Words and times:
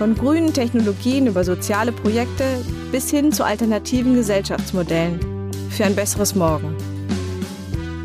Von 0.00 0.14
grünen 0.14 0.54
Technologien 0.54 1.26
über 1.26 1.44
soziale 1.44 1.92
Projekte 1.92 2.64
bis 2.90 3.10
hin 3.10 3.32
zu 3.32 3.44
alternativen 3.44 4.14
Gesellschaftsmodellen 4.14 5.20
für 5.68 5.84
ein 5.84 5.94
besseres 5.94 6.34
Morgen. 6.34 6.74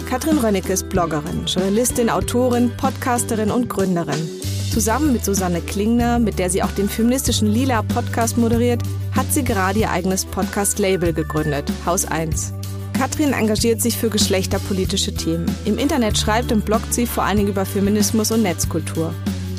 Katrin 0.10 0.38
Rönnecke 0.38 0.74
ist 0.74 0.90
Bloggerin, 0.90 1.46
Journalistin, 1.46 2.10
Autorin, 2.10 2.70
Podcasterin 2.76 3.50
und 3.50 3.70
Gründerin. 3.70 4.30
Zusammen 4.74 5.14
mit 5.14 5.24
Susanne 5.24 5.62
Klingner, 5.62 6.20
mit 6.20 6.38
der 6.38 6.50
sie 6.50 6.64
auch 6.64 6.72
den 6.72 6.90
feministischen 6.90 7.48
Lila 7.48 7.82
Podcast 7.82 8.38
moderiert, 8.38 8.82
hat 9.14 9.32
sie 9.32 9.46
gerade 9.46 9.80
ihr 9.80 9.90
eigenes 9.90 10.26
Podcast-Label 10.26 11.14
gegründet, 11.14 11.72
Haus 11.86 12.04
1. 12.04 12.52
Katrin 12.92 13.32
engagiert 13.32 13.82
sich 13.82 13.98
für 13.98 14.10
geschlechterpolitische 14.10 15.14
Themen. 15.14 15.46
Im 15.64 15.78
Internet 15.78 16.18
schreibt 16.18 16.52
und 16.52 16.66
bloggt 16.66 16.94
sie 16.94 17.06
vor 17.06 17.24
allen 17.24 17.38
Dingen 17.38 17.52
über 17.52 17.66
Feminismus 17.66 18.32
und 18.32 18.44
Netzkultur. 18.44 19.14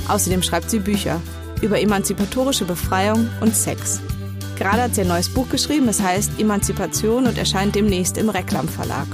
Außerdem 0.09 0.43
schreibt 0.43 0.69
sie 0.69 0.81
Bücher 0.81 1.19
über 1.63 1.81
emanzipatorische 1.81 2.65
Befreiung 2.65 3.29
und 3.41 3.55
Sex. 3.55 4.01
Gerade 4.57 4.83
hat 4.83 4.95
sie 4.95 5.03
ein 5.03 5.09
neues 5.09 5.29
Buch 5.29 5.49
geschrieben, 5.49 5.89
es 5.89 6.01
heißt 6.01 6.41
Emanzipation 6.41 7.27
und 7.27 7.37
erscheint 7.37 7.75
demnächst 7.75 8.17
im 8.17 8.31
Reklam 8.31 8.69
Verlag. 8.69 9.07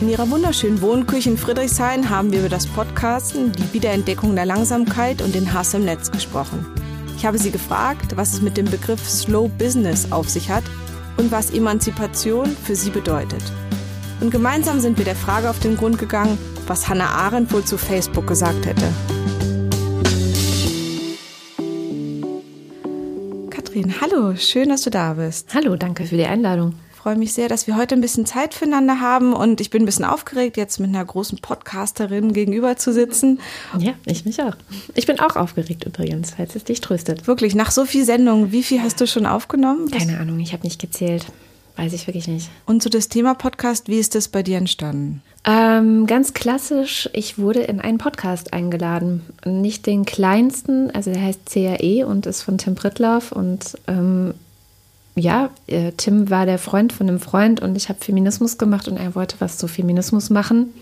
In 0.00 0.08
ihrer 0.08 0.30
wunderschönen 0.30 0.80
Wohnküche 0.80 1.30
in 1.30 1.38
Friedrichshain 1.38 2.08
haben 2.08 2.32
wir 2.32 2.40
über 2.40 2.48
das 2.48 2.66
Podcasten, 2.66 3.52
die 3.52 3.72
Wiederentdeckung 3.74 4.34
der 4.34 4.46
Langsamkeit 4.46 5.20
und 5.20 5.34
den 5.34 5.52
Hass 5.52 5.74
im 5.74 5.84
Netz 5.84 6.10
gesprochen. 6.10 6.66
Ich 7.16 7.26
habe 7.26 7.38
sie 7.38 7.50
gefragt, 7.50 8.16
was 8.16 8.32
es 8.32 8.40
mit 8.40 8.56
dem 8.56 8.64
Begriff 8.64 9.06
Slow 9.08 9.50
Business 9.58 10.10
auf 10.10 10.30
sich 10.30 10.50
hat 10.50 10.64
und 11.18 11.30
was 11.30 11.50
Emanzipation 11.50 12.56
für 12.64 12.74
sie 12.74 12.88
bedeutet. 12.88 13.42
Und 14.20 14.30
gemeinsam 14.30 14.80
sind 14.80 14.96
wir 14.96 15.04
der 15.04 15.16
Frage 15.16 15.50
auf 15.50 15.58
den 15.58 15.76
Grund 15.76 15.98
gegangen, 15.98 16.38
was 16.66 16.88
Hannah 16.88 17.10
Arendt 17.10 17.52
wohl 17.52 17.64
zu 17.64 17.76
Facebook 17.76 18.26
gesagt 18.26 18.64
hätte. 18.64 18.86
Hallo, 24.00 24.34
schön, 24.36 24.70
dass 24.70 24.82
du 24.82 24.90
da 24.90 25.14
bist. 25.14 25.54
Hallo, 25.54 25.76
danke 25.76 26.04
für 26.06 26.16
die 26.16 26.24
Einladung. 26.24 26.74
Ich 26.92 26.96
freue 26.96 27.16
mich 27.16 27.32
sehr, 27.32 27.48
dass 27.48 27.66
wir 27.66 27.76
heute 27.76 27.94
ein 27.94 28.00
bisschen 28.00 28.26
Zeit 28.26 28.54
füreinander 28.54 29.00
haben 29.00 29.32
und 29.32 29.60
ich 29.60 29.70
bin 29.70 29.82
ein 29.82 29.86
bisschen 29.86 30.04
aufgeregt, 30.04 30.56
jetzt 30.56 30.80
mit 30.80 30.90
einer 30.90 31.04
großen 31.04 31.38
Podcasterin 31.38 32.32
gegenüber 32.32 32.76
zu 32.76 32.92
sitzen. 32.92 33.40
Ja, 33.78 33.94
ich 34.04 34.24
mich 34.24 34.42
auch. 34.42 34.56
Ich 34.94 35.06
bin 35.06 35.18
auch 35.18 35.36
aufgeregt 35.36 35.84
übrigens, 35.84 36.34
falls 36.36 36.56
es 36.56 36.64
dich 36.64 36.80
tröstet. 36.80 37.26
Wirklich, 37.26 37.54
nach 37.54 37.70
so 37.70 37.84
viel 37.84 38.04
Sendungen, 38.04 38.52
wie 38.52 38.62
viel 38.62 38.82
hast 38.82 39.00
du 39.00 39.06
schon 39.06 39.26
aufgenommen? 39.26 39.90
Keine 39.90 40.18
Ahnung, 40.18 40.40
ich 40.40 40.52
habe 40.52 40.64
nicht 40.64 40.80
gezählt. 40.80 41.26
Weiß 41.76 41.92
ich 41.92 42.06
wirklich 42.06 42.28
nicht. 42.28 42.50
Und 42.66 42.82
zu 42.82 42.90
das 42.90 43.08
Thema 43.08 43.34
Podcast, 43.34 43.88
wie 43.88 43.98
ist 43.98 44.14
das 44.14 44.28
bei 44.28 44.42
dir 44.42 44.58
entstanden? 44.58 45.22
Ähm, 45.44 46.06
ganz 46.06 46.34
klassisch, 46.34 47.08
ich 47.12 47.38
wurde 47.38 47.60
in 47.60 47.80
einen 47.80 47.98
Podcast 47.98 48.52
eingeladen. 48.52 49.22
Nicht 49.44 49.86
den 49.86 50.04
kleinsten, 50.04 50.90
also 50.90 51.12
der 51.12 51.22
heißt 51.22 51.46
CAE 51.46 52.06
und 52.06 52.26
ist 52.26 52.42
von 52.42 52.58
Tim 52.58 52.74
Prittlaff. 52.74 53.32
Und 53.32 53.78
ähm, 53.86 54.34
ja, 55.14 55.50
äh, 55.66 55.92
Tim 55.96 56.28
war 56.28 56.44
der 56.44 56.58
Freund 56.58 56.92
von 56.92 57.08
einem 57.08 57.20
Freund 57.20 57.60
und 57.60 57.76
ich 57.76 57.88
habe 57.88 58.04
Feminismus 58.04 58.58
gemacht 58.58 58.86
und 58.86 58.98
er 58.98 59.14
wollte 59.14 59.36
was 59.38 59.56
zu 59.56 59.66
Feminismus 59.66 60.28
machen 60.28 60.74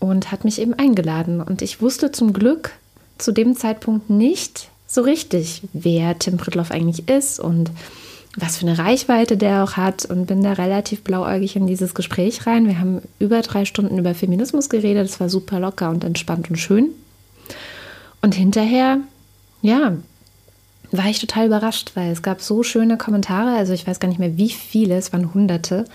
und 0.00 0.32
hat 0.32 0.44
mich 0.44 0.60
eben 0.60 0.74
eingeladen. 0.74 1.40
Und 1.40 1.62
ich 1.62 1.80
wusste 1.80 2.10
zum 2.10 2.32
Glück 2.32 2.72
zu 3.18 3.32
dem 3.32 3.56
Zeitpunkt 3.56 4.10
nicht 4.10 4.68
so 4.86 5.02
richtig, 5.02 5.62
wer 5.72 6.18
Tim 6.18 6.36
Prittlaff 6.36 6.70
eigentlich 6.70 7.08
ist 7.08 7.40
und 7.40 7.70
was 8.36 8.58
für 8.58 8.66
eine 8.66 8.78
Reichweite 8.78 9.36
der 9.36 9.64
auch 9.64 9.72
hat 9.72 10.04
und 10.04 10.26
bin 10.26 10.42
da 10.42 10.52
relativ 10.52 11.02
blauäugig 11.02 11.56
in 11.56 11.66
dieses 11.66 11.94
Gespräch 11.94 12.46
rein. 12.46 12.66
Wir 12.66 12.78
haben 12.78 13.00
über 13.18 13.40
drei 13.40 13.64
Stunden 13.64 13.98
über 13.98 14.14
Feminismus 14.14 14.68
geredet. 14.68 15.08
Es 15.08 15.18
war 15.20 15.30
super 15.30 15.58
locker 15.58 15.88
und 15.88 16.04
entspannt 16.04 16.50
und 16.50 16.56
schön. 16.56 16.90
Und 18.20 18.34
hinterher, 18.34 18.98
ja, 19.62 19.96
war 20.92 21.06
ich 21.06 21.18
total 21.18 21.46
überrascht, 21.46 21.92
weil 21.94 22.12
es 22.12 22.22
gab 22.22 22.42
so 22.42 22.62
schöne 22.62 22.98
Kommentare. 22.98 23.56
Also 23.56 23.72
ich 23.72 23.86
weiß 23.86 24.00
gar 24.00 24.08
nicht 24.08 24.20
mehr, 24.20 24.36
wie 24.36 24.50
viele, 24.50 24.96
es 24.96 25.12
waren 25.12 25.32
hunderte. 25.32 25.86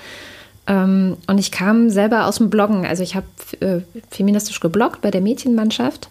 Ähm, 0.67 1.17
und 1.27 1.37
ich 1.37 1.51
kam 1.51 1.89
selber 1.89 2.25
aus 2.25 2.37
dem 2.37 2.49
Bloggen. 2.49 2.85
Also 2.85 3.03
ich 3.03 3.15
habe 3.15 3.27
äh, 3.59 3.81
feministisch 4.09 4.59
gebloggt 4.59 5.01
bei 5.01 5.11
der 5.11 5.21
Mädchenmannschaft 5.21 6.09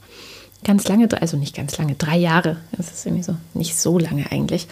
ganz 0.64 0.86
lange, 0.88 1.08
also 1.20 1.36
nicht 1.36 1.56
ganz 1.56 1.78
lange, 1.78 1.94
drei 1.94 2.16
Jahre. 2.16 2.56
Das 2.76 2.90
ist 2.90 3.06
irgendwie 3.06 3.22
so, 3.22 3.34
nicht 3.54 3.78
so 3.78 3.98
lange 3.98 4.30
eigentlich. 4.30 4.68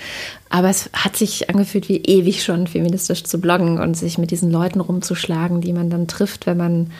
Aber 0.50 0.68
es 0.68 0.90
hat 0.92 1.16
sich 1.16 1.50
angefühlt 1.50 1.88
wie 1.88 1.98
ewig 1.98 2.42
schon 2.44 2.66
feministisch 2.66 3.24
zu 3.24 3.40
bloggen 3.40 3.78
und 3.80 3.96
sich 3.96 4.18
mit 4.18 4.30
diesen 4.30 4.50
Leuten 4.50 4.80
rumzuschlagen, 4.80 5.60
die 5.60 5.72
man 5.72 5.90
dann 5.90 6.06
trifft, 6.06 6.46
wenn 6.46 6.56
man 6.56 6.90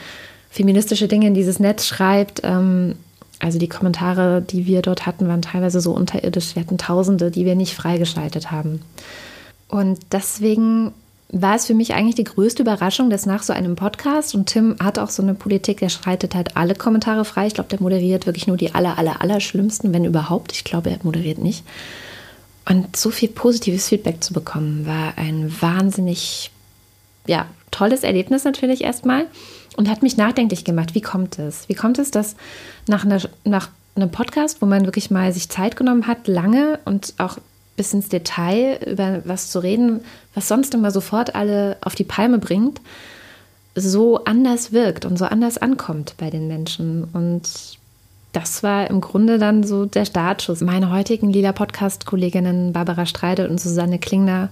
feministische 0.51 1.09
Dinge 1.09 1.27
in 1.27 1.35
dieses 1.35 1.61
Netz 1.61 1.87
schreibt. 1.87 2.43
Also 2.45 3.59
die 3.59 3.69
Kommentare, 3.69 4.43
die 4.43 4.67
wir 4.67 4.83
dort 4.83 5.07
hatten, 5.07 5.29
waren 5.29 5.43
teilweise 5.43 5.81
so 5.81 5.93
unterirdisch. 5.93 6.57
Wir 6.57 6.63
hatten 6.63 6.79
Tausende, 6.79 7.31
die 7.31 7.45
wir 7.45 7.55
nicht 7.55 7.75
freigeschaltet 7.75 8.51
haben. 8.51 8.81
Und 9.69 10.01
deswegen 10.13 10.93
war 11.31 11.57
es 11.57 11.67
für 11.67 11.75
mich 11.75 11.93
eigentlich 11.95 12.15
die 12.15 12.25
größte 12.25 12.63
Überraschung, 12.63 13.11
dass 13.11 13.27
nach 13.27 13.43
so 13.43 13.53
einem 13.53 13.77
Podcast, 13.77 14.35
und 14.35 14.47
Tim 14.47 14.77
hat 14.83 14.99
auch 14.99 15.11
so 15.11 15.23
eine 15.23 15.35
Politik, 15.35 15.81
der 15.81 15.91
schreitet 15.91 16.35
halt 16.35 16.57
alle 16.57 16.75
Kommentare 16.75 17.25
frei. 17.25 17.47
Ich 17.47 17.55
glaube, 17.55 17.69
der 17.69 17.83
moderiert 17.83 18.27
wirklich 18.27 18.47
nur 18.47 18.57
die 18.57 18.75
aller, 18.75 18.97
aller, 18.97 19.21
aller 19.21 19.41
schlimmsten, 19.41 19.93
wenn 19.93 20.07
überhaupt. 20.07 20.53
Ich 20.53 20.65
glaube, 20.65 20.91
er 20.91 20.99
moderiert 21.03 21.39
nicht. 21.39 21.65
Und 22.67 22.97
so 22.97 23.11
viel 23.11 23.29
positives 23.29 23.89
Feedback 23.89 24.25
zu 24.25 24.33
bekommen, 24.33 24.87
war 24.87 25.17
ein 25.17 25.55
wahnsinnig, 25.61 26.51
ja, 27.27 27.47
tolles 27.71 28.05
Erlebnis 28.05 28.45
natürlich 28.45 28.83
erstmal 28.83 29.27
und 29.77 29.89
hat 29.89 30.03
mich 30.03 30.17
nachdenklich 30.17 30.65
gemacht. 30.65 30.95
Wie 30.95 31.03
kommt 31.03 31.39
es? 31.39 31.69
Wie 31.69 31.75
kommt 31.75 31.99
es, 31.99 32.11
dass 32.11 32.37
nach, 32.87 33.05
einer, 33.05 33.21
nach 33.45 33.69
einem 33.97 34.11
Podcast, 34.11 34.63
wo 34.63 34.67
man 34.67 34.85
wirklich 34.85 35.11
mal 35.11 35.33
sich 35.33 35.51
Zeit 35.51 35.77
genommen 35.77 36.07
hat, 36.07 36.27
lange 36.27 36.79
und 36.85 37.15
auch 37.19 37.39
bis 37.79 37.95
ins 37.95 38.11
Detail 38.11 38.79
über 38.85 39.23
was 39.25 39.51
zu 39.51 39.61
reden, 39.61 40.01
was 40.35 40.49
sonst 40.49 40.75
immer 40.75 40.91
sofort 40.91 41.35
alle 41.35 41.79
auf 41.81 41.95
die 41.95 42.05
Palme 42.05 42.37
bringt, 42.37 42.83
so 43.75 44.25
anders 44.25 44.73
wirkt 44.73 45.07
und 45.07 45.19
so 45.19 45.25
anders 45.25 45.57
ankommt 45.57 46.15
bei 46.19 46.29
den 46.29 46.47
Menschen. 46.49 47.05
Und 47.15 47.43
das 48.33 48.63
war 48.63 48.91
im 48.91 49.01
Grunde 49.01 49.39
dann 49.39 49.65
so 49.65 49.87
der 49.87 50.05
Startschuss. 50.05 50.61
Meine 50.61 50.91
heutigen 50.91 51.33
lila 51.33 51.53
Podcast-Kolleginnen 51.53 52.75
Barbara 52.75 53.07
Streide 53.07 53.49
und 53.49 53.59
Susanne 53.59 53.99
Klingner 53.99 54.51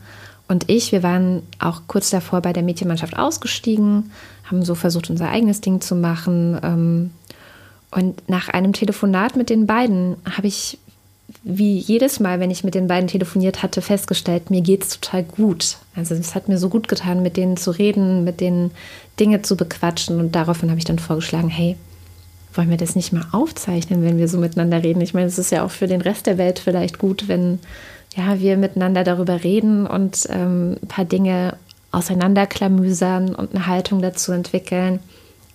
und 0.49 0.71
ich, 0.71 0.93
wir 0.93 1.03
waren 1.03 1.43
auch 1.59 1.83
kurz 1.89 2.11
davor 2.11 2.41
bei 2.41 2.53
der 2.53 2.63
Mädchenmannschaft 2.63 3.19
ausgestiegen, 3.19 4.13
haben 4.45 4.65
so 4.65 4.75
versucht, 4.75 5.11
unser 5.11 5.29
eigenes 5.29 5.61
Ding 5.61 5.81
zu 5.81 5.97
machen. 5.97 6.59
ähm, 6.63 7.11
Und 7.91 8.29
nach 8.29 8.49
einem 8.49 8.73
Telefonat 8.73 9.37
mit 9.37 9.51
den 9.51 9.67
beiden 9.67 10.17
habe 10.37 10.47
ich 10.47 10.79
wie 11.49 11.79
jedes 11.79 12.19
Mal, 12.19 12.41
wenn 12.41 12.51
ich 12.51 12.65
mit 12.65 12.75
den 12.75 12.89
beiden 12.89 13.07
telefoniert 13.07 13.63
hatte, 13.63 13.81
festgestellt, 13.81 14.51
mir 14.51 14.63
geht 14.63 14.83
es 14.83 14.99
total 14.99 15.23
gut. 15.23 15.77
Also 15.95 16.17
es 16.17 16.35
hat 16.35 16.49
mir 16.49 16.59
so 16.59 16.69
gut 16.69 16.89
getan, 16.89 17.23
mit 17.23 17.37
denen 17.37 17.57
zu 17.57 17.71
reden, 17.71 18.25
mit 18.25 18.41
denen 18.41 18.73
Dinge 19.21 19.43
zu 19.43 19.57
bequatschen. 19.57 20.19
Und 20.19 20.35
daraufhin 20.35 20.71
habe 20.71 20.81
ich 20.81 20.85
dann 20.85 20.99
vorgeschlagen, 20.99 21.49
hey, 21.49 21.77
wollen 22.53 22.69
wir 22.69 22.77
das 22.77 22.97
nicht 22.97 23.13
mal 23.13 23.25
aufzeichnen, 23.31 24.03
wenn 24.03 24.19
wir 24.19 24.27
so 24.27 24.39
miteinander 24.39 24.83
reden? 24.83 25.01
Ich 25.03 25.15
meine, 25.15 25.29
es 25.29 25.39
ist 25.39 25.53
ja 25.53 25.65
auch 25.65 25.71
für 25.71 25.87
den 25.87 26.01
Rest 26.01 26.27
der 26.27 26.37
Welt 26.37 26.59
vielleicht 26.59 26.99
gut, 26.99 27.29
wenn 27.29 27.61
ja, 28.17 28.41
wir 28.41 28.57
miteinander 28.57 29.05
darüber 29.05 29.45
reden 29.45 29.87
und 29.87 30.27
ähm, 30.31 30.79
ein 30.83 30.89
paar 30.89 31.05
Dinge 31.05 31.57
auseinanderklamüsern 31.93 33.37
und 33.37 33.55
eine 33.55 33.69
Haltung 33.69 34.03
dazu 34.03 34.33
entwickeln 34.33 34.99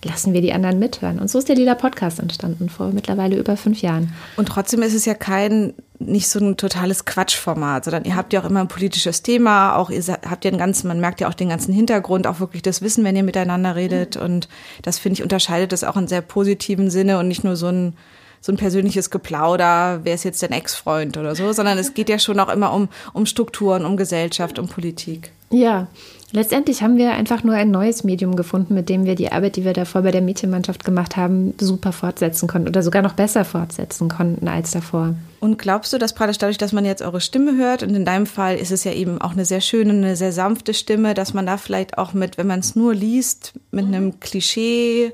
lassen 0.04 0.32
wir 0.32 0.40
die 0.40 0.52
anderen 0.52 0.78
mithören. 0.78 1.18
Und 1.18 1.30
so 1.30 1.38
ist 1.38 1.48
der 1.48 1.56
Lila 1.56 1.74
Podcast 1.74 2.18
entstanden 2.18 2.68
vor 2.68 2.88
mittlerweile 2.88 3.36
über 3.36 3.56
fünf 3.56 3.82
Jahren. 3.82 4.12
Und 4.36 4.48
trotzdem 4.48 4.82
ist 4.82 4.94
es 4.94 5.04
ja 5.04 5.14
kein, 5.14 5.74
nicht 5.98 6.28
so 6.28 6.40
ein 6.40 6.56
totales 6.56 7.04
Quatschformat, 7.04 7.84
sondern 7.84 8.04
ihr 8.04 8.16
habt 8.16 8.32
ja 8.32 8.40
auch 8.40 8.48
immer 8.48 8.60
ein 8.60 8.68
politisches 8.68 9.22
Thema, 9.22 9.76
auch 9.76 9.90
ihr 9.90 10.02
habt 10.02 10.44
ja 10.44 10.50
einen 10.50 10.58
ganzen, 10.58 10.88
man 10.88 11.00
merkt 11.00 11.20
ja 11.20 11.28
auch 11.28 11.34
den 11.34 11.48
ganzen 11.48 11.72
Hintergrund, 11.72 12.26
auch 12.26 12.40
wirklich 12.40 12.62
das 12.62 12.82
Wissen, 12.82 13.04
wenn 13.04 13.16
ihr 13.16 13.22
miteinander 13.22 13.76
redet. 13.76 14.16
Und 14.16 14.48
das 14.82 14.98
finde 14.98 15.14
ich 15.14 15.22
unterscheidet 15.22 15.72
das 15.72 15.84
auch 15.84 15.96
in 15.96 16.08
sehr 16.08 16.22
positiven 16.22 16.90
Sinne 16.90 17.18
und 17.18 17.28
nicht 17.28 17.44
nur 17.44 17.54
so 17.54 17.68
ein, 17.68 17.94
so 18.40 18.50
ein 18.50 18.56
persönliches 18.56 19.10
Geplauder, 19.10 20.00
wer 20.02 20.14
ist 20.14 20.24
jetzt 20.24 20.42
dein 20.42 20.50
Ex-Freund 20.50 21.16
oder 21.16 21.36
so, 21.36 21.52
sondern 21.52 21.78
es 21.78 21.94
geht 21.94 22.08
ja 22.08 22.18
schon 22.18 22.40
auch 22.40 22.48
immer 22.48 22.72
um, 22.72 22.88
um 23.12 23.24
Strukturen, 23.24 23.84
um 23.84 23.96
Gesellschaft, 23.96 24.58
um 24.58 24.66
Politik. 24.66 25.30
Ja, 25.50 25.86
Letztendlich 26.34 26.82
haben 26.82 26.96
wir 26.96 27.12
einfach 27.12 27.44
nur 27.44 27.54
ein 27.54 27.70
neues 27.70 28.04
Medium 28.04 28.36
gefunden, 28.36 28.72
mit 28.72 28.88
dem 28.88 29.04
wir 29.04 29.14
die 29.14 29.30
Arbeit, 29.30 29.56
die 29.56 29.66
wir 29.66 29.74
davor 29.74 30.00
bei 30.00 30.10
der 30.10 30.22
Mädchenmannschaft 30.22 30.82
gemacht 30.82 31.18
haben, 31.18 31.52
super 31.60 31.92
fortsetzen 31.92 32.48
konnten 32.48 32.68
oder 32.68 32.82
sogar 32.82 33.02
noch 33.02 33.12
besser 33.12 33.44
fortsetzen 33.44 34.08
konnten 34.08 34.48
als 34.48 34.70
davor. 34.70 35.14
Und 35.40 35.58
glaubst 35.58 35.92
du, 35.92 35.98
dass 35.98 36.14
praktisch 36.14 36.38
dadurch, 36.38 36.56
dass 36.56 36.72
man 36.72 36.86
jetzt 36.86 37.02
eure 37.02 37.20
Stimme 37.20 37.58
hört, 37.58 37.82
und 37.82 37.94
in 37.94 38.06
deinem 38.06 38.24
Fall 38.24 38.56
ist 38.56 38.70
es 38.70 38.84
ja 38.84 38.92
eben 38.92 39.20
auch 39.20 39.32
eine 39.32 39.44
sehr 39.44 39.60
schöne, 39.60 39.92
eine 39.92 40.16
sehr 40.16 40.32
sanfte 40.32 40.72
Stimme, 40.72 41.12
dass 41.12 41.34
man 41.34 41.44
da 41.44 41.58
vielleicht 41.58 41.98
auch 41.98 42.14
mit, 42.14 42.38
wenn 42.38 42.46
man 42.46 42.60
es 42.60 42.74
nur 42.74 42.94
liest, 42.94 43.52
mit 43.70 43.84
einem 43.84 44.18
Klischee 44.18 45.12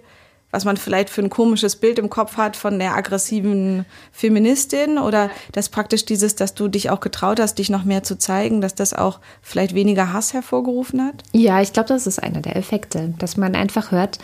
was 0.51 0.65
man 0.65 0.77
vielleicht 0.77 1.11
für 1.11 1.21
ein 1.21 1.31
komisches 1.31 1.77
Bild 1.77 1.99
im 1.99 2.09
Kopf 2.09 2.37
hat 2.37 2.57
von 2.57 2.79
der 2.79 2.97
aggressiven 2.97 3.85
Feministin 4.13 4.99
oder 4.99 5.31
dass 5.53 5.69
praktisch 5.69 6.07
dieses, 6.07 6.37
dass 6.37 6.55
du 6.55 6.69
dich 6.69 6.91
auch 6.91 7.01
getraut 7.01 7.39
hast, 7.39 7.59
dich 7.59 7.69
noch 7.69 7.85
mehr 7.85 8.03
zu 8.03 8.17
zeigen, 8.17 8.61
dass 8.61 8.75
das 8.75 8.95
auch 8.95 9.19
vielleicht 9.43 9.75
weniger 9.75 10.13
Hass 10.13 10.33
hervorgerufen 10.33 11.05
hat? 11.05 11.23
Ja, 11.33 11.61
ich 11.61 11.73
glaube, 11.73 11.91
das 11.91 12.07
ist 12.07 12.23
einer 12.23 12.41
der 12.41 12.57
Effekte, 12.57 13.13
dass 13.19 13.37
man 13.37 13.55
einfach 13.55 13.91
hört, 13.91 14.19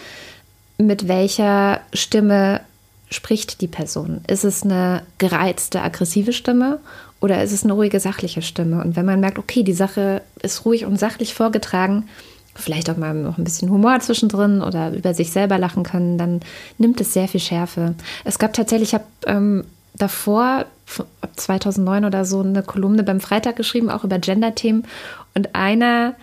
mit 0.79 1.09
welcher 1.09 1.81
Stimme 1.93 2.63
spricht 3.11 3.61
die 3.61 3.69
Person. 3.69 4.23
Ist 4.27 4.45
es 4.45 4.63
eine 4.63 5.03
gereizte, 5.19 5.83
aggressive 5.83 6.33
Stimme 6.33 6.81
oder 7.21 7.43
ist 7.43 7.53
es 7.53 7.65
eine 7.65 7.75
ruhige, 7.75 8.01
sachliche 8.01 8.43
Stimme? 8.43 8.83
Und 8.83 8.97
wenn 8.97 9.05
man 9.05 9.21
merkt, 9.21 9.39
okay, 9.39 9.63
die 9.63 9.75
Sache 9.75 10.23
ist 10.43 10.65
ruhig 10.65 10.87
und 10.87 10.99
sachlich 10.99 11.35
vorgetragen, 11.35 12.09
vielleicht 12.55 12.89
auch 12.91 12.97
mal 12.97 13.15
noch 13.15 13.39
ein 13.39 13.45
bisschen 13.45 13.71
Humor 13.71 13.99
zwischendrin 14.01 14.63
oder 14.63 14.93
über 14.93 15.15
sich 15.15 15.31
selber 15.31 15.59
lachen 15.59 15.83
können, 15.83 16.19
dann 16.19 16.41
nimmt 16.79 17.01
es 17.01 17.13
sehr 17.13 17.29
viel 17.29 17.41
Schärfe. 17.41 17.95
Es 18.25 18.39
gab 18.39 18.53
tatsächlich, 18.53 18.91
ich 18.91 18.95
habe 18.95 19.05
ähm, 19.27 19.65
davor, 19.95 20.67
2009 21.37 22.05
oder 22.05 22.25
so, 22.25 22.41
eine 22.41 22.63
Kolumne 22.63 23.03
beim 23.03 23.21
Freitag 23.21 23.57
geschrieben, 23.57 23.91
auch 23.91 24.05
über 24.05 24.19
Gender-Themen. 24.19 24.85
Und 25.35 25.55
einer 25.55 26.15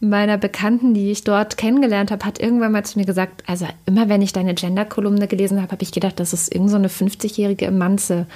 meiner 0.00 0.36
Bekannten, 0.36 0.92
die 0.92 1.10
ich 1.10 1.24
dort 1.24 1.56
kennengelernt 1.56 2.10
habe, 2.10 2.24
hat 2.24 2.38
irgendwann 2.38 2.72
mal 2.72 2.84
zu 2.84 2.98
mir 2.98 3.06
gesagt, 3.06 3.42
also 3.46 3.66
immer 3.86 4.08
wenn 4.08 4.22
ich 4.22 4.32
deine 4.32 4.54
Gender-Kolumne 4.54 5.26
gelesen 5.26 5.62
habe, 5.62 5.72
habe 5.72 5.82
ich 5.82 5.92
gedacht, 5.92 6.20
das 6.20 6.32
ist 6.32 6.54
irgend 6.54 6.70
so 6.70 6.76
eine 6.76 6.88
50-jährige 6.88 7.70
Manze. 7.70 8.26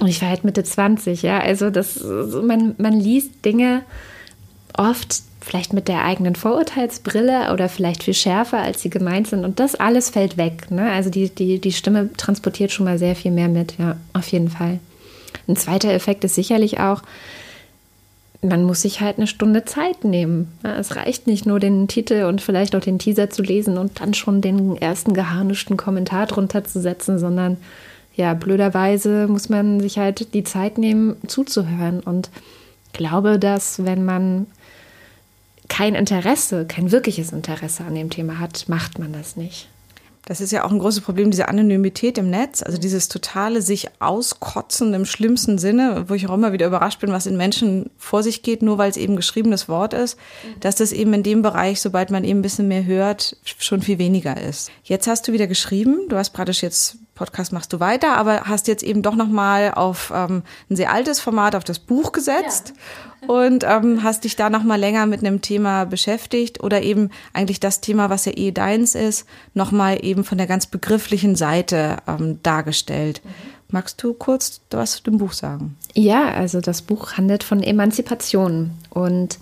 Und 0.00 0.08
ich 0.08 0.20
war 0.22 0.28
halt 0.28 0.44
Mitte 0.44 0.64
20, 0.64 1.22
ja. 1.22 1.38
Also 1.40 1.70
das, 1.70 2.02
man, 2.02 2.74
man 2.78 2.94
liest 2.94 3.44
Dinge 3.44 3.82
oft, 4.76 5.22
vielleicht 5.40 5.72
mit 5.72 5.88
der 5.88 6.04
eigenen 6.04 6.34
Vorurteilsbrille 6.34 7.52
oder 7.52 7.68
vielleicht 7.68 8.02
viel 8.02 8.14
schärfer, 8.14 8.58
als 8.58 8.82
sie 8.82 8.90
gemeint 8.90 9.28
sind. 9.28 9.44
Und 9.44 9.60
das 9.60 9.74
alles 9.74 10.10
fällt 10.10 10.36
weg. 10.36 10.70
Ne? 10.70 10.90
Also 10.90 11.10
die, 11.10 11.28
die, 11.28 11.58
die 11.58 11.72
Stimme 11.72 12.10
transportiert 12.16 12.72
schon 12.72 12.86
mal 12.86 12.98
sehr 12.98 13.14
viel 13.14 13.30
mehr 13.30 13.48
mit, 13.48 13.78
ja, 13.78 13.96
auf 14.12 14.28
jeden 14.28 14.48
Fall. 14.48 14.80
Ein 15.46 15.56
zweiter 15.56 15.92
Effekt 15.92 16.24
ist 16.24 16.34
sicherlich 16.34 16.80
auch, 16.80 17.02
man 18.40 18.64
muss 18.64 18.82
sich 18.82 19.00
halt 19.00 19.16
eine 19.16 19.26
Stunde 19.26 19.64
Zeit 19.64 20.04
nehmen. 20.04 20.52
Es 20.62 20.96
reicht 20.96 21.26
nicht 21.26 21.46
nur 21.46 21.60
den 21.60 21.88
Titel 21.88 22.24
und 22.24 22.42
vielleicht 22.42 22.76
auch 22.76 22.80
den 22.80 22.98
Teaser 22.98 23.30
zu 23.30 23.42
lesen 23.42 23.78
und 23.78 24.00
dann 24.00 24.12
schon 24.14 24.40
den 24.40 24.76
ersten 24.76 25.14
geharnischten 25.14 25.76
Kommentar 25.76 26.26
drunter 26.26 26.64
zu 26.64 26.80
setzen, 26.80 27.18
sondern 27.18 27.56
ja, 28.16 28.34
blöderweise 28.34 29.26
muss 29.28 29.48
man 29.48 29.80
sich 29.80 29.98
halt 29.98 30.34
die 30.34 30.44
Zeit 30.44 30.78
nehmen, 30.78 31.16
zuzuhören. 31.26 32.00
Und 32.00 32.30
glaube, 32.92 33.38
dass 33.38 33.84
wenn 33.84 34.04
man 34.04 34.46
kein 35.68 35.94
Interesse, 35.94 36.66
kein 36.66 36.92
wirkliches 36.92 37.32
Interesse 37.32 37.84
an 37.84 37.94
dem 37.94 38.10
Thema 38.10 38.38
hat, 38.38 38.68
macht 38.68 38.98
man 38.98 39.12
das 39.12 39.36
nicht. 39.36 39.68
Das 40.26 40.40
ist 40.40 40.52
ja 40.52 40.64
auch 40.64 40.70
ein 40.70 40.78
großes 40.78 41.02
Problem, 41.02 41.30
diese 41.30 41.48
Anonymität 41.48 42.16
im 42.16 42.30
Netz, 42.30 42.62
also 42.62 42.78
dieses 42.78 43.08
totale 43.08 43.60
sich 43.60 43.88
auskotzen 44.00 44.94
im 44.94 45.04
schlimmsten 45.04 45.58
Sinne, 45.58 46.06
wo 46.08 46.14
ich 46.14 46.26
auch 46.26 46.32
immer 46.34 46.52
wieder 46.52 46.66
überrascht 46.66 47.00
bin, 47.00 47.12
was 47.12 47.26
in 47.26 47.36
Menschen 47.36 47.90
vor 47.98 48.22
sich 48.22 48.42
geht, 48.42 48.62
nur 48.62 48.78
weil 48.78 48.90
es 48.90 48.96
eben 48.96 49.16
geschriebenes 49.16 49.68
Wort 49.68 49.92
ist, 49.92 50.16
dass 50.60 50.76
das 50.76 50.92
eben 50.92 51.12
in 51.12 51.22
dem 51.22 51.42
Bereich, 51.42 51.80
sobald 51.82 52.10
man 52.10 52.24
eben 52.24 52.38
ein 52.38 52.42
bisschen 52.42 52.68
mehr 52.68 52.86
hört, 52.86 53.36
schon 53.58 53.82
viel 53.82 53.98
weniger 53.98 54.40
ist. 54.40 54.70
Jetzt 54.82 55.06
hast 55.08 55.28
du 55.28 55.32
wieder 55.32 55.46
geschrieben, 55.46 56.08
du 56.08 56.16
hast 56.16 56.30
praktisch 56.30 56.62
jetzt 56.62 56.96
Podcast 57.14 57.52
machst 57.52 57.72
du 57.72 57.80
weiter, 57.80 58.16
aber 58.16 58.42
hast 58.44 58.66
jetzt 58.66 58.82
eben 58.82 59.02
doch 59.02 59.14
noch 59.14 59.28
mal 59.28 59.72
auf 59.74 60.12
ähm, 60.14 60.42
ein 60.68 60.76
sehr 60.76 60.92
altes 60.92 61.20
Format, 61.20 61.54
auf 61.54 61.64
das 61.64 61.78
Buch 61.78 62.12
gesetzt 62.12 62.72
ja. 63.22 63.28
und 63.28 63.64
ähm, 63.64 64.02
hast 64.02 64.24
dich 64.24 64.34
da 64.36 64.50
noch 64.50 64.64
mal 64.64 64.78
länger 64.78 65.06
mit 65.06 65.20
einem 65.20 65.40
Thema 65.40 65.84
beschäftigt 65.84 66.62
oder 66.62 66.82
eben 66.82 67.10
eigentlich 67.32 67.60
das 67.60 67.80
Thema, 67.80 68.10
was 68.10 68.24
ja 68.24 68.32
eh 68.36 68.50
deins 68.50 68.94
ist, 68.94 69.28
noch 69.54 69.70
mal 69.70 70.04
eben 70.04 70.24
von 70.24 70.38
der 70.38 70.48
ganz 70.48 70.66
begrifflichen 70.66 71.36
Seite 71.36 71.98
ähm, 72.08 72.40
dargestellt. 72.42 73.20
Mhm. 73.24 73.30
Magst 73.68 74.02
du 74.02 74.12
kurz 74.14 74.60
was 74.70 74.96
zu 74.96 75.02
dem 75.04 75.18
Buch 75.18 75.32
sagen? 75.32 75.76
Ja, 75.94 76.28
also 76.28 76.60
das 76.60 76.82
Buch 76.82 77.12
handelt 77.12 77.44
von 77.44 77.62
Emanzipation 77.62 78.72
und 78.90 79.38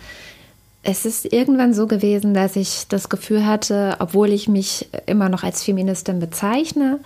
es 0.83 1.07
ist 1.07 1.33
irgendwann 1.33 1.75
so 1.75 1.87
gewesen, 1.87 2.35
dass 2.35 2.57
ich 2.57 2.87
das 2.89 3.09
Gefühl 3.09 3.47
hatte, 3.47 3.97
obwohl 4.01 4.33
ich 4.33 4.49
mich 4.49 4.89
immer 5.07 5.29
noch 5.29 5.45
als 5.45 5.63
Feministin 5.63 6.19
bezeichne, 6.19 6.99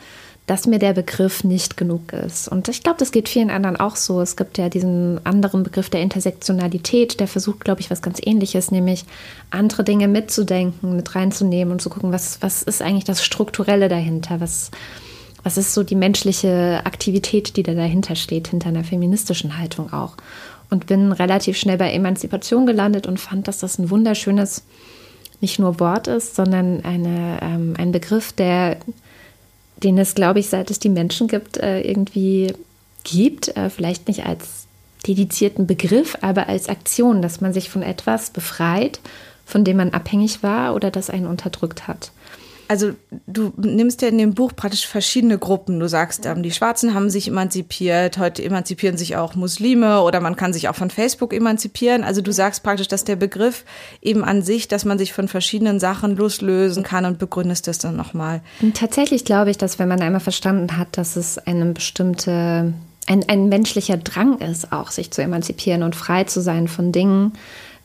dass 0.46 0.66
mir 0.68 0.78
der 0.78 0.92
Begriff 0.92 1.42
nicht 1.42 1.76
genug 1.76 2.12
ist. 2.12 2.46
Und 2.46 2.68
ich 2.68 2.84
glaube, 2.84 2.98
das 3.00 3.10
geht 3.10 3.28
vielen 3.28 3.50
anderen 3.50 3.76
auch 3.76 3.96
so. 3.96 4.20
Es 4.20 4.36
gibt 4.36 4.58
ja 4.58 4.68
diesen 4.68 5.20
anderen 5.26 5.64
Begriff 5.64 5.90
der 5.90 6.02
Intersektionalität, 6.02 7.18
der 7.18 7.26
versucht, 7.26 7.64
glaube 7.64 7.80
ich, 7.80 7.90
was 7.90 8.00
ganz 8.00 8.20
ähnliches, 8.24 8.70
nämlich 8.70 9.04
andere 9.50 9.82
Dinge 9.82 10.06
mitzudenken, 10.06 10.94
mit 10.94 11.16
reinzunehmen 11.16 11.72
und 11.72 11.82
zu 11.82 11.90
gucken, 11.90 12.12
was, 12.12 12.38
was 12.42 12.62
ist 12.62 12.80
eigentlich 12.80 13.04
das 13.04 13.24
Strukturelle 13.24 13.88
dahinter, 13.88 14.40
was, 14.40 14.70
was 15.42 15.58
ist 15.58 15.74
so 15.74 15.82
die 15.82 15.96
menschliche 15.96 16.80
Aktivität, 16.84 17.56
die 17.56 17.64
da 17.64 17.74
dahinter 17.74 18.14
steht, 18.14 18.48
hinter 18.48 18.68
einer 18.68 18.84
feministischen 18.84 19.58
Haltung 19.58 19.92
auch. 19.92 20.16
Und 20.70 20.86
bin 20.86 21.10
relativ 21.10 21.56
schnell 21.56 21.76
bei 21.76 21.92
Emanzipation 21.92 22.66
gelandet 22.66 23.08
und 23.08 23.18
fand, 23.18 23.48
dass 23.48 23.58
das 23.58 23.78
ein 23.78 23.90
wunderschönes, 23.90 24.62
nicht 25.40 25.58
nur 25.58 25.80
Wort 25.80 26.06
ist, 26.06 26.36
sondern 26.36 26.84
eine, 26.84 27.40
ähm, 27.42 27.74
ein 27.76 27.90
Begriff, 27.90 28.32
der 28.32 28.78
den 29.82 29.98
es, 29.98 30.14
glaube 30.14 30.40
ich, 30.40 30.48
seit 30.48 30.70
es 30.70 30.78
die 30.78 30.88
Menschen 30.88 31.28
gibt, 31.28 31.56
äh, 31.58 31.80
irgendwie 31.80 32.54
gibt. 33.04 33.56
Äh, 33.56 33.70
vielleicht 33.70 34.08
nicht 34.08 34.26
als 34.26 34.66
dedizierten 35.06 35.66
Begriff, 35.66 36.18
aber 36.20 36.48
als 36.48 36.68
Aktion, 36.68 37.22
dass 37.22 37.40
man 37.40 37.52
sich 37.52 37.70
von 37.70 37.82
etwas 37.82 38.30
befreit, 38.30 39.00
von 39.44 39.62
dem 39.62 39.76
man 39.76 39.90
abhängig 39.90 40.42
war 40.42 40.74
oder 40.74 40.90
das 40.90 41.10
einen 41.10 41.26
unterdrückt 41.26 41.86
hat 41.86 42.10
also 42.68 42.92
du 43.26 43.52
nimmst 43.56 44.02
ja 44.02 44.08
in 44.08 44.18
dem 44.18 44.34
Buch 44.34 44.52
praktisch 44.54 44.86
verschiedene 44.86 45.38
Gruppen. 45.38 45.78
Du 45.80 45.88
sagst, 45.88 46.26
ähm, 46.26 46.42
die 46.42 46.50
Schwarzen 46.50 46.94
haben 46.94 47.10
sich 47.10 47.28
emanzipiert, 47.28 48.18
heute 48.18 48.42
emanzipieren 48.42 48.96
sich 48.96 49.16
auch 49.16 49.34
Muslime 49.34 50.02
oder 50.02 50.20
man 50.20 50.36
kann 50.36 50.52
sich 50.52 50.68
auch 50.68 50.74
von 50.74 50.90
Facebook 50.90 51.32
emanzipieren. 51.32 52.04
Also 52.04 52.20
du 52.20 52.32
sagst 52.32 52.62
praktisch, 52.62 52.88
dass 52.88 53.04
der 53.04 53.16
Begriff 53.16 53.64
eben 54.02 54.24
an 54.24 54.42
sich, 54.42 54.68
dass 54.68 54.84
man 54.84 54.98
sich 54.98 55.12
von 55.12 55.28
verschiedenen 55.28 55.80
Sachen 55.80 56.16
loslösen 56.16 56.82
kann 56.82 57.04
und 57.04 57.18
begründest 57.18 57.66
das 57.66 57.78
dann 57.78 57.96
nochmal. 57.96 58.40
Tatsächlich 58.74 59.24
glaube 59.24 59.50
ich, 59.50 59.58
dass 59.58 59.78
wenn 59.78 59.88
man 59.88 60.00
einmal 60.00 60.20
verstanden 60.20 60.76
hat, 60.76 60.96
dass 60.96 61.16
es 61.16 61.38
eine 61.38 61.66
bestimmte, 61.66 62.72
ein, 63.06 63.28
ein 63.28 63.48
menschlicher 63.48 63.96
Drang 63.96 64.38
ist, 64.38 64.72
auch 64.72 64.90
sich 64.90 65.10
zu 65.10 65.22
emanzipieren 65.22 65.82
und 65.82 65.96
frei 65.96 66.24
zu 66.24 66.40
sein 66.40 66.68
von 66.68 66.92
Dingen, 66.92 67.32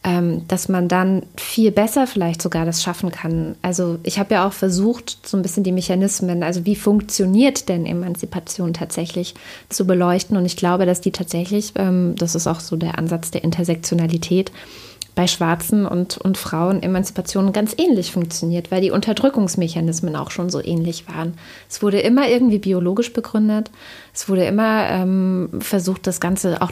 ähm, 0.03 0.47
dass 0.47 0.67
man 0.67 0.87
dann 0.87 1.23
viel 1.37 1.71
besser 1.71 2.07
vielleicht 2.07 2.41
sogar 2.41 2.65
das 2.65 2.81
schaffen 2.81 3.11
kann. 3.11 3.55
Also 3.61 3.99
ich 4.03 4.17
habe 4.17 4.33
ja 4.33 4.47
auch 4.47 4.53
versucht, 4.53 5.27
so 5.27 5.37
ein 5.37 5.43
bisschen 5.43 5.63
die 5.63 5.71
Mechanismen, 5.71 6.41
also 6.41 6.65
wie 6.65 6.75
funktioniert 6.75 7.69
denn 7.69 7.85
Emanzipation 7.85 8.73
tatsächlich 8.73 9.35
zu 9.69 9.85
beleuchten. 9.85 10.37
Und 10.37 10.45
ich 10.45 10.57
glaube, 10.57 10.87
dass 10.87 11.01
die 11.01 11.11
tatsächlich, 11.11 11.73
ähm, 11.75 12.15
das 12.17 12.33
ist 12.33 12.47
auch 12.47 12.61
so 12.61 12.77
der 12.77 12.97
Ansatz 12.97 13.29
der 13.29 13.43
Intersektionalität, 13.43 14.51
bei 15.13 15.27
Schwarzen 15.27 15.85
und, 15.85 16.17
und 16.17 16.37
Frauen 16.37 16.81
Emanzipation 16.81 17.51
ganz 17.51 17.75
ähnlich 17.77 18.13
funktioniert, 18.13 18.71
weil 18.71 18.81
die 18.81 18.91
Unterdrückungsmechanismen 18.91 20.15
auch 20.15 20.31
schon 20.31 20.49
so 20.49 20.63
ähnlich 20.63 21.07
waren. 21.09 21.33
Es 21.69 21.83
wurde 21.83 21.99
immer 21.99 22.29
irgendwie 22.29 22.59
biologisch 22.59 23.11
begründet. 23.11 23.71
Es 24.13 24.29
wurde 24.29 24.45
immer 24.45 24.87
ähm, 24.89 25.49
versucht, 25.59 26.07
das 26.07 26.21
Ganze 26.21 26.61
auch 26.61 26.71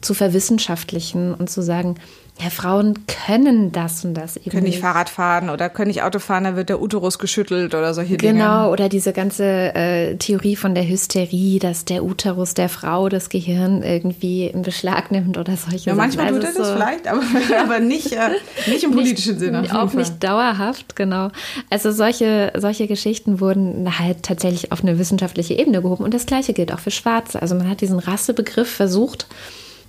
zu 0.00 0.14
verwissenschaftlichen 0.14 1.32
und 1.32 1.48
zu 1.48 1.62
sagen, 1.62 1.94
ja, 2.38 2.50
Frauen 2.50 3.06
können 3.06 3.72
das 3.72 4.04
und 4.04 4.12
das 4.12 4.36
eben. 4.36 4.50
Können 4.50 4.64
nicht 4.64 4.80
Fahrrad 4.80 5.08
fahren 5.08 5.48
oder 5.48 5.70
können 5.70 5.88
nicht 5.88 6.02
Auto 6.02 6.18
fahren, 6.18 6.44
dann 6.44 6.56
wird 6.56 6.68
der 6.68 6.82
Uterus 6.82 7.18
geschüttelt 7.18 7.74
oder 7.74 7.94
solche 7.94 8.18
genau, 8.18 8.30
Dinge. 8.30 8.44
Genau, 8.44 8.72
oder 8.72 8.90
diese 8.90 9.14
ganze 9.14 9.44
äh, 9.74 10.16
Theorie 10.16 10.54
von 10.54 10.74
der 10.74 10.86
Hysterie, 10.86 11.58
dass 11.58 11.86
der 11.86 12.04
Uterus 12.04 12.52
der 12.52 12.68
Frau 12.68 13.08
das 13.08 13.30
Gehirn 13.30 13.82
irgendwie 13.82 14.46
in 14.48 14.60
Beschlag 14.60 15.10
nimmt 15.10 15.38
oder 15.38 15.56
solche 15.56 15.88
ja, 15.88 15.96
Manchmal 15.96 16.26
also 16.26 16.40
tut 16.40 16.48
er 16.48 16.54
das 16.54 16.68
so 16.68 16.74
vielleicht, 16.74 17.08
aber, 17.08 17.22
aber 17.62 17.80
nicht, 17.80 18.12
äh, 18.12 18.28
nicht 18.66 18.84
im 18.84 18.90
politischen 18.90 19.38
nicht, 19.38 19.40
Sinne. 19.40 19.82
Auch 19.82 19.94
nicht 19.94 20.22
dauerhaft, 20.22 20.94
genau. 20.94 21.30
Also 21.70 21.90
solche, 21.90 22.52
solche 22.58 22.86
Geschichten 22.86 23.40
wurden 23.40 23.98
halt 23.98 24.24
tatsächlich 24.24 24.72
auf 24.72 24.82
eine 24.82 24.98
wissenschaftliche 24.98 25.54
Ebene 25.54 25.80
gehoben. 25.80 26.04
Und 26.04 26.12
das 26.12 26.26
Gleiche 26.26 26.52
gilt 26.52 26.70
auch 26.70 26.80
für 26.80 26.90
Schwarze. 26.90 27.40
Also 27.40 27.54
man 27.54 27.70
hat 27.70 27.80
diesen 27.80 27.98
Rassebegriff 27.98 28.70
versucht, 28.70 29.26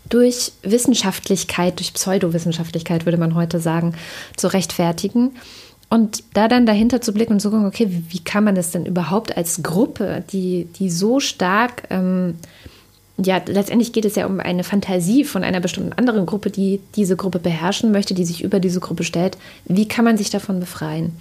durch 0.10 0.52
Wissenschaftlichkeit, 0.64 1.80
durch 1.80 1.94
Pseudowissenschaftlichkeit 1.94 3.06
würde 3.06 3.18
man 3.18 3.36
heute 3.36 3.60
sagen, 3.60 3.96
zu 4.36 4.48
rechtfertigen. 4.48 5.36
Und 5.90 6.24
da 6.34 6.48
dann 6.48 6.66
dahinter 6.66 7.00
zu 7.00 7.14
blicken 7.14 7.34
und 7.34 7.40
zu 7.40 7.50
gucken, 7.50 7.66
okay, 7.66 7.88
wie, 7.90 8.04
wie 8.10 8.24
kann 8.24 8.44
man 8.44 8.56
das 8.56 8.72
denn 8.72 8.86
überhaupt 8.86 9.38
als 9.38 9.64
Gruppe, 9.64 10.24
die, 10.32 10.68
die 10.78 10.90
so 10.90 11.20
stark 11.20 11.84
ähm, 11.90 12.36
ja, 13.18 13.42
letztendlich 13.48 13.94
geht 13.94 14.06
es 14.06 14.16
ja 14.16 14.28
um 14.28 14.40
eine 14.40 14.64
Fantasie 14.64 15.24
von 15.24 15.44
einer 15.44 15.60
bestimmten 15.60 15.94
anderen 15.94 16.28
Gruppe, 16.28 16.52
die 16.52 16.82
diese 16.96 17.16
Gruppe 17.16 17.40
beherrschen 17.40 17.92
möchte, 17.92 18.14
die 18.14 18.26
sich 18.26 18.44
über 18.44 18.60
diese 18.60 18.80
Gruppe 18.80 19.04
stellt. 19.04 19.38
Wie 19.66 19.88
kann 19.88 20.06
man 20.06 20.18
sich 20.18 20.30
davon 20.30 20.60
befreien? 20.60 21.14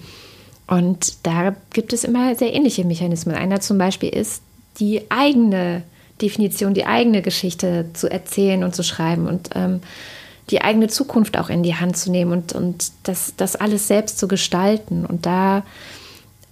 Und 0.67 1.25
da 1.25 1.55
gibt 1.73 1.93
es 1.93 2.03
immer 2.03 2.35
sehr 2.35 2.53
ähnliche 2.53 2.85
Mechanismen. 2.85 3.35
Einer 3.35 3.61
zum 3.61 3.79
Beispiel 3.79 4.09
ist, 4.09 4.43
die 4.79 5.09
eigene 5.09 5.81
Definition, 6.21 6.73
die 6.73 6.85
eigene 6.85 7.21
Geschichte 7.21 7.85
zu 7.93 8.09
erzählen 8.09 8.63
und 8.63 8.75
zu 8.75 8.83
schreiben 8.83 9.27
und 9.27 9.49
ähm, 9.55 9.81
die 10.49 10.61
eigene 10.61 10.87
Zukunft 10.87 11.37
auch 11.37 11.49
in 11.49 11.63
die 11.63 11.75
Hand 11.75 11.97
zu 11.97 12.11
nehmen 12.11 12.31
und, 12.31 12.53
und 12.53 12.91
das, 13.03 13.33
das 13.35 13.55
alles 13.55 13.87
selbst 13.87 14.17
zu 14.17 14.27
gestalten. 14.27 15.05
Und 15.05 15.25
da 15.25 15.63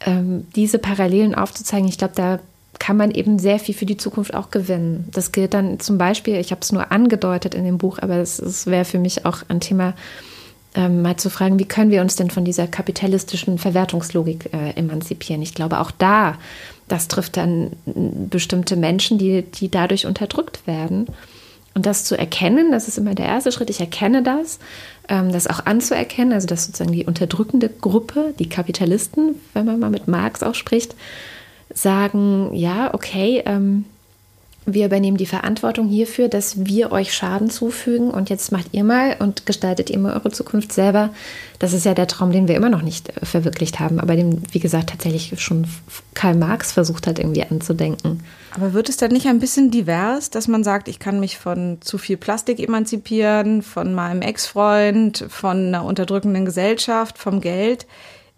ähm, 0.05 0.47
diese 0.55 0.79
Parallelen 0.79 1.33
aufzuzeigen, 1.33 1.87
ich 1.87 1.97
glaube, 1.97 2.13
da 2.15 2.39
kann 2.77 2.97
man 2.97 3.11
eben 3.11 3.39
sehr 3.39 3.57
viel 3.57 3.73
für 3.73 3.85
die 3.85 3.97
Zukunft 3.97 4.33
auch 4.33 4.51
gewinnen. 4.51 5.07
Das 5.11 5.31
gilt 5.31 5.53
dann 5.53 5.79
zum 5.79 5.97
Beispiel, 5.97 6.35
ich 6.35 6.51
habe 6.51 6.61
es 6.61 6.73
nur 6.73 6.91
angedeutet 6.91 7.55
in 7.55 7.63
dem 7.63 7.77
Buch, 7.77 7.99
aber 7.99 8.17
es 8.17 8.67
wäre 8.67 8.85
für 8.85 8.99
mich 8.99 9.25
auch 9.25 9.43
ein 9.47 9.61
Thema, 9.61 9.93
ähm, 10.75 11.01
mal 11.01 11.15
zu 11.15 11.29
fragen, 11.29 11.57
wie 11.57 11.65
können 11.65 11.89
wir 11.89 12.01
uns 12.01 12.17
denn 12.17 12.29
von 12.29 12.43
dieser 12.43 12.67
kapitalistischen 12.67 13.57
Verwertungslogik 13.57 14.53
äh, 14.53 14.71
emanzipieren? 14.71 15.41
Ich 15.41 15.53
glaube, 15.53 15.79
auch 15.79 15.91
da, 15.91 16.37
das 16.87 17.07
trifft 17.07 17.37
dann 17.37 17.71
bestimmte 17.85 18.75
Menschen, 18.75 19.17
die, 19.17 19.41
die 19.41 19.69
dadurch 19.69 20.05
unterdrückt 20.05 20.67
werden. 20.67 21.07
Und 21.73 21.85
das 21.85 22.05
zu 22.05 22.17
erkennen, 22.17 22.71
das 22.71 22.87
ist 22.87 22.97
immer 22.97 23.15
der 23.15 23.25
erste 23.25 23.51
Schritt. 23.51 23.69
Ich 23.69 23.81
erkenne 23.81 24.23
das, 24.23 24.59
ähm, 25.09 25.31
das 25.31 25.47
auch 25.47 25.65
anzuerkennen, 25.65 26.31
also 26.31 26.47
dass 26.47 26.65
sozusagen 26.65 26.93
die 26.93 27.05
unterdrückende 27.05 27.69
Gruppe, 27.69 28.33
die 28.39 28.47
Kapitalisten, 28.47 29.35
wenn 29.53 29.65
man 29.65 29.79
mal 29.79 29.89
mit 29.89 30.07
Marx 30.07 30.41
auch 30.41 30.55
spricht, 30.55 30.95
sagen, 31.73 32.51
ja, 32.53 32.93
okay, 32.93 33.43
ähm, 33.45 33.85
wir 34.65 34.87
übernehmen 34.87 35.17
die 35.17 35.27
Verantwortung 35.27 35.87
hierfür, 35.87 36.27
dass 36.27 36.65
wir 36.65 36.91
euch 36.91 37.13
Schaden 37.13 37.51
zufügen 37.51 38.09
und 38.09 38.31
jetzt 38.31 38.51
macht 38.51 38.67
ihr 38.71 38.83
mal 38.83 39.15
und 39.19 39.45
gestaltet 39.45 39.91
ihr 39.91 39.99
mal 39.99 40.13
eure 40.13 40.31
Zukunft 40.31 40.73
selber. 40.73 41.11
Das 41.59 41.71
ist 41.71 41.85
ja 41.85 41.93
der 41.93 42.07
Traum, 42.07 42.31
den 42.31 42.47
wir 42.47 42.55
immer 42.55 42.69
noch 42.69 42.81
nicht 42.81 43.09
äh, 43.09 43.25
verwirklicht 43.25 43.79
haben, 43.79 43.99
aber 43.99 44.15
den, 44.15 44.41
wie 44.51 44.59
gesagt, 44.59 44.89
tatsächlich 44.89 45.39
schon 45.39 45.67
Karl 46.15 46.35
Marx 46.35 46.71
versucht 46.71 47.05
hat, 47.05 47.19
irgendwie 47.19 47.43
anzudenken. 47.43 48.23
Aber 48.55 48.73
wird 48.73 48.89
es 48.89 48.97
dann 48.97 49.11
nicht 49.11 49.27
ein 49.27 49.39
bisschen 49.39 49.69
divers, 49.69 50.31
dass 50.31 50.47
man 50.47 50.63
sagt, 50.63 50.87
ich 50.87 50.97
kann 50.97 51.19
mich 51.19 51.37
von 51.37 51.77
zu 51.81 51.99
viel 51.99 52.17
Plastik 52.17 52.59
emanzipieren, 52.59 53.61
von 53.61 53.93
meinem 53.93 54.23
Ex-Freund, 54.23 55.25
von 55.29 55.67
einer 55.67 55.85
unterdrückenden 55.85 56.45
Gesellschaft, 56.45 57.19
vom 57.19 57.39
Geld? 57.39 57.85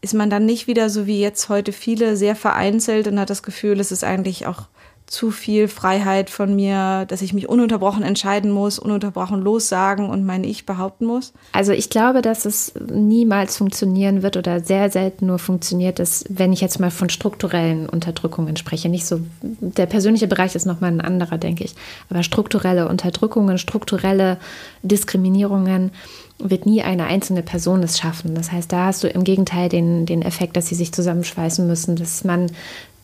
Ist 0.01 0.13
man 0.13 0.29
dann 0.29 0.45
nicht 0.45 0.67
wieder 0.67 0.89
so 0.89 1.07
wie 1.07 1.21
jetzt 1.21 1.47
heute 1.49 1.71
viele 1.71 2.17
sehr 2.17 2.35
vereinzelt 2.35 3.07
und 3.07 3.19
hat 3.19 3.29
das 3.29 3.43
Gefühl, 3.43 3.79
es 3.79 3.91
ist 3.91 4.03
eigentlich 4.03 4.45
auch 4.45 4.67
zu 5.07 5.31
viel 5.31 5.69
Freiheit 5.69 6.29
von 6.29 6.53
mir, 6.53 7.05
dass 7.07 7.21
ich 7.21 7.33
mich 7.33 7.47
ununterbrochen 7.47 8.03
entscheiden 8.03 8.51
muss, 8.51 8.77
ununterbrochen 8.77 9.41
lossagen 9.41 10.09
und 10.09 10.25
mein 10.25 10.43
Ich 10.43 10.65
behaupten 10.65 11.05
muss? 11.05 11.31
Also 11.53 11.71
ich 11.71 11.89
glaube, 11.89 12.21
dass 12.21 12.43
es 12.43 12.73
niemals 12.91 13.55
funktionieren 13.55 14.21
wird 14.21 14.35
oder 14.35 14.59
sehr 14.59 14.89
selten 14.89 15.27
nur 15.27 15.39
funktioniert, 15.39 15.99
dass, 15.99 16.25
wenn 16.27 16.51
ich 16.51 16.59
jetzt 16.59 16.81
mal 16.81 16.91
von 16.91 17.09
strukturellen 17.09 17.87
Unterdrückungen 17.87 18.57
spreche, 18.57 18.89
nicht 18.89 19.05
so, 19.05 19.21
der 19.41 19.85
persönliche 19.85 20.27
Bereich 20.27 20.55
ist 20.55 20.65
nochmal 20.65 20.91
ein 20.91 21.01
anderer, 21.01 21.37
denke 21.37 21.63
ich, 21.63 21.73
aber 22.09 22.21
strukturelle 22.21 22.89
Unterdrückungen, 22.89 23.57
strukturelle 23.57 24.37
Diskriminierungen, 24.83 25.91
wird 26.39 26.65
nie 26.65 26.83
eine 26.83 27.05
einzelne 27.05 27.41
Person 27.41 27.81
es 27.81 27.97
schaffen. 27.97 28.35
Das 28.35 28.51
heißt, 28.51 28.71
da 28.71 28.85
hast 28.85 29.03
du 29.03 29.07
im 29.07 29.23
Gegenteil 29.23 29.69
den, 29.69 30.05
den 30.05 30.21
Effekt, 30.21 30.55
dass 30.55 30.67
sie 30.67 30.75
sich 30.75 30.91
zusammenschweißen 30.91 31.65
müssen, 31.65 31.95
dass 31.95 32.23
man 32.23 32.51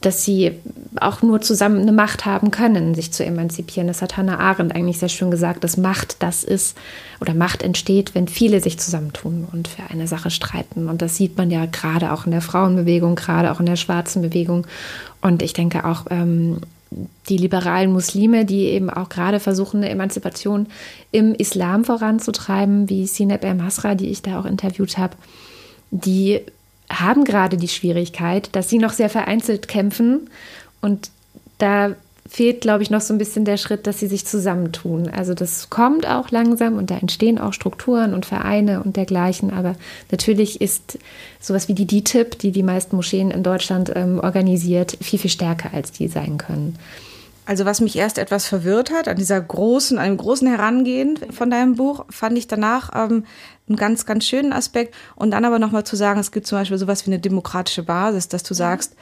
dass 0.06 0.24
sie 0.24 0.52
auch 1.00 1.22
nur 1.22 1.42
zusammen 1.42 1.82
eine 1.82 1.92
Macht 1.92 2.26
haben 2.26 2.52
können, 2.52 2.94
sich 2.94 3.12
zu 3.12 3.26
emanzipieren. 3.26 3.88
Das 3.88 4.02
hat 4.02 4.18
Hannah 4.18 4.40
Arendt 4.40 4.76
eigentlich 4.76 5.00
sehr 5.00 5.10
schön 5.10 5.32
gesagt, 5.32 5.64
dass 5.64 5.78
Macht 5.78 6.18
das 6.20 6.44
ist 6.44 6.78
oder 7.20 7.34
Macht 7.34 7.64
entsteht, 7.64 8.14
wenn 8.14 8.28
viele 8.28 8.62
sich 8.62 8.78
zusammentun 8.78 9.48
und 9.52 9.68
für 9.68 9.84
eine 9.90 10.08
Sache 10.08 10.30
streiten. 10.30 10.90
Und 10.90 11.02
das 11.02 11.18
sieht 11.18 11.38
man 11.38 11.50
ja 11.50 11.66
gerade 11.66 12.12
auch 12.12 12.26
in 12.26 12.32
der 12.32 12.42
Frauenbewegung, 12.42 13.16
gerade 13.16 13.52
auch 13.52 13.60
in 13.60 13.66
der 13.66 13.76
schwarzen 13.76 14.22
Bewegung. 14.22 14.68
Und 15.22 15.42
ich 15.42 15.54
denke 15.54 15.86
auch, 15.86 16.06
ähm, 16.10 16.58
die 17.30 17.38
liberalen 17.38 17.92
Muslime, 17.92 18.46
die 18.46 18.66
eben 18.66 18.90
auch 18.90 19.10
gerade 19.10 19.40
versuchen, 19.40 19.78
eine 19.78 19.90
Emanzipation 19.90 20.68
im 21.12 21.34
Islam 21.34 21.86
voranzutreiben, 21.86 22.90
wie 22.90 23.08
Sineb 23.08 23.44
El 23.44 23.56
Masra, 23.56 23.96
die 23.96 24.10
ich 24.10 24.22
da 24.22 24.40
auch 24.40 24.46
interviewt 24.46 24.98
habe, 24.98 25.16
die 25.90 26.42
haben 26.92 27.24
gerade 27.24 27.58
die 27.58 27.68
Schwierigkeit, 27.68 28.50
dass 28.54 28.70
sie 28.70 28.78
noch 28.78 28.94
sehr 28.94 29.10
vereinzelt 29.10 29.68
kämpfen 29.68 30.30
und 30.82 31.10
da 31.58 31.96
fehlt, 32.28 32.62
glaube 32.62 32.82
ich, 32.84 32.90
noch 32.90 33.02
so 33.02 33.14
ein 33.14 33.18
bisschen 33.18 33.46
der 33.46 33.58
Schritt, 33.58 33.86
dass 33.86 34.00
sie 34.00 34.08
sich 34.08 34.26
zusammentun. 34.26 35.10
Also 35.10 35.34
das 35.34 35.70
kommt 35.70 36.08
auch 36.08 36.32
langsam 36.32 36.78
und 36.78 36.90
da 36.90 36.98
entstehen 36.98 37.38
auch 37.38 37.54
Strukturen 37.54 38.14
und 38.14 38.26
Vereine 38.26 38.82
und 38.82 38.96
dergleichen. 38.96 39.52
Aber 39.52 39.76
natürlich 40.10 40.62
ist 40.62 40.98
sowas 41.40 41.68
wie 41.68 41.76
die 41.76 41.86
DITIB, 41.86 42.40
die 42.40 42.52
die 42.52 42.64
meisten 42.64 42.96
Moscheen 42.96 43.30
in 43.30 43.44
Deutschland 43.44 43.92
ähm, 43.96 44.20
organisiert, 44.20 44.98
viel, 45.02 45.20
viel 45.20 45.30
stärker, 45.30 45.74
als 45.74 45.92
die 45.92 46.08
sein 46.08 46.38
können. 46.38 46.80
Also 47.46 47.66
was 47.66 47.82
mich 47.82 47.98
erst 47.98 48.18
etwas 48.18 48.46
verwirrt 48.46 48.92
hat 48.92 49.08
an 49.08 49.18
dieser 49.18 49.40
großen, 49.40 49.98
einem 49.98 50.18
großen 50.18 50.48
Herangehen 50.48 51.18
von 51.32 51.50
deinem 51.50 51.76
Buch, 51.76 52.06
fand 52.10 52.38
ich 52.38 52.48
danach 52.48 52.92
ähm, 52.96 53.26
einen 53.68 53.78
ganz, 53.78 54.06
ganz 54.06 54.26
schönen 54.26 54.54
Aspekt. 54.54 54.96
Und 55.16 55.32
dann 55.32 55.44
aber 55.44 55.60
nochmal 55.60 55.84
zu 55.84 55.96
sagen, 55.96 56.20
es 56.20 56.32
gibt 56.32 56.48
zum 56.48 56.58
Beispiel 56.58 56.78
sowas 56.78 57.06
wie 57.06 57.12
eine 57.12 57.20
demokratische 57.20 57.84
Basis, 57.84 58.30
dass 58.30 58.44
du 58.44 58.54
sagst, 58.54 58.96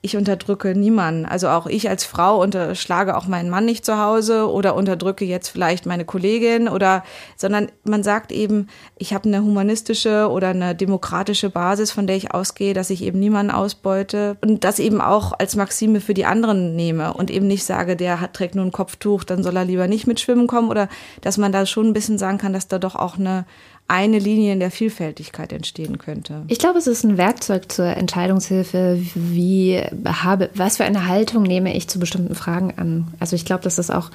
ich 0.00 0.16
unterdrücke 0.16 0.76
niemanden. 0.76 1.26
Also 1.26 1.48
auch 1.48 1.66
ich 1.66 1.88
als 1.88 2.04
Frau 2.04 2.40
unterschlage 2.40 3.16
auch 3.16 3.26
meinen 3.26 3.50
Mann 3.50 3.64
nicht 3.64 3.84
zu 3.84 3.98
Hause 3.98 4.48
oder 4.48 4.76
unterdrücke 4.76 5.24
jetzt 5.24 5.48
vielleicht 5.48 5.86
meine 5.86 6.04
Kollegin 6.04 6.68
oder, 6.68 7.02
sondern 7.36 7.72
man 7.82 8.04
sagt 8.04 8.30
eben, 8.30 8.68
ich 8.96 9.12
habe 9.12 9.28
eine 9.28 9.42
humanistische 9.42 10.30
oder 10.30 10.48
eine 10.48 10.76
demokratische 10.76 11.50
Basis, 11.50 11.90
von 11.90 12.06
der 12.06 12.14
ich 12.14 12.32
ausgehe, 12.32 12.74
dass 12.74 12.90
ich 12.90 13.02
eben 13.02 13.18
niemanden 13.18 13.50
ausbeute 13.50 14.36
und 14.40 14.62
das 14.62 14.78
eben 14.78 15.00
auch 15.00 15.32
als 15.36 15.56
Maxime 15.56 16.00
für 16.00 16.14
die 16.14 16.26
anderen 16.26 16.76
nehme 16.76 17.12
und 17.14 17.28
eben 17.30 17.48
nicht 17.48 17.64
sage, 17.64 17.96
der 17.96 18.20
hat, 18.20 18.34
trägt 18.34 18.54
nur 18.54 18.64
ein 18.64 18.72
Kopftuch, 18.72 19.24
dann 19.24 19.42
soll 19.42 19.56
er 19.56 19.64
lieber 19.64 19.88
nicht 19.88 20.06
mitschwimmen 20.06 20.46
kommen 20.46 20.70
oder 20.70 20.88
dass 21.22 21.38
man 21.38 21.50
da 21.50 21.66
schon 21.66 21.88
ein 21.88 21.92
bisschen 21.92 22.18
sagen 22.18 22.38
kann, 22.38 22.52
dass 22.52 22.68
da 22.68 22.78
doch 22.78 22.94
auch 22.94 23.18
eine 23.18 23.46
eine 23.88 24.18
Linie 24.18 24.52
in 24.52 24.60
der 24.60 24.70
Vielfältigkeit 24.70 25.50
entstehen 25.52 25.96
könnte. 25.96 26.42
Ich 26.48 26.58
glaube, 26.58 26.78
es 26.78 26.86
ist 26.86 27.04
ein 27.04 27.16
Werkzeug 27.16 27.72
zur 27.72 27.86
Entscheidungshilfe, 27.86 29.00
wie 29.14 29.82
habe, 30.06 30.50
was 30.54 30.76
für 30.76 30.84
eine 30.84 31.08
Haltung 31.08 31.42
nehme 31.42 31.74
ich 31.74 31.88
zu 31.88 31.98
bestimmten 31.98 32.34
Fragen 32.34 32.74
an. 32.76 33.08
Also 33.18 33.34
ich 33.34 33.46
glaube, 33.46 33.64
dass 33.64 33.76
das 33.76 33.90
auch 33.90 34.10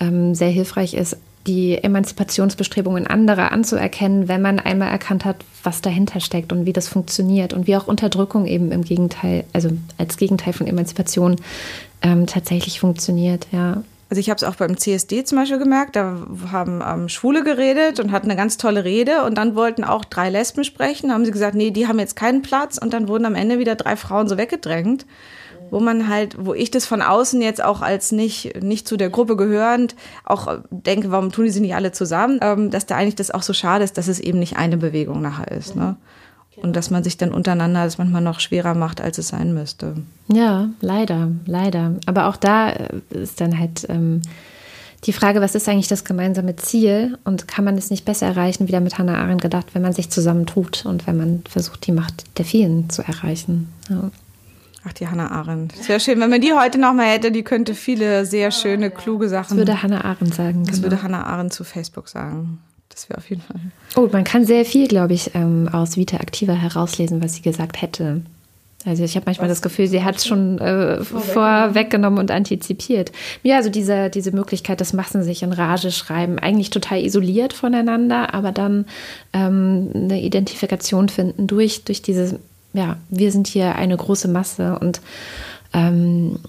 ähm, 0.00 0.34
sehr 0.34 0.50
hilfreich 0.50 0.94
ist, 0.94 1.16
die 1.46 1.82
Emanzipationsbestrebungen 1.82 3.06
anderer 3.06 3.52
anzuerkennen, 3.52 4.28
wenn 4.28 4.42
man 4.42 4.58
einmal 4.58 4.88
erkannt 4.88 5.24
hat, 5.24 5.36
was 5.62 5.80
dahinter 5.82 6.20
steckt 6.20 6.52
und 6.52 6.66
wie 6.66 6.72
das 6.72 6.88
funktioniert 6.88 7.52
und 7.52 7.66
wie 7.66 7.76
auch 7.76 7.86
Unterdrückung 7.86 8.46
eben 8.46 8.72
im 8.72 8.82
Gegenteil, 8.82 9.44
also 9.52 9.70
als 9.98 10.16
Gegenteil 10.16 10.52
von 10.52 10.66
Emanzipation 10.66 11.36
ähm, 12.02 12.26
tatsächlich 12.26 12.80
funktioniert, 12.80 13.46
ja. 13.52 13.82
Also 14.12 14.20
ich 14.20 14.28
habe 14.28 14.36
es 14.36 14.44
auch 14.44 14.56
beim 14.56 14.76
CSD 14.76 15.24
zum 15.24 15.38
Beispiel 15.38 15.58
gemerkt, 15.58 15.96
da 15.96 16.18
haben 16.52 16.82
ähm, 16.86 17.08
Schwule 17.08 17.42
geredet 17.42 17.98
und 17.98 18.12
hatten 18.12 18.26
eine 18.26 18.36
ganz 18.36 18.58
tolle 18.58 18.84
Rede 18.84 19.24
und 19.24 19.38
dann 19.38 19.56
wollten 19.56 19.84
auch 19.84 20.04
drei 20.04 20.28
Lesben 20.28 20.64
sprechen, 20.64 21.10
haben 21.10 21.24
sie 21.24 21.30
gesagt, 21.30 21.54
nee, 21.54 21.70
die 21.70 21.88
haben 21.88 21.98
jetzt 21.98 22.14
keinen 22.14 22.42
Platz 22.42 22.76
und 22.76 22.92
dann 22.92 23.08
wurden 23.08 23.24
am 23.24 23.34
Ende 23.34 23.58
wieder 23.58 23.74
drei 23.74 23.96
Frauen 23.96 24.28
so 24.28 24.36
weggedrängt, 24.36 25.06
wo 25.70 25.80
man 25.80 26.10
halt, 26.10 26.36
wo 26.44 26.52
ich 26.52 26.70
das 26.70 26.84
von 26.84 27.00
außen 27.00 27.40
jetzt 27.40 27.64
auch 27.64 27.80
als 27.80 28.12
nicht, 28.12 28.62
nicht 28.62 28.86
zu 28.86 28.98
der 28.98 29.08
Gruppe 29.08 29.34
gehörend 29.34 29.96
auch 30.26 30.58
denke, 30.68 31.10
warum 31.10 31.32
tun 31.32 31.46
die 31.46 31.50
sie 31.50 31.60
nicht 31.60 31.74
alle 31.74 31.92
zusammen, 31.92 32.38
ähm, 32.42 32.70
dass 32.70 32.84
da 32.84 32.96
eigentlich 32.96 33.16
das 33.16 33.30
auch 33.30 33.40
so 33.40 33.54
schade 33.54 33.82
ist, 33.82 33.96
dass 33.96 34.08
es 34.08 34.20
eben 34.20 34.40
nicht 34.40 34.58
eine 34.58 34.76
Bewegung 34.76 35.22
nachher 35.22 35.50
ist. 35.52 35.74
Ne? 35.74 35.96
Und 36.56 36.76
dass 36.76 36.90
man 36.90 37.02
sich 37.02 37.16
dann 37.16 37.32
untereinander 37.32 37.84
das 37.84 37.98
manchmal 37.98 38.22
noch 38.22 38.40
schwerer 38.40 38.74
macht, 38.74 39.00
als 39.00 39.18
es 39.18 39.28
sein 39.28 39.54
müsste. 39.54 39.96
Ja, 40.28 40.68
leider, 40.80 41.28
leider. 41.46 41.94
Aber 42.06 42.26
auch 42.26 42.36
da 42.36 42.70
äh, 42.70 43.00
ist 43.10 43.40
dann 43.40 43.58
halt 43.58 43.86
ähm, 43.88 44.20
die 45.04 45.12
Frage, 45.12 45.40
was 45.40 45.54
ist 45.54 45.68
eigentlich 45.68 45.88
das 45.88 46.04
gemeinsame 46.04 46.56
Ziel? 46.56 47.18
Und 47.24 47.48
kann 47.48 47.64
man 47.64 47.76
es 47.76 47.90
nicht 47.90 48.04
besser 48.04 48.26
erreichen, 48.26 48.68
wieder 48.68 48.80
mit 48.80 48.98
Hannah 48.98 49.18
Arendt 49.18 49.42
gedacht, 49.42 49.68
wenn 49.72 49.82
man 49.82 49.92
sich 49.92 50.10
zusammentut 50.10 50.84
und 50.86 51.06
wenn 51.06 51.16
man 51.16 51.42
versucht, 51.48 51.86
die 51.86 51.92
Macht 51.92 52.38
der 52.38 52.44
vielen 52.44 52.90
zu 52.90 53.02
erreichen? 53.02 53.72
Ja. 53.88 54.10
Ach, 54.84 54.92
die 54.92 55.06
Hannah 55.06 55.30
Arendt. 55.30 55.76
Sehr 55.76 56.00
schön. 56.00 56.20
Wenn 56.20 56.30
man 56.30 56.40
die 56.40 56.52
heute 56.52 56.78
noch 56.78 56.92
mal 56.92 57.06
hätte, 57.06 57.30
die 57.30 57.44
könnte 57.44 57.74
viele 57.74 58.26
sehr 58.26 58.50
schöne, 58.50 58.90
kluge 58.90 59.28
Sachen. 59.28 59.56
Das 59.56 59.58
würde 59.58 59.82
Hannah 59.82 60.04
Arendt 60.04 60.34
sagen. 60.34 60.64
Das 60.64 60.76
genau. 60.76 60.84
würde 60.84 61.02
Hannah 61.02 61.24
Arendt 61.24 61.52
zu 61.52 61.62
Facebook 61.64 62.08
sagen. 62.08 62.58
Das 62.92 63.08
wäre 63.08 63.18
auf 63.18 63.30
jeden 63.30 63.42
Fall. 63.42 63.60
Oh, 63.96 64.08
man 64.12 64.24
kann 64.24 64.44
sehr 64.44 64.64
viel, 64.64 64.86
glaube 64.86 65.14
ich, 65.14 65.34
ähm, 65.34 65.68
aus 65.72 65.96
Vita 65.96 66.18
Activa 66.18 66.52
herauslesen, 66.52 67.22
was 67.22 67.34
sie 67.34 67.42
gesagt 67.42 67.80
hätte. 67.80 68.22
Also 68.84 69.04
ich 69.04 69.14
habe 69.14 69.24
manchmal 69.26 69.48
was? 69.48 69.58
das 69.58 69.62
Gefühl, 69.62 69.86
sie 69.86 70.02
hat 70.02 70.16
es 70.16 70.26
schon 70.26 70.58
äh, 70.58 71.02
vorweggenommen 71.04 72.18
und 72.18 72.30
antizipiert. 72.30 73.12
Ja, 73.42 73.56
also 73.56 73.70
diese, 73.70 74.10
diese 74.10 74.32
Möglichkeit, 74.32 74.80
dass 74.80 74.92
Massen 74.92 75.22
sich 75.22 75.42
in 75.42 75.52
Rage 75.52 75.92
schreiben, 75.92 76.38
eigentlich 76.38 76.70
total 76.70 77.00
isoliert 77.00 77.52
voneinander, 77.52 78.34
aber 78.34 78.50
dann 78.50 78.86
ähm, 79.32 79.90
eine 79.94 80.20
Identifikation 80.20 81.08
finden 81.08 81.46
durch, 81.46 81.84
durch 81.84 82.02
diese, 82.02 82.40
ja, 82.72 82.96
wir 83.08 83.30
sind 83.30 83.46
hier 83.46 83.76
eine 83.76 83.96
große 83.96 84.28
Masse 84.28 84.78
und 84.78 85.00
ähm, 85.72 86.40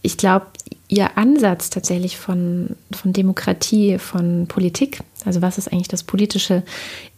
ich 0.00 0.16
glaube, 0.16 0.46
ihr 0.88 1.18
Ansatz 1.18 1.70
tatsächlich 1.70 2.16
von, 2.16 2.76
von 2.92 3.12
Demokratie, 3.12 3.98
von 3.98 4.46
Politik, 4.46 5.00
also 5.28 5.42
was 5.42 5.58
ist 5.58 5.70
eigentlich 5.70 5.88
das 5.88 6.02
Politische, 6.02 6.62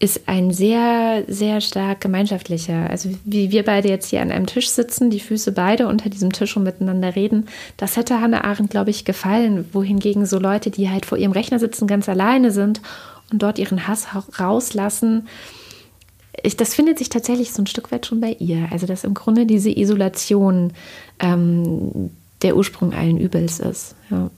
ist 0.00 0.22
ein 0.26 0.52
sehr, 0.52 1.22
sehr 1.28 1.60
stark 1.60 2.00
gemeinschaftlicher. 2.00 2.90
Also 2.90 3.10
wie 3.24 3.52
wir 3.52 3.64
beide 3.64 3.88
jetzt 3.88 4.10
hier 4.10 4.20
an 4.20 4.32
einem 4.32 4.46
Tisch 4.46 4.68
sitzen, 4.68 5.10
die 5.10 5.20
Füße 5.20 5.52
beide 5.52 5.86
unter 5.86 6.10
diesem 6.10 6.32
Tisch 6.32 6.56
und 6.56 6.64
miteinander 6.64 7.14
reden, 7.14 7.46
das 7.76 7.96
hätte 7.96 8.20
Hannah 8.20 8.42
Arendt, 8.42 8.70
glaube 8.70 8.90
ich, 8.90 9.04
gefallen. 9.04 9.64
Wohingegen 9.72 10.26
so 10.26 10.40
Leute, 10.40 10.70
die 10.70 10.90
halt 10.90 11.06
vor 11.06 11.18
ihrem 11.18 11.30
Rechner 11.30 11.60
sitzen, 11.60 11.86
ganz 11.86 12.08
alleine 12.08 12.50
sind 12.50 12.82
und 13.30 13.42
dort 13.42 13.60
ihren 13.60 13.86
Hass 13.86 14.08
rauslassen, 14.40 15.28
ich, 16.42 16.56
das 16.56 16.74
findet 16.74 16.98
sich 16.98 17.10
tatsächlich 17.10 17.52
so 17.52 17.62
ein 17.62 17.66
Stück 17.66 17.92
weit 17.92 18.06
schon 18.06 18.20
bei 18.20 18.32
ihr. 18.40 18.68
Also 18.72 18.86
dass 18.86 19.04
im 19.04 19.14
Grunde 19.14 19.46
diese 19.46 19.70
Isolation 19.70 20.72
ähm, 21.20 22.10
der 22.42 22.56
Ursprung 22.56 22.92
allen 22.92 23.18
Übels 23.18 23.60
ist. 23.60 23.94
Ja. 24.10 24.30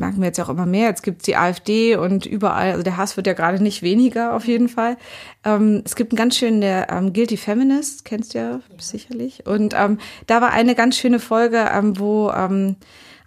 Merken 0.00 0.20
wir 0.20 0.26
jetzt 0.26 0.40
auch 0.40 0.48
immer 0.48 0.66
mehr. 0.66 0.88
Jetzt 0.88 1.02
gibt 1.02 1.22
es 1.22 1.24
die 1.24 1.36
AfD 1.36 1.96
und 1.96 2.26
überall, 2.26 2.72
also 2.72 2.82
der 2.82 2.96
Hass 2.96 3.16
wird 3.16 3.26
ja 3.26 3.34
gerade 3.34 3.62
nicht 3.62 3.82
weniger 3.82 4.34
auf 4.34 4.46
jeden 4.46 4.68
Fall. 4.68 4.96
Ähm, 5.44 5.82
es 5.84 5.96
gibt 5.96 6.12
einen 6.12 6.18
ganz 6.18 6.36
schönen, 6.36 6.60
der 6.60 6.90
ähm, 6.90 7.12
Guilty 7.12 7.36
Feminist, 7.36 8.04
kennst 8.04 8.34
du 8.34 8.38
ja, 8.38 8.50
ja. 8.50 8.60
sicherlich. 8.78 9.46
Und 9.46 9.74
ähm, 9.76 9.98
da 10.26 10.40
war 10.40 10.52
eine 10.52 10.74
ganz 10.74 10.96
schöne 10.96 11.20
Folge, 11.20 11.68
ähm, 11.72 11.98
wo 11.98 12.30
ähm, 12.30 12.76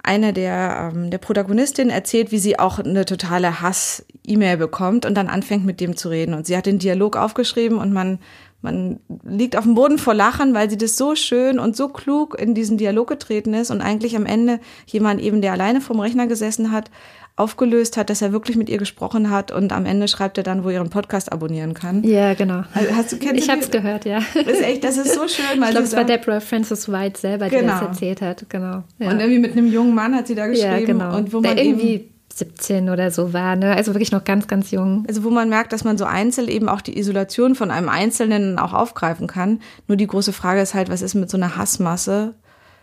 eine 0.03 0.33
der, 0.33 0.91
ähm, 0.93 1.09
der 1.09 1.17
Protagonistin 1.17 1.89
erzählt, 1.89 2.31
wie 2.31 2.39
sie 2.39 2.59
auch 2.59 2.79
eine 2.79 3.05
totale 3.05 3.61
Hass-E-Mail 3.61 4.57
bekommt 4.57 5.05
und 5.05 5.15
dann 5.15 5.29
anfängt 5.29 5.65
mit 5.65 5.79
dem 5.79 5.95
zu 5.95 6.09
reden. 6.09 6.33
Und 6.33 6.45
sie 6.45 6.57
hat 6.57 6.65
den 6.65 6.79
Dialog 6.79 7.15
aufgeschrieben 7.15 7.77
und 7.77 7.93
man 7.93 8.19
man 8.63 8.99
liegt 9.23 9.57
auf 9.57 9.65
dem 9.65 9.75
Boden 9.75 9.97
vor 9.97 10.13
Lachen, 10.13 10.53
weil 10.53 10.69
sie 10.69 10.77
das 10.77 10.97
so 10.97 11.15
schön 11.15 11.59
und 11.59 11.75
so 11.75 11.89
klug 11.89 12.39
in 12.39 12.55
diesen 12.55 12.77
Dialog 12.77 13.09
getreten 13.09 13.53
ist 13.53 13.71
und 13.71 13.81
eigentlich 13.81 14.15
am 14.15 14.25
Ende 14.25 14.59
jemand 14.85 15.21
eben, 15.21 15.41
der 15.41 15.51
alleine 15.51 15.81
vorm 15.81 15.99
Rechner 15.99 16.27
gesessen 16.27 16.71
hat, 16.71 16.89
aufgelöst 17.35 17.97
hat, 17.97 18.09
dass 18.09 18.21
er 18.21 18.31
wirklich 18.31 18.55
mit 18.55 18.69
ihr 18.69 18.77
gesprochen 18.77 19.29
hat 19.29 19.51
und 19.51 19.73
am 19.73 19.85
Ende 19.85 20.07
schreibt 20.07 20.37
er 20.37 20.43
dann, 20.43 20.63
wo 20.63 20.69
er 20.69 20.75
ihren 20.75 20.89
Podcast 20.89 21.31
abonnieren 21.31 21.73
kann. 21.73 22.03
Ja, 22.03 22.35
genau. 22.35 22.63
Also, 22.73 22.95
hast 22.95 23.11
du, 23.11 23.15
ich 23.17 23.49
habe 23.49 23.59
es 23.59 23.69
gehört, 23.69 24.05
ja. 24.05 24.19
Das 24.33 24.45
ist 24.45 24.61
echt, 24.61 24.83
das 24.83 24.97
ist 24.97 25.13
so 25.13 25.27
schön. 25.27 25.59
Weil 25.59 25.69
ich 25.69 25.71
glaube, 25.71 25.87
es 25.87 25.95
war 25.95 26.03
Deborah 26.05 26.39
Francis 26.39 26.89
White 26.89 27.19
selber, 27.19 27.49
die 27.49 27.57
genau. 27.57 27.73
das 27.73 27.81
erzählt 27.81 28.21
hat, 28.21 28.45
genau. 28.49 28.83
Ja. 28.99 29.09
Und 29.09 29.19
irgendwie 29.19 29.39
mit 29.39 29.53
einem 29.53 29.67
jungen 29.67 29.93
Mann 29.93 30.15
hat 30.15 30.27
sie 30.27 30.35
da 30.35 30.47
geschrieben. 30.47 30.71
Ja, 30.71 30.85
genau. 30.85 31.17
Und 31.17 31.33
wo 31.33 31.41
man 31.41 31.55
Der 31.55 31.65
irgendwie 31.65 32.12
17 32.35 32.89
oder 32.89 33.11
so 33.11 33.33
war, 33.33 33.55
ne? 33.55 33.75
Also 33.75 33.93
wirklich 33.93 34.11
noch 34.11 34.23
ganz, 34.23 34.47
ganz 34.47 34.71
jung. 34.71 35.05
Also 35.07 35.23
wo 35.23 35.29
man 35.29 35.49
merkt, 35.49 35.71
dass 35.71 35.83
man 35.83 35.97
so 35.97 36.05
einzeln 36.05 36.47
eben 36.47 36.67
auch 36.67 36.81
die 36.81 36.97
Isolation 36.97 37.55
von 37.55 37.71
einem 37.71 37.89
Einzelnen 37.89 38.57
auch 38.57 38.73
aufgreifen 38.73 39.27
kann. 39.27 39.59
Nur 39.87 39.97
die 39.97 40.07
große 40.07 40.33
Frage 40.33 40.61
ist 40.61 40.73
halt, 40.73 40.89
was 40.89 41.01
ist 41.01 41.13
mit 41.13 41.29
so 41.29 41.37
einer 41.37 41.57
Hassmasse? 41.57 42.33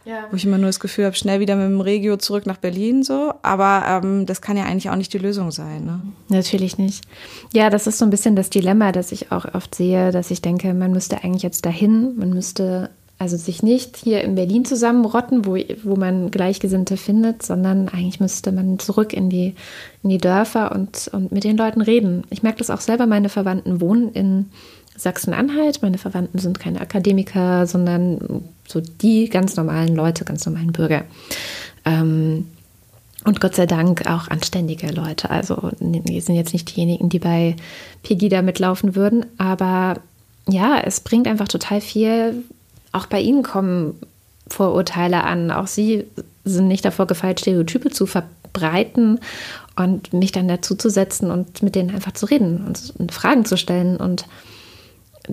Ja. 0.05 0.27
Wo 0.31 0.37
ich 0.37 0.47
immer 0.47 0.57
nur 0.57 0.69
das 0.69 0.81
Gefühl 0.81 1.05
habe, 1.05 1.17
schnell 1.17 1.41
wieder 1.41 1.57
mit 1.57 1.67
dem 1.67 1.81
Regio 1.81 2.17
zurück 2.17 2.47
nach 2.47 2.57
Berlin 2.57 3.03
so. 3.03 3.35
Aber 3.43 3.85
ähm, 3.87 4.25
das 4.25 4.41
kann 4.41 4.57
ja 4.57 4.65
eigentlich 4.65 4.89
auch 4.89 4.97
nicht 4.97 5.13
die 5.13 5.19
Lösung 5.19 5.51
sein. 5.51 5.85
Ne? 5.85 6.01
Natürlich 6.29 6.79
nicht. 6.79 7.05
Ja, 7.53 7.69
das 7.69 7.87
ist 7.87 7.99
so 7.99 8.07
ein 8.07 8.11
bisschen 8.11 8.35
das 8.35 8.51
Dilemma, 8.51 8.93
das 8.93 9.13
ich 9.13 9.31
auch 9.31 9.53
oft 9.53 9.75
sehe, 9.75 10.11
dass 10.11 10.31
ich 10.31 10.41
denke, 10.41 10.73
man 10.73 10.93
müsste 10.93 11.23
eigentlich 11.23 11.43
jetzt 11.43 11.67
dahin, 11.67 12.17
man 12.17 12.31
müsste 12.31 12.91
also 13.21 13.37
sich 13.37 13.63
nicht 13.63 13.99
hier 13.99 14.25
in 14.25 14.35
Berlin 14.35 14.65
zusammenrotten, 14.65 15.45
wo, 15.45 15.55
wo 15.83 15.95
man 15.95 16.31
Gleichgesinnte 16.31 16.97
findet, 16.97 17.43
sondern 17.43 17.91
eigentlich 17.91 18.19
müsste 18.19 18.51
man 18.51 18.79
zurück 18.79 19.13
in 19.13 19.29
die, 19.29 19.55
in 20.03 20.09
die 20.09 20.17
Dörfer 20.17 20.73
und, 20.73 21.11
und 21.13 21.31
mit 21.31 21.45
den 21.45 21.59
Leuten 21.59 21.83
reden. 21.83 22.25
Ich 22.31 22.43
merke 22.43 22.61
das 22.61 22.71
auch 22.71 22.81
selber, 22.81 23.07
meine 23.07 23.29
Verwandten 23.29 23.83
wohnen 23.83 24.11
in 24.13 24.47
Sachsen-Anhalt. 24.97 25.83
Meine 25.83 25.99
Verwandten 25.99 26.39
sind 26.39 26.61
keine 26.61 26.81
Akademiker, 26.81 27.67
sondern 27.67 28.43
so 28.67 28.81
die 28.81 29.29
ganz 29.29 29.55
normalen 29.55 29.95
Leute, 29.95 30.25
ganz 30.25 30.47
normalen 30.47 30.73
Bürger. 30.73 31.05
Ähm, 31.85 32.47
und 33.27 33.39
Gott 33.43 33.55
sei 33.55 33.67
Dank 33.67 34.09
auch 34.09 34.29
anständige 34.29 34.91
Leute. 34.93 35.29
Also 35.29 35.73
die 35.79 36.23
sind 36.23 36.37
jetzt 36.37 36.55
nicht 36.55 36.75
diejenigen, 36.75 37.11
die 37.11 37.19
bei 37.19 37.55
Pegida 38.03 38.41
mitlaufen 38.41 38.97
würden, 38.97 39.27
aber 39.37 40.01
ja, 40.49 40.81
es 40.83 41.01
bringt 41.01 41.29
einfach 41.29 41.49
total 41.49 41.83
viel 41.83 42.45
auch 42.93 43.07
bei 43.07 43.21
Ihnen 43.21 43.43
kommen 43.43 43.99
Vorurteile 44.49 45.25
an. 45.25 45.51
Auch 45.51 45.67
Sie 45.67 46.05
sind 46.45 46.69
nicht 46.69 46.85
davor 46.85 47.07
gefeit, 47.07 47.41
Stereotype 47.41 47.91
zu 47.91 48.07
verbreiten 48.07 49.21
und 49.77 50.13
mich 50.13 50.33
dann 50.33 50.49
dazu 50.49 50.75
zu 50.75 50.91
setzen 50.91 51.31
und 51.31 51.63
mit 51.63 51.75
denen 51.75 51.91
einfach 51.91 52.13
zu 52.13 52.27
reden 52.27 52.67
und, 52.99 53.13
Fragen 53.13 53.45
zu 53.45 53.57
stellen 53.57 53.97
und 53.97 54.27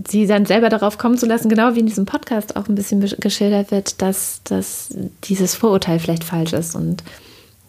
sie 0.08 0.28
dann 0.28 0.46
selber 0.46 0.70
darauf 0.70 0.98
kommen 0.98 1.18
zu 1.18 1.26
lassen, 1.26 1.50
genau 1.50 1.74
wie 1.74 1.80
in 1.80 1.86
diesem 1.88 2.06
Podcast 2.06 2.56
auch 2.56 2.68
ein 2.68 2.76
bisschen 2.76 3.02
geschildert 3.20 3.72
wird, 3.72 4.02
dass, 4.02 4.42
dass 4.44 4.90
dieses 5.24 5.56
Vorurteil 5.56 6.00
vielleicht 6.00 6.24
falsch 6.24 6.54
ist 6.54 6.76
und 6.76 7.04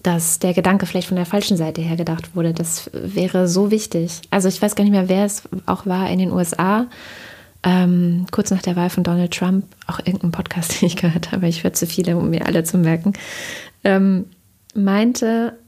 dass 0.02 0.38
der 0.38 0.54
Gedanke 0.54 0.86
vielleicht 0.86 1.08
von 1.08 1.16
der 1.16 1.26
falschen 1.26 1.56
Seite 1.56 1.80
her 1.80 1.96
gedacht 1.96 2.36
wurde. 2.36 2.52
Das 2.52 2.90
wäre 2.92 3.48
so 3.48 3.70
wichtig. 3.70 4.20
Also 4.30 4.48
ich 4.48 4.60
weiß 4.60 4.74
gar 4.74 4.84
nicht 4.84 4.92
mehr, 4.92 5.08
wer 5.08 5.24
es 5.24 5.42
auch 5.66 5.86
war 5.86 6.08
in 6.10 6.18
den 6.18 6.32
USA 6.32 6.86
ähm, 7.62 8.26
kurz 8.30 8.50
nach 8.50 8.62
der 8.62 8.76
Wahl 8.76 8.90
von 8.90 9.04
Donald 9.04 9.32
Trump, 9.32 9.64
auch 9.86 9.98
irgendein 9.98 10.32
Podcast, 10.32 10.80
den 10.80 10.86
ich 10.86 10.96
gehört 10.96 11.32
habe, 11.32 11.48
ich 11.48 11.64
höre 11.64 11.72
zu 11.72 11.86
viele, 11.86 12.16
um 12.16 12.30
mir 12.30 12.46
alle 12.46 12.64
zu 12.64 12.78
merken, 12.78 13.12
ähm, 13.84 14.26
meinte, 14.74 15.58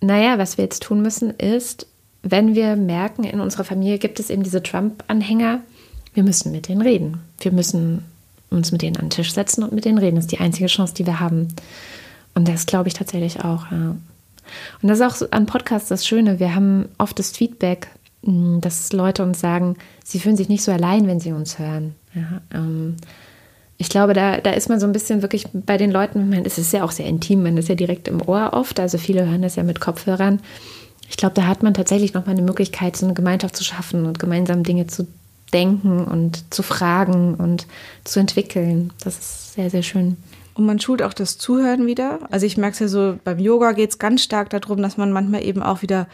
naja, 0.00 0.38
was 0.38 0.56
wir 0.56 0.64
jetzt 0.64 0.82
tun 0.82 1.02
müssen, 1.02 1.30
ist, 1.30 1.86
wenn 2.22 2.54
wir 2.54 2.76
merken, 2.76 3.24
in 3.24 3.40
unserer 3.40 3.64
Familie 3.64 3.98
gibt 3.98 4.20
es 4.20 4.30
eben 4.30 4.42
diese 4.42 4.62
Trump-Anhänger, 4.62 5.60
wir 6.14 6.22
müssen 6.22 6.52
mit 6.52 6.68
denen 6.68 6.82
reden. 6.82 7.20
Wir 7.40 7.52
müssen 7.52 8.04
uns 8.50 8.72
mit 8.72 8.82
denen 8.82 8.96
an 8.96 9.04
den 9.04 9.10
Tisch 9.10 9.32
setzen 9.32 9.62
und 9.62 9.72
mit 9.72 9.84
denen 9.84 9.98
reden. 9.98 10.16
Das 10.16 10.24
ist 10.24 10.32
die 10.32 10.40
einzige 10.40 10.66
Chance, 10.66 10.94
die 10.94 11.06
wir 11.06 11.20
haben. 11.20 11.48
Und 12.34 12.48
das 12.48 12.66
glaube 12.66 12.88
ich 12.88 12.94
tatsächlich 12.94 13.44
auch. 13.44 13.70
Ja. 13.70 13.96
Und 14.82 14.88
das 14.88 15.00
ist 15.00 15.04
auch 15.04 15.32
an 15.32 15.46
Podcasts 15.46 15.88
das 15.88 16.06
Schöne. 16.06 16.40
Wir 16.40 16.54
haben 16.54 16.88
oft 16.98 17.18
das 17.18 17.30
Feedback, 17.30 17.88
dass 18.60 18.92
Leute 18.92 19.22
uns 19.22 19.40
sagen, 19.40 19.76
sie 20.04 20.20
fühlen 20.20 20.36
sich 20.36 20.48
nicht 20.48 20.62
so 20.62 20.72
allein, 20.72 21.06
wenn 21.06 21.20
sie 21.20 21.32
uns 21.32 21.58
hören. 21.58 21.94
Ja, 22.14 22.40
ähm, 22.54 22.96
ich 23.78 23.88
glaube, 23.88 24.12
da, 24.12 24.38
da 24.38 24.50
ist 24.50 24.68
man 24.68 24.80
so 24.80 24.86
ein 24.86 24.92
bisschen 24.92 25.22
wirklich 25.22 25.46
bei 25.52 25.76
den 25.76 25.90
Leuten, 25.90 26.30
man, 26.30 26.44
es 26.44 26.58
ist 26.58 26.72
ja 26.72 26.82
auch 26.82 26.90
sehr 26.90 27.06
intim, 27.06 27.44
man 27.44 27.56
ist 27.56 27.68
ja 27.68 27.76
direkt 27.76 28.08
im 28.08 28.20
Ohr 28.20 28.50
oft, 28.52 28.80
also 28.80 28.98
viele 28.98 29.26
hören 29.26 29.42
das 29.42 29.56
ja 29.56 29.62
mit 29.62 29.80
Kopfhörern. 29.80 30.40
Ich 31.08 31.16
glaube, 31.16 31.34
da 31.34 31.46
hat 31.46 31.62
man 31.62 31.74
tatsächlich 31.74 32.12
nochmal 32.12 32.34
eine 32.34 32.44
Möglichkeit, 32.44 32.96
so 32.96 33.06
eine 33.06 33.14
Gemeinschaft 33.14 33.56
zu 33.56 33.64
schaffen 33.64 34.04
und 34.04 34.18
gemeinsam 34.18 34.62
Dinge 34.62 34.88
zu 34.88 35.06
denken 35.52 36.04
und 36.04 36.52
zu 36.52 36.62
fragen 36.62 37.34
und 37.34 37.66
zu 38.04 38.20
entwickeln. 38.20 38.92
Das 39.02 39.16
ist 39.16 39.54
sehr, 39.54 39.70
sehr 39.70 39.82
schön. 39.82 40.16
Und 40.54 40.66
man 40.66 40.80
schult 40.80 41.02
auch 41.02 41.14
das 41.14 41.38
Zuhören 41.38 41.86
wieder. 41.86 42.18
Also 42.30 42.44
ich 42.44 42.56
merke 42.56 42.74
es 42.74 42.80
ja 42.80 42.88
so, 42.88 43.16
beim 43.22 43.38
Yoga 43.38 43.72
geht 43.72 43.90
es 43.90 43.98
ganz 44.00 44.24
stark 44.24 44.50
darum, 44.50 44.82
dass 44.82 44.96
man 44.96 45.12
manchmal 45.12 45.44
eben 45.44 45.62
auch 45.62 45.82
wieder 45.82 46.08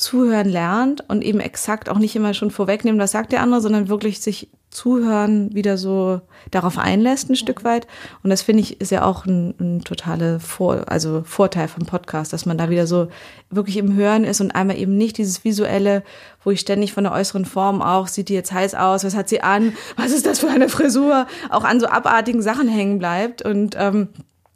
Zuhören 0.00 0.48
lernt 0.48 1.04
und 1.08 1.22
eben 1.22 1.40
exakt 1.40 1.90
auch 1.90 1.98
nicht 1.98 2.16
immer 2.16 2.32
schon 2.32 2.50
vorwegnehmen, 2.50 2.98
was 2.98 3.10
sagt 3.10 3.32
der 3.32 3.42
andere, 3.42 3.60
sondern 3.60 3.90
wirklich 3.90 4.20
sich 4.20 4.48
Zuhören 4.70 5.52
wieder 5.52 5.76
so 5.76 6.22
darauf 6.50 6.78
einlässt 6.78 7.28
ein 7.28 7.36
Stück 7.36 7.64
weit. 7.64 7.86
Und 8.22 8.30
das 8.30 8.40
finde 8.40 8.62
ich 8.62 8.80
ist 8.80 8.92
ja 8.92 9.04
auch 9.04 9.26
ein, 9.26 9.54
ein 9.60 9.84
totaler 9.84 10.40
Vor 10.40 10.84
also 10.86 11.22
Vorteil 11.26 11.68
vom 11.68 11.84
Podcast, 11.84 12.32
dass 12.32 12.46
man 12.46 12.56
da 12.56 12.70
wieder 12.70 12.86
so 12.86 13.08
wirklich 13.50 13.76
im 13.76 13.94
Hören 13.94 14.24
ist 14.24 14.40
und 14.40 14.52
einmal 14.52 14.78
eben 14.78 14.96
nicht 14.96 15.18
dieses 15.18 15.44
visuelle, 15.44 16.02
wo 16.44 16.50
ich 16.50 16.60
ständig 16.60 16.94
von 16.94 17.04
der 17.04 17.12
äußeren 17.12 17.44
Form 17.44 17.82
auch, 17.82 18.06
sieht 18.06 18.30
die 18.30 18.34
jetzt 18.34 18.52
heiß 18.52 18.74
aus, 18.76 19.04
was 19.04 19.14
hat 19.14 19.28
sie 19.28 19.42
an, 19.42 19.74
was 19.96 20.12
ist 20.12 20.24
das 20.24 20.38
für 20.38 20.48
eine 20.48 20.70
Frisur, 20.70 21.26
auch 21.50 21.64
an 21.64 21.78
so 21.78 21.88
abartigen 21.88 22.40
Sachen 22.40 22.68
hängen 22.68 22.98
bleibt 22.98 23.42
und 23.42 23.76
ähm, 23.78 24.08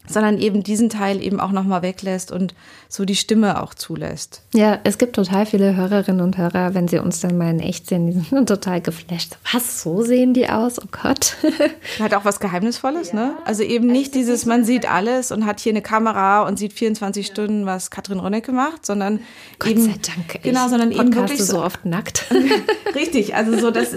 sondern 0.06 0.38
eben 0.38 0.62
diesen 0.62 0.90
Teil 0.90 1.22
eben 1.22 1.40
auch 1.40 1.50
nochmal 1.50 1.82
weglässt 1.82 2.30
und 2.30 2.54
so 2.88 3.04
die 3.04 3.16
Stimme 3.16 3.62
auch 3.62 3.74
zulässt. 3.74 4.42
Ja, 4.52 4.78
es 4.84 4.98
gibt 4.98 5.16
total 5.16 5.46
viele 5.46 5.74
Hörerinnen 5.74 6.20
und 6.20 6.38
Hörer, 6.38 6.74
wenn 6.74 6.88
sie 6.88 6.98
uns 6.98 7.20
dann 7.20 7.36
mal 7.36 7.50
in 7.50 7.60
echt 7.60 7.88
sehen, 7.88 8.06
die 8.06 8.12
sind 8.12 8.48
total 8.48 8.80
geflasht. 8.80 9.36
Was, 9.52 9.82
so 9.82 10.02
sehen 10.02 10.34
die 10.34 10.48
aus? 10.48 10.78
Oh 10.78 10.88
Gott. 10.90 11.36
hat 11.98 12.14
auch 12.14 12.24
was 12.24 12.38
Geheimnisvolles, 12.38 13.12
ne? 13.12 13.20
ja. 13.20 13.26
ne? 13.28 13.36
Also 13.44 13.62
eben 13.62 13.86
nicht 13.86 14.14
dieses, 14.14 14.46
man 14.46 14.64
sieht 14.64 14.90
alles 14.90 15.32
und 15.32 15.46
hat 15.46 15.58
hier 15.60 15.72
eine 15.72 15.82
Kamera 15.82 16.46
und 16.46 16.58
sieht 16.58 16.72
24 16.72 17.26
ja. 17.26 17.32
Stunden, 17.32 17.66
was 17.66 17.90
Katrin 17.90 18.20
Ronecke 18.20 18.52
macht, 18.52 18.86
sondern 18.86 19.20
Gott 19.58 19.70
eben. 19.70 19.84
sei 19.84 19.94
Dank. 20.02 20.42
Genau, 20.42 20.68
sondern 20.68 20.92
eben 20.92 21.14
wirklich 21.14 21.42
so, 21.42 21.56
so 21.56 21.62
oft 21.62 21.84
nackt. 21.84 22.26
Richtig, 22.94 23.34
also 23.34 23.58
so, 23.58 23.70
dass, 23.70 23.88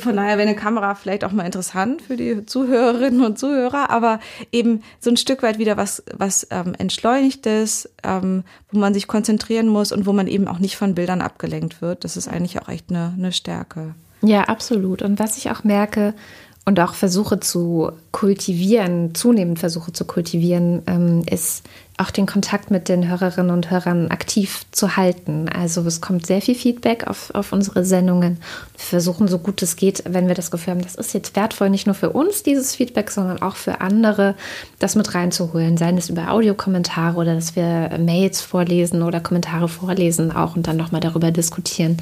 von 0.00 0.16
daher 0.16 0.36
wäre 0.38 0.48
eine 0.48 0.56
Kamera 0.56 0.94
vielleicht 0.94 1.24
auch 1.24 1.32
mal 1.32 1.44
interessant 1.44 2.02
für 2.02 2.16
die 2.16 2.44
Zuhörerinnen 2.44 3.24
und 3.24 3.38
Zuhörer, 3.38 3.90
aber 3.90 4.20
eben 4.50 4.82
so 5.00 5.10
ein 5.10 5.16
Stück 5.16 5.42
weit 5.42 5.51
halt 5.52 5.60
wieder 5.60 5.76
was, 5.76 6.02
was 6.16 6.46
ähm, 6.50 6.74
Entschleunigtes, 6.76 7.88
ähm, 8.02 8.44
wo 8.70 8.78
man 8.78 8.94
sich 8.94 9.06
konzentrieren 9.06 9.68
muss 9.68 9.92
und 9.92 10.06
wo 10.06 10.12
man 10.12 10.26
eben 10.26 10.48
auch 10.48 10.58
nicht 10.58 10.76
von 10.76 10.94
Bildern 10.94 11.20
abgelenkt 11.20 11.82
wird. 11.82 12.04
Das 12.04 12.16
ist 12.16 12.28
eigentlich 12.28 12.60
auch 12.60 12.68
echt 12.68 12.90
eine, 12.90 13.14
eine 13.16 13.32
Stärke. 13.32 13.94
Ja, 14.22 14.44
absolut. 14.44 15.02
Und 15.02 15.18
was 15.18 15.36
ich 15.36 15.50
auch 15.50 15.64
merke, 15.64 16.14
und 16.64 16.78
auch 16.78 16.94
versuche 16.94 17.40
zu 17.40 17.90
kultivieren, 18.12 19.14
zunehmend 19.14 19.58
versuche 19.58 19.92
zu 19.92 20.04
kultivieren, 20.04 20.82
ähm, 20.86 21.22
ist 21.28 21.64
auch 21.98 22.10
den 22.10 22.26
Kontakt 22.26 22.70
mit 22.70 22.88
den 22.88 23.08
Hörerinnen 23.08 23.50
und 23.50 23.70
Hörern 23.70 24.10
aktiv 24.10 24.64
zu 24.70 24.96
halten. 24.96 25.48
Also 25.48 25.82
es 25.82 26.00
kommt 26.00 26.26
sehr 26.26 26.40
viel 26.40 26.54
Feedback 26.54 27.06
auf, 27.06 27.34
auf 27.34 27.52
unsere 27.52 27.84
Sendungen. 27.84 28.38
Wir 28.76 28.84
versuchen 28.84 29.28
so 29.28 29.38
gut 29.38 29.60
es 29.62 29.76
geht, 29.76 30.04
wenn 30.08 30.28
wir 30.28 30.34
das 30.34 30.50
Gefühl 30.50 30.74
haben, 30.74 30.82
das 30.82 30.94
ist 30.94 31.12
jetzt 31.14 31.36
wertvoll, 31.36 31.68
nicht 31.68 31.86
nur 31.86 31.94
für 31.94 32.10
uns 32.10 32.42
dieses 32.44 32.76
Feedback, 32.76 33.10
sondern 33.10 33.42
auch 33.42 33.56
für 33.56 33.80
andere, 33.80 34.34
das 34.78 34.94
mit 34.94 35.14
reinzuholen. 35.14 35.76
Seien 35.76 35.98
es 35.98 36.10
über 36.10 36.30
Audiokommentare 36.30 37.16
oder 37.16 37.34
dass 37.34 37.56
wir 37.56 37.98
Mails 37.98 38.40
vorlesen 38.40 39.02
oder 39.02 39.20
Kommentare 39.20 39.68
vorlesen 39.68 40.32
auch 40.32 40.56
und 40.56 40.66
dann 40.66 40.76
nochmal 40.76 41.00
darüber 41.00 41.30
diskutieren. 41.30 41.98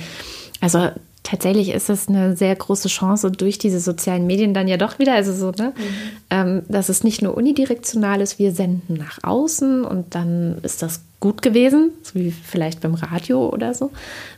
Also 0.60 0.90
tatsächlich 1.22 1.70
ist 1.70 1.90
es 1.90 2.08
eine 2.08 2.36
sehr 2.36 2.54
große 2.54 2.88
Chance 2.88 3.30
durch 3.30 3.58
diese 3.58 3.80
sozialen 3.80 4.26
Medien 4.26 4.54
dann 4.54 4.68
ja 4.68 4.76
doch 4.76 4.98
wieder, 4.98 5.14
also 5.14 5.32
so, 5.32 5.50
ne, 5.50 5.72
mhm. 5.76 5.82
ähm, 6.30 6.62
dass 6.68 6.88
es 6.88 7.04
nicht 7.04 7.22
nur 7.22 7.36
unidirektional 7.36 8.20
ist, 8.20 8.38
wir 8.38 8.52
senden 8.52 8.94
nach 8.94 9.18
außen 9.22 9.84
und 9.84 10.14
dann 10.14 10.58
ist 10.62 10.82
das 10.82 11.02
gut 11.20 11.42
gewesen, 11.42 11.90
so 12.02 12.14
wie 12.14 12.30
vielleicht 12.30 12.80
beim 12.80 12.94
Radio 12.94 13.48
oder 13.48 13.74
so, 13.74 13.90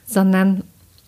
sondern 0.07 0.65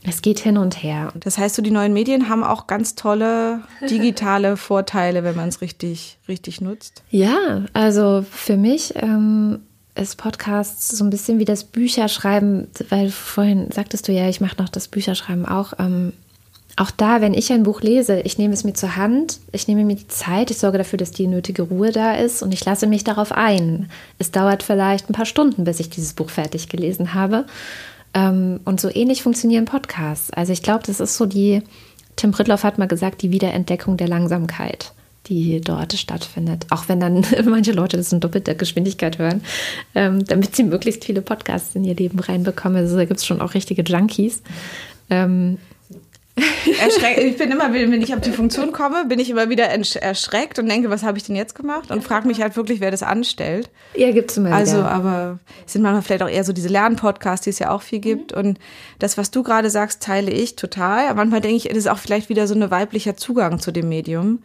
es 0.07 0.23
geht 0.23 0.39
hin 0.39 0.59
und 0.59 0.83
her. 0.83 1.13
Das 1.19 1.39
heißt, 1.39 1.55
so 1.55 1.63
die 1.63 1.71
neuen 1.71 1.95
Medien 1.95 2.29
haben 2.29 2.45
auch 2.45 2.67
ganz 2.67 2.95
tolle 2.95 3.63
digitale 3.89 4.57
Vorteile, 4.57 5.25
wenn 5.25 5.35
man 5.35 5.49
es 5.49 5.63
richtig, 5.63 6.19
richtig 6.29 6.61
nutzt. 6.61 7.03
Ja, 7.11 7.65
also 7.73 8.25
für 8.31 8.57
mich 8.59 8.95
ähm, 8.97 9.61
ist 9.95 10.17
Podcasts 10.17 10.89
so 10.89 11.05
ein 11.05 11.11
bisschen 11.11 11.39
wie 11.39 11.45
das 11.45 11.65
Bücherschreiben, 11.65 12.69
weil 12.89 13.11
vorhin 13.11 13.71
sagtest 13.71 14.09
du 14.09 14.13
ja, 14.13 14.29
ich 14.29 14.41
mache 14.41 14.61
noch 14.61 14.69
das 14.69 14.89
Bücherschreiben 14.89 15.47
auch. 15.47 15.75
Ähm, 15.79 16.13
auch 16.77 16.91
da, 16.91 17.21
wenn 17.21 17.35
ich 17.35 17.53
ein 17.53 17.63
Buch 17.63 17.83
lese, 17.83 18.21
ich 18.21 18.37
nehme 18.37 18.53
es 18.53 18.65
mir 18.65 18.75
zur 18.75 18.97
Hand, 18.97 19.39
ich 19.53 19.69
nehme 19.69 19.85
mir 19.85 19.95
die 19.95 20.09
Zeit, 20.09 20.51
ich 20.51 20.59
sorge 20.59 20.79
dafür, 20.79 20.97
dass 20.97 21.13
die 21.13 21.29
nötige 21.29 21.63
Ruhe 21.63 21.93
da 21.93 22.15
ist 22.15 22.43
und 22.43 22.53
ich 22.53 22.65
lasse 22.65 22.89
mich 22.89 23.05
darauf 23.05 23.31
ein. 23.31 23.89
Es 24.19 24.33
dauert 24.33 24.65
vielleicht 24.65 25.09
ein 25.09 25.15
paar 25.15 25.27
Stunden, 25.27 25.63
bis 25.63 25.79
ich 25.79 25.91
dieses 25.91 26.15
Buch 26.15 26.31
fertig 26.31 26.69
gelesen 26.69 27.15
habe. 27.15 27.47
Ähm, 28.13 28.59
und 28.65 28.81
so 28.81 28.91
ähnlich 28.93 29.23
funktionieren 29.23 29.67
Podcasts. 29.67 30.33
Also 30.33 30.53
ich 30.53 30.63
glaube, 30.63 30.83
das 30.85 30.99
ist 30.99 31.17
so 31.17 31.27
die, 31.27 31.63
Tim 32.17 32.33
Pritloff 32.33 32.65
hat 32.65 32.79
mal 32.79 32.89
gesagt, 32.89 33.23
die 33.23 33.31
Wiederentdeckung 33.31 33.97
der 33.97 34.09
Langsamkeit 34.09 34.93
die 35.27 35.61
dort 35.61 35.93
stattfindet. 35.95 36.67
Auch 36.71 36.89
wenn 36.89 37.01
dann 37.01 37.25
manche 37.45 37.73
Leute 37.73 37.97
das 37.97 38.13
in 38.13 38.21
doppelter 38.21 38.55
Geschwindigkeit 38.55 39.19
hören, 39.19 39.43
ähm, 39.95 40.25
damit 40.25 40.55
sie 40.57 40.65
möglichst 40.65 41.05
viele 41.05 41.23
Podcasts 41.23 41.75
in 41.75 41.85
ihr 41.85 41.95
Leben 41.95 42.19
reinbekommen. 42.19 42.79
Also 42.79 42.97
da 42.97 43.05
gibt 43.05 43.21
es 43.21 43.27
schon 43.27 43.41
auch 43.41 43.55
richtige 43.55 43.83
Junkies. 43.83 44.43
Ähm, 45.11 45.59
ich 46.37 47.37
bin 47.37 47.53
immer, 47.53 47.73
wenn 47.73 48.03
ich 48.03 48.13
auf 48.13 48.21
die 48.21 48.33
Funktion 48.33 48.73
komme, 48.73 49.05
bin 49.07 49.21
ich 49.21 49.31
immer 49.31 49.51
wieder 49.51 49.67
erschreckt 49.67 50.59
und 50.59 50.69
denke, 50.69 50.91
was 50.91 51.05
habe 51.05 51.17
ich 51.17 51.23
denn 51.23 51.37
jetzt 51.37 51.55
gemacht? 51.55 51.93
Und 51.93 52.03
frage 52.03 52.27
mich 52.27 52.43
halt 52.43 52.57
wirklich, 52.57 52.81
wer 52.81 52.91
das 52.91 53.05
anstellt. 53.05 53.71
Ja, 53.95 54.11
gibt 54.11 54.33
es 54.33 54.37
immer 54.37 54.53
Also, 54.53 54.79
wieder. 54.79 54.91
aber 54.91 55.39
es 55.65 55.75
sind 55.75 55.83
manchmal 55.83 56.03
vielleicht 56.03 56.23
auch 56.25 56.29
eher 56.29 56.43
so 56.43 56.53
diese 56.53 56.69
Lernpodcasts, 56.69 57.45
die 57.45 57.51
es 57.51 57.61
ja 57.61 57.71
auch 57.71 57.83
viel 57.83 58.01
gibt. 58.01 58.33
Mhm. 58.33 58.39
Und 58.39 58.59
das, 58.99 59.17
was 59.17 59.31
du 59.31 59.45
gerade 59.45 59.71
sagst, 59.71 60.03
teile 60.03 60.33
ich 60.33 60.57
total. 60.57 61.07
Aber 61.07 61.19
manchmal 61.19 61.41
denke 61.41 61.57
ich, 61.57 61.71
es 61.71 61.77
ist 61.77 61.89
auch 61.89 61.99
vielleicht 61.99 62.29
wieder 62.29 62.49
so 62.49 62.55
ein 62.55 62.69
weiblicher 62.69 63.17
Zugang 63.17 63.61
zu 63.61 63.71
dem 63.71 63.89
Medium 63.89 64.41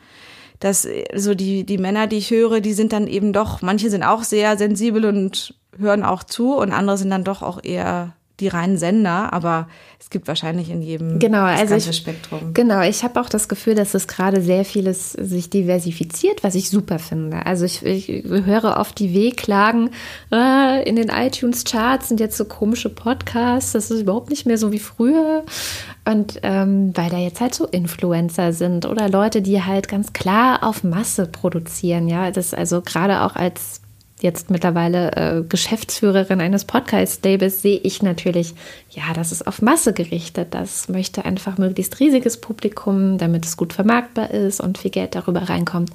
dass 0.60 0.86
äh, 0.86 1.06
so 1.15 1.36
die, 1.36 1.63
die 1.63 1.78
Männer, 1.78 2.08
die 2.08 2.17
ich 2.17 2.32
höre, 2.32 2.62
die 2.62 2.74
sind 2.74 2.93
dann 2.93 3.08
eben 3.08 3.34
doch, 3.34 3.62
manche 3.62 3.89
sind 3.89 4.04
auch 4.04 4.24
sehr 4.24 4.58
sensibel 4.58 5.06
und 5.06 5.56
hören 5.78 6.04
auch 6.04 6.24
zu 6.24 6.56
und 6.56 6.72
andere 6.72 6.98
sind 6.98 7.10
dann 7.10 7.24
doch 7.24 7.41
auch 7.41 7.63
eher 7.63 8.13
die 8.39 8.47
reinen 8.47 8.78
Sender, 8.78 9.34
aber 9.34 9.67
es 9.99 10.10
gibt 10.10 10.28
wahrscheinlich 10.28 10.69
in 10.69 10.82
jedem 10.82 11.19
genau, 11.19 11.43
also 11.43 11.75
ich, 11.75 11.95
Spektrum. 11.95 12.54
Genau, 12.54 12.82
ich 12.82 13.04
habe 13.04 13.19
auch 13.19 13.30
das 13.30 13.47
Gefühl, 13.49 13.75
dass 13.75 13.93
es 13.93 14.08
gerade 14.08 14.41
sehr 14.41 14.65
vieles 14.65 15.12
sich 15.12 15.49
diversifiziert, 15.49 16.43
was 16.43 16.56
ich 16.56 16.69
super 16.69 16.99
finde. 16.99 17.45
Also 17.45 17.65
ich, 17.65 17.86
ich 17.86 18.23
höre 18.25 18.78
oft 18.78 18.97
die 18.99 19.13
Wehklagen, 19.13 19.91
äh, 20.32 20.88
in 20.88 20.95
den 20.95 21.10
iTunes-Charts 21.10 22.08
sind 22.08 22.19
jetzt 22.19 22.38
so 22.38 22.45
komische 22.45 22.89
Podcasts, 22.89 23.73
das 23.73 23.91
ist 23.91 24.02
überhaupt 24.02 24.30
nicht 24.30 24.45
mehr 24.45 24.58
so 24.58 24.71
wie 24.71 24.80
früher. 24.80 25.43
Und 26.06 26.39
ähm, 26.43 26.91
weil 26.95 27.10
da 27.10 27.17
jetzt 27.17 27.41
halt 27.41 27.54
so 27.54 27.65
Influencer 27.65 28.54
sind 28.54 28.86
oder 28.86 29.10
Leute, 29.10 29.41
die 29.41 29.62
halt 29.62 29.88
ganz 29.88 30.13
klar 30.13 30.63
auf 30.63 30.84
Masse 30.84 31.28
produzieren, 31.28 32.08
ja, 32.08 32.32
das 32.32 32.54
also 32.54 32.82
gerade 32.82 33.21
auch 33.21 33.36
als 33.36 33.79
jetzt 34.21 34.49
mittlerweile 34.49 35.12
äh, 35.13 35.43
Geschäftsführerin 35.47 36.41
eines 36.41 36.65
Podcast-Labels, 36.65 37.62
sehe 37.62 37.77
ich 37.77 38.01
natürlich, 38.01 38.53
ja, 38.89 39.13
das 39.13 39.32
ist 39.32 39.47
auf 39.47 39.62
Masse 39.62 39.93
gerichtet. 39.93 40.49
Das 40.51 40.89
möchte 40.89 41.25
einfach 41.25 41.58
möglichst 41.58 41.99
riesiges 41.99 42.41
Publikum, 42.41 43.17
damit 43.17 43.45
es 43.45 43.58
gut 43.58 43.73
vermarktbar 43.73 44.32
ist 44.32 44.60
und 44.60 44.77
viel 44.77 44.91
Geld 44.91 45.15
darüber 45.15 45.49
reinkommt. 45.49 45.91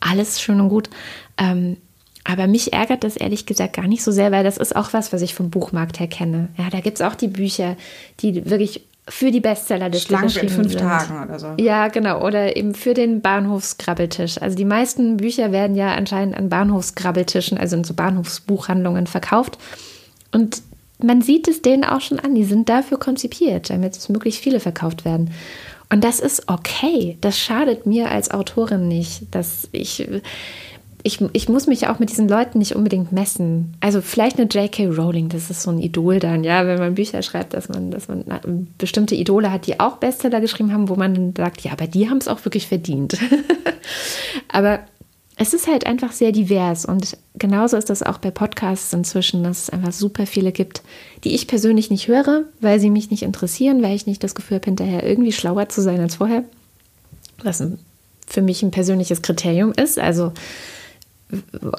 Alles 0.00 0.40
schön 0.40 0.60
und 0.60 0.68
gut. 0.68 0.90
Ähm, 1.38 1.76
aber 2.24 2.46
mich 2.46 2.72
ärgert 2.72 3.04
das 3.04 3.16
ehrlich 3.16 3.46
gesagt 3.46 3.74
gar 3.74 3.88
nicht 3.88 4.02
so 4.02 4.12
sehr, 4.12 4.30
weil 4.30 4.44
das 4.44 4.56
ist 4.56 4.76
auch 4.76 4.92
was, 4.92 5.12
was 5.12 5.22
ich 5.22 5.34
vom 5.34 5.50
Buchmarkt 5.50 5.98
her 5.98 6.06
kenne. 6.06 6.48
Ja, 6.56 6.70
da 6.70 6.80
gibt 6.80 7.00
es 7.00 7.06
auch 7.06 7.16
die 7.16 7.28
Bücher, 7.28 7.76
die 8.20 8.48
wirklich 8.48 8.86
für 9.08 9.32
die 9.32 9.40
Bestseller 9.40 9.90
des 9.90 10.04
Schlank 10.04 10.36
in 10.36 10.48
fünf 10.48 10.70
sind. 10.70 10.80
Tagen 10.80 11.24
oder 11.24 11.38
so. 11.38 11.54
Ja, 11.58 11.88
genau. 11.88 12.24
Oder 12.24 12.56
eben 12.56 12.74
für 12.74 12.94
den 12.94 13.20
Bahnhofsgrabbeltisch. 13.20 14.40
Also 14.40 14.56
die 14.56 14.64
meisten 14.64 15.16
Bücher 15.16 15.50
werden 15.50 15.76
ja 15.76 15.94
anscheinend 15.94 16.36
an 16.36 16.48
Bahnhofsgrabbeltischen, 16.48 17.58
also 17.58 17.76
in 17.76 17.84
so 17.84 17.94
Bahnhofsbuchhandlungen 17.94 19.08
verkauft. 19.08 19.58
Und 20.30 20.62
man 21.02 21.20
sieht 21.20 21.48
es 21.48 21.62
denen 21.62 21.84
auch 21.84 22.00
schon 22.00 22.20
an. 22.20 22.36
Die 22.36 22.44
sind 22.44 22.68
dafür 22.68 22.98
konzipiert, 22.98 23.70
damit 23.70 23.96
es 23.96 24.08
möglichst 24.08 24.40
viele 24.40 24.60
verkauft 24.60 25.04
werden. 25.04 25.32
Und 25.90 26.04
das 26.04 26.20
ist 26.20 26.48
okay. 26.48 27.18
Das 27.20 27.38
schadet 27.38 27.86
mir 27.86 28.10
als 28.10 28.30
Autorin 28.30 28.86
nicht, 28.86 29.34
dass 29.34 29.68
ich 29.72 30.08
ich, 31.04 31.20
ich 31.32 31.48
muss 31.48 31.66
mich 31.66 31.88
auch 31.88 31.98
mit 31.98 32.10
diesen 32.10 32.28
Leuten 32.28 32.58
nicht 32.58 32.76
unbedingt 32.76 33.12
messen. 33.12 33.74
Also 33.80 34.00
vielleicht 34.00 34.38
eine 34.38 34.48
J.K. 34.48 34.86
Rowling, 34.86 35.28
das 35.28 35.50
ist 35.50 35.62
so 35.62 35.70
ein 35.70 35.80
Idol 35.80 36.18
dann, 36.18 36.44
ja, 36.44 36.66
wenn 36.66 36.78
man 36.78 36.94
Bücher 36.94 37.22
schreibt, 37.22 37.54
dass 37.54 37.68
man, 37.68 37.90
dass 37.90 38.08
man 38.08 38.24
bestimmte 38.78 39.14
Idole 39.14 39.50
hat, 39.50 39.66
die 39.66 39.80
auch 39.80 39.96
Bestseller 39.96 40.40
geschrieben 40.40 40.72
haben, 40.72 40.88
wo 40.88 40.94
man 40.94 41.14
dann 41.14 41.34
sagt, 41.36 41.62
ja, 41.62 41.72
aber 41.72 41.86
die 41.86 42.08
haben 42.08 42.18
es 42.18 42.28
auch 42.28 42.44
wirklich 42.44 42.68
verdient. 42.68 43.18
aber 44.48 44.80
es 45.36 45.54
ist 45.54 45.66
halt 45.66 45.86
einfach 45.86 46.12
sehr 46.12 46.30
divers 46.30 46.84
und 46.84 47.16
genauso 47.34 47.76
ist 47.76 47.90
das 47.90 48.02
auch 48.02 48.18
bei 48.18 48.30
Podcasts 48.30 48.92
inzwischen, 48.92 49.42
dass 49.42 49.62
es 49.62 49.70
einfach 49.70 49.92
super 49.92 50.26
viele 50.26 50.52
gibt, 50.52 50.82
die 51.24 51.34
ich 51.34 51.48
persönlich 51.48 51.90
nicht 51.90 52.06
höre, 52.06 52.44
weil 52.60 52.78
sie 52.78 52.90
mich 52.90 53.10
nicht 53.10 53.22
interessieren, 53.22 53.82
weil 53.82 53.96
ich 53.96 54.06
nicht 54.06 54.22
das 54.22 54.34
Gefühl 54.34 54.58
habe, 54.58 54.66
hinterher 54.66 55.04
irgendwie 55.04 55.32
schlauer 55.32 55.68
zu 55.68 55.80
sein 55.80 56.00
als 56.00 56.16
vorher. 56.16 56.44
Was 57.42 57.64
für 58.26 58.42
mich 58.42 58.62
ein 58.62 58.70
persönliches 58.70 59.22
Kriterium 59.22 59.72
ist. 59.72 59.98
Also 59.98 60.32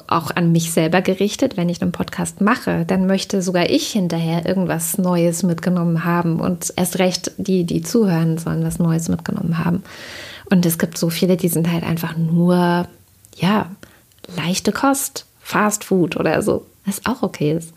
auch 0.06 0.30
an 0.34 0.52
mich 0.52 0.72
selber 0.72 1.02
gerichtet. 1.02 1.56
Wenn 1.56 1.68
ich 1.68 1.82
einen 1.82 1.92
Podcast 1.92 2.40
mache, 2.40 2.84
dann 2.86 3.06
möchte 3.06 3.42
sogar 3.42 3.70
ich 3.70 3.88
hinterher 3.88 4.46
irgendwas 4.46 4.98
Neues 4.98 5.42
mitgenommen 5.42 6.04
haben 6.04 6.40
und 6.40 6.72
erst 6.76 6.98
recht 6.98 7.32
die, 7.36 7.64
die 7.64 7.82
zuhören, 7.82 8.38
sollen 8.38 8.64
was 8.64 8.78
Neues 8.78 9.08
mitgenommen 9.08 9.64
haben. 9.64 9.82
Und 10.50 10.66
es 10.66 10.78
gibt 10.78 10.98
so 10.98 11.10
viele, 11.10 11.36
die 11.36 11.48
sind 11.48 11.70
halt 11.70 11.84
einfach 11.84 12.16
nur, 12.16 12.88
ja, 13.36 13.70
leichte 14.36 14.72
Kost, 14.72 15.26
Fast 15.40 15.84
Food 15.84 16.16
oder 16.16 16.42
so, 16.42 16.66
was 16.86 17.04
auch 17.06 17.22
okay 17.22 17.52
ist. 17.52 17.72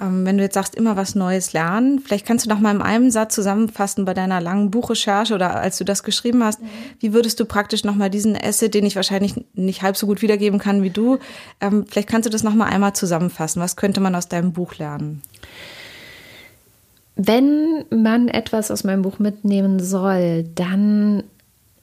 Ähm, 0.00 0.24
wenn 0.24 0.38
du 0.38 0.42
jetzt 0.42 0.54
sagst, 0.54 0.74
immer 0.74 0.96
was 0.96 1.14
Neues 1.14 1.52
lernen, 1.52 2.00
vielleicht 2.00 2.26
kannst 2.26 2.46
du 2.46 2.48
noch 2.48 2.60
mal 2.60 2.74
in 2.74 2.82
einem 2.82 3.10
Satz 3.10 3.34
zusammenfassen 3.34 4.04
bei 4.04 4.14
deiner 4.14 4.40
langen 4.40 4.70
Buchrecherche 4.70 5.34
oder 5.34 5.56
als 5.56 5.76
du 5.78 5.84
das 5.84 6.02
geschrieben 6.02 6.42
hast, 6.42 6.62
mhm. 6.62 6.68
wie 7.00 7.12
würdest 7.12 7.38
du 7.38 7.44
praktisch 7.44 7.84
noch 7.84 7.94
mal 7.94 8.08
diesen 8.08 8.34
Essay, 8.34 8.70
den 8.70 8.86
ich 8.86 8.96
wahrscheinlich 8.96 9.34
nicht 9.54 9.82
halb 9.82 9.96
so 9.96 10.06
gut 10.06 10.22
wiedergeben 10.22 10.58
kann 10.58 10.82
wie 10.82 10.90
du, 10.90 11.18
ähm, 11.60 11.84
vielleicht 11.86 12.08
kannst 12.08 12.26
du 12.26 12.30
das 12.30 12.42
noch 12.42 12.54
mal 12.54 12.66
einmal 12.66 12.94
zusammenfassen. 12.94 13.60
Was 13.60 13.76
könnte 13.76 14.00
man 14.00 14.14
aus 14.14 14.28
deinem 14.28 14.52
Buch 14.52 14.76
lernen? 14.76 15.22
Wenn 17.16 17.84
man 17.90 18.28
etwas 18.28 18.70
aus 18.70 18.84
meinem 18.84 19.02
Buch 19.02 19.18
mitnehmen 19.18 19.78
soll, 19.80 20.44
dann 20.54 21.24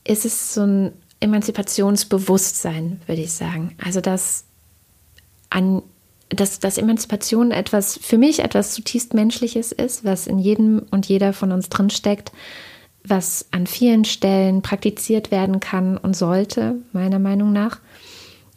ist 0.03 0.25
es 0.25 0.55
so 0.55 0.61
ein 0.61 0.91
Emanzipationsbewusstsein, 1.19 3.01
würde 3.05 3.21
ich 3.21 3.33
sagen. 3.33 3.75
Also 3.83 4.01
dass 4.01 4.45
an 5.49 5.83
dass, 6.29 6.59
dass 6.59 6.77
Emanzipation 6.77 7.51
etwas, 7.51 7.97
für 8.01 8.17
mich 8.17 8.39
etwas 8.39 8.73
zutiefst 8.73 9.13
Menschliches 9.13 9.71
ist, 9.71 10.03
was 10.03 10.27
in 10.27 10.39
jedem 10.39 10.85
und 10.91 11.05
jeder 11.05 11.33
von 11.33 11.51
uns 11.51 11.69
drinsteckt, 11.69 12.31
was 13.03 13.45
an 13.51 13.67
vielen 13.67 14.03
Stellen 14.05 14.61
praktiziert 14.61 15.31
werden 15.31 15.59
kann 15.59 15.97
und 15.97 16.15
sollte, 16.15 16.75
meiner 16.91 17.19
Meinung 17.19 17.53
nach. 17.53 17.79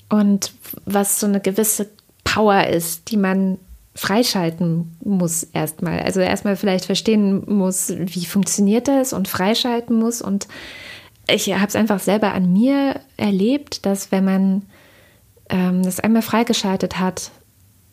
Und 0.09 0.53
was 0.85 1.21
so 1.21 1.27
eine 1.27 1.41
gewisse 1.41 1.89
Power 2.25 2.67
ist, 2.67 3.11
die 3.11 3.17
man 3.17 3.59
freischalten 3.95 4.97
muss 5.05 5.45
erstmal. 5.45 6.01
Also 6.01 6.21
erstmal 6.21 6.57
vielleicht 6.57 6.87
verstehen 6.87 7.45
muss, 7.47 7.93
wie 7.97 8.25
funktioniert 8.25 8.89
das 8.89 9.13
und 9.13 9.29
freischalten 9.29 9.97
muss. 9.97 10.23
Und 10.23 10.49
ich 11.29 11.53
habe 11.53 11.67
es 11.67 11.77
einfach 11.77 12.01
selber 12.01 12.33
an 12.33 12.53
mir 12.53 13.01
erlebt, 13.17 13.87
dass 13.87 14.11
wenn 14.11 14.25
man 14.25 14.63
ähm, 15.49 15.83
das 15.83 16.01
einmal 16.01 16.23
freigeschaltet 16.23 16.99
hat, 16.99 17.31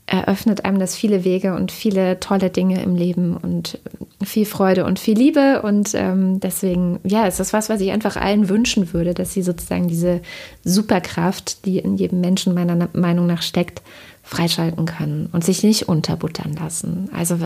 eröffnet 0.07 0.63
einem 0.63 0.79
das 0.79 0.95
viele 0.95 1.25
Wege 1.25 1.53
und 1.53 1.71
viele 1.71 2.19
tolle 2.19 2.49
Dinge 2.49 2.81
im 2.81 2.95
Leben 2.95 3.35
und 3.35 3.77
viel 4.23 4.45
Freude 4.45 4.85
und 4.85 4.99
viel 4.99 5.17
Liebe. 5.17 5.61
Und 5.61 5.91
ähm, 5.93 6.39
deswegen, 6.39 6.99
ja, 7.03 7.27
ist 7.27 7.41
das 7.41 7.51
was, 7.51 7.69
was 7.69 7.81
ich 7.81 7.91
einfach 7.91 8.15
allen 8.15 8.47
wünschen 8.47 8.93
würde, 8.93 9.13
dass 9.13 9.33
sie 9.33 9.41
sozusagen 9.41 9.89
diese 9.89 10.21
Superkraft, 10.63 11.65
die 11.65 11.79
in 11.79 11.97
jedem 11.97 12.21
Menschen 12.21 12.53
meiner 12.53 12.87
Meinung 12.93 13.27
nach 13.27 13.41
steckt, 13.41 13.81
freischalten 14.23 14.85
können 14.85 15.29
und 15.31 15.43
sich 15.43 15.61
nicht 15.61 15.89
unterbuttern 15.89 16.53
lassen. 16.53 17.09
Also 17.13 17.37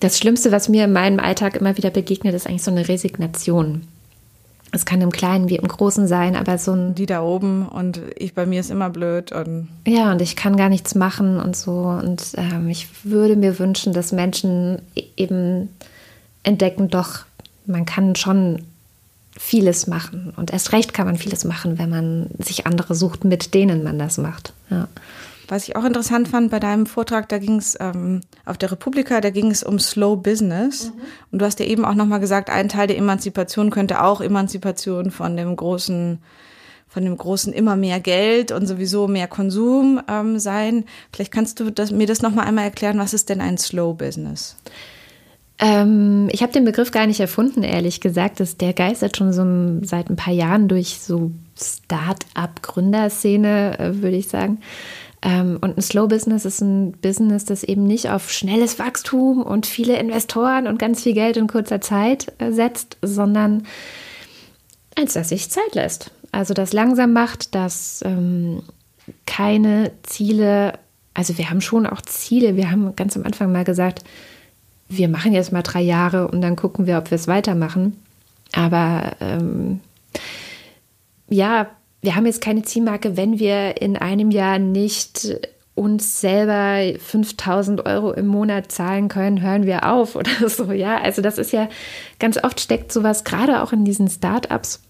das 0.00 0.18
Schlimmste, 0.18 0.52
was 0.52 0.68
mir 0.70 0.84
in 0.84 0.92
meinem 0.92 1.20
Alltag 1.20 1.56
immer 1.56 1.76
wieder 1.76 1.90
begegnet, 1.90 2.34
ist 2.34 2.46
eigentlich 2.46 2.62
so 2.62 2.70
eine 2.70 2.88
Resignation. 2.88 3.82
Es 4.74 4.84
kann 4.84 5.00
im 5.00 5.12
Kleinen 5.12 5.48
wie 5.48 5.54
im 5.54 5.68
Großen 5.68 6.08
sein, 6.08 6.34
aber 6.34 6.58
so 6.58 6.72
ein. 6.72 6.96
Die 6.96 7.06
da 7.06 7.22
oben 7.22 7.68
und 7.68 8.00
ich 8.16 8.34
bei 8.34 8.44
mir 8.44 8.58
ist 8.58 8.72
immer 8.72 8.90
blöd 8.90 9.30
und. 9.30 9.68
Ja, 9.86 10.10
und 10.10 10.20
ich 10.20 10.34
kann 10.34 10.56
gar 10.56 10.68
nichts 10.68 10.96
machen 10.96 11.38
und 11.38 11.56
so. 11.56 11.72
Und 11.72 12.32
ähm, 12.36 12.68
ich 12.68 12.88
würde 13.04 13.36
mir 13.36 13.60
wünschen, 13.60 13.92
dass 13.92 14.10
Menschen 14.10 14.82
e-, 14.96 15.04
eben 15.16 15.68
entdecken, 16.42 16.88
doch, 16.88 17.20
man 17.66 17.86
kann 17.86 18.16
schon 18.16 18.62
vieles 19.38 19.86
machen. 19.86 20.32
Und 20.36 20.52
erst 20.52 20.72
recht 20.72 20.92
kann 20.92 21.06
man 21.06 21.18
vieles 21.18 21.44
machen, 21.44 21.78
wenn 21.78 21.90
man 21.90 22.30
sich 22.38 22.66
andere 22.66 22.96
sucht, 22.96 23.24
mit 23.24 23.54
denen 23.54 23.84
man 23.84 23.98
das 23.98 24.18
macht. 24.18 24.52
Ja. 24.70 24.88
Was 25.48 25.68
ich 25.68 25.76
auch 25.76 25.84
interessant 25.84 26.28
fand 26.28 26.50
bei 26.50 26.58
deinem 26.58 26.86
Vortrag, 26.86 27.28
da 27.28 27.38
ging 27.38 27.56
es 27.56 27.76
ähm, 27.80 28.20
auf 28.44 28.56
der 28.56 28.72
Republika, 28.72 29.20
da 29.20 29.30
ging 29.30 29.50
es 29.50 29.62
um 29.62 29.78
Slow 29.78 30.16
Business. 30.16 30.86
Mhm. 30.86 31.00
Und 31.32 31.38
du 31.40 31.44
hast 31.44 31.60
ja 31.60 31.66
eben 31.66 31.84
auch 31.84 31.94
nochmal 31.94 32.20
gesagt, 32.20 32.50
ein 32.50 32.68
Teil 32.68 32.86
der 32.86 32.98
Emanzipation 32.98 33.70
könnte 33.70 34.02
auch 34.02 34.20
Emanzipation 34.20 35.10
von 35.10 35.36
dem 35.36 35.54
großen, 35.54 36.18
von 36.88 37.04
dem 37.04 37.16
großen 37.16 37.52
immer 37.52 37.76
mehr 37.76 38.00
Geld 38.00 38.52
und 38.52 38.66
sowieso 38.66 39.06
mehr 39.06 39.28
Konsum 39.28 40.00
ähm, 40.08 40.38
sein. 40.38 40.84
Vielleicht 41.12 41.32
kannst 41.32 41.60
du 41.60 41.70
das, 41.70 41.90
mir 41.90 42.06
das 42.06 42.22
nochmal 42.22 42.46
einmal 42.46 42.64
erklären, 42.64 42.98
was 42.98 43.14
ist 43.14 43.28
denn 43.28 43.40
ein 43.40 43.58
Slow 43.58 43.94
Business? 43.94 44.56
Ähm, 45.58 46.28
ich 46.32 46.42
habe 46.42 46.52
den 46.52 46.64
Begriff 46.64 46.90
gar 46.90 47.06
nicht 47.06 47.20
erfunden, 47.20 47.62
ehrlich 47.62 48.00
gesagt. 48.00 48.40
Das, 48.40 48.56
der 48.56 48.72
geistert 48.72 49.16
schon 49.16 49.32
so 49.32 49.44
seit 49.86 50.10
ein 50.10 50.16
paar 50.16 50.34
Jahren 50.34 50.66
durch 50.68 51.00
so 51.00 51.30
Start-up-Gründerszene, 51.56 53.78
äh, 53.78 54.02
würde 54.02 54.16
ich 54.16 54.26
sagen. 54.28 54.58
Ähm, 55.24 55.58
und 55.60 55.78
ein 55.78 55.82
Slow 55.82 56.06
Business 56.06 56.44
ist 56.44 56.60
ein 56.60 56.92
Business, 56.92 57.46
das 57.46 57.64
eben 57.64 57.86
nicht 57.86 58.10
auf 58.10 58.30
schnelles 58.30 58.78
Wachstum 58.78 59.42
und 59.42 59.64
viele 59.64 59.96
Investoren 59.96 60.66
und 60.66 60.78
ganz 60.78 61.02
viel 61.02 61.14
Geld 61.14 61.38
in 61.38 61.48
kurzer 61.48 61.80
Zeit 61.80 62.32
äh, 62.38 62.52
setzt, 62.52 62.98
sondern 63.00 63.66
als 64.96 65.14
das 65.14 65.30
sich 65.30 65.50
Zeit 65.50 65.74
lässt. 65.74 66.10
Also 66.30 66.52
das 66.52 66.74
langsam 66.74 67.14
macht, 67.14 67.54
das 67.54 68.02
ähm, 68.04 68.62
keine 69.24 69.92
Ziele, 70.02 70.74
also 71.14 71.38
wir 71.38 71.48
haben 71.48 71.62
schon 71.62 71.86
auch 71.86 72.02
Ziele. 72.02 72.56
Wir 72.56 72.70
haben 72.70 72.94
ganz 72.94 73.16
am 73.16 73.24
Anfang 73.24 73.50
mal 73.50 73.64
gesagt, 73.64 74.04
wir 74.88 75.08
machen 75.08 75.32
jetzt 75.32 75.52
mal 75.52 75.62
drei 75.62 75.80
Jahre 75.80 76.28
und 76.28 76.42
dann 76.42 76.56
gucken 76.56 76.86
wir, 76.86 76.98
ob 76.98 77.10
wir 77.10 77.16
es 77.16 77.28
weitermachen. 77.28 77.98
Aber 78.52 79.12
ähm, 79.20 79.80
ja, 81.28 81.68
wir 82.04 82.16
haben 82.16 82.26
jetzt 82.26 82.40
keine 82.40 82.62
Zielmarke, 82.62 83.16
wenn 83.16 83.38
wir 83.38 83.80
in 83.80 83.96
einem 83.96 84.30
Jahr 84.30 84.58
nicht 84.58 85.38
uns 85.74 86.20
selber 86.20 86.96
5000 86.98 87.84
Euro 87.86 88.12
im 88.12 88.26
Monat 88.26 88.70
zahlen 88.70 89.08
können, 89.08 89.42
hören 89.42 89.66
wir 89.66 89.90
auf 89.90 90.14
oder 90.16 90.48
so. 90.48 90.72
Ja, 90.72 91.00
also 91.00 91.22
das 91.22 91.38
ist 91.38 91.52
ja 91.52 91.68
ganz 92.18 92.42
oft 92.42 92.60
steckt 92.60 92.92
sowas 92.92 93.24
gerade 93.24 93.62
auch 93.62 93.72
in 93.72 93.84
diesen 93.84 94.08
Startups 94.08 94.80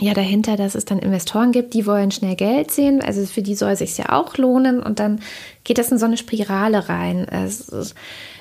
ja 0.00 0.12
dahinter, 0.12 0.56
dass 0.56 0.74
es 0.74 0.84
dann 0.84 0.98
Investoren 0.98 1.52
gibt, 1.52 1.72
die 1.74 1.86
wollen 1.86 2.10
schnell 2.10 2.34
Geld 2.34 2.72
sehen. 2.72 3.00
Also 3.00 3.24
für 3.26 3.42
die 3.42 3.54
soll 3.54 3.70
es 3.72 3.78
sich 3.78 3.96
ja 3.96 4.10
auch 4.10 4.36
lohnen 4.36 4.82
und 4.82 4.98
dann 4.98 5.20
geht 5.62 5.78
das 5.78 5.92
in 5.92 5.98
so 5.98 6.06
eine 6.06 6.16
Spirale 6.16 6.88
rein. 6.88 7.26
Es 7.28 7.94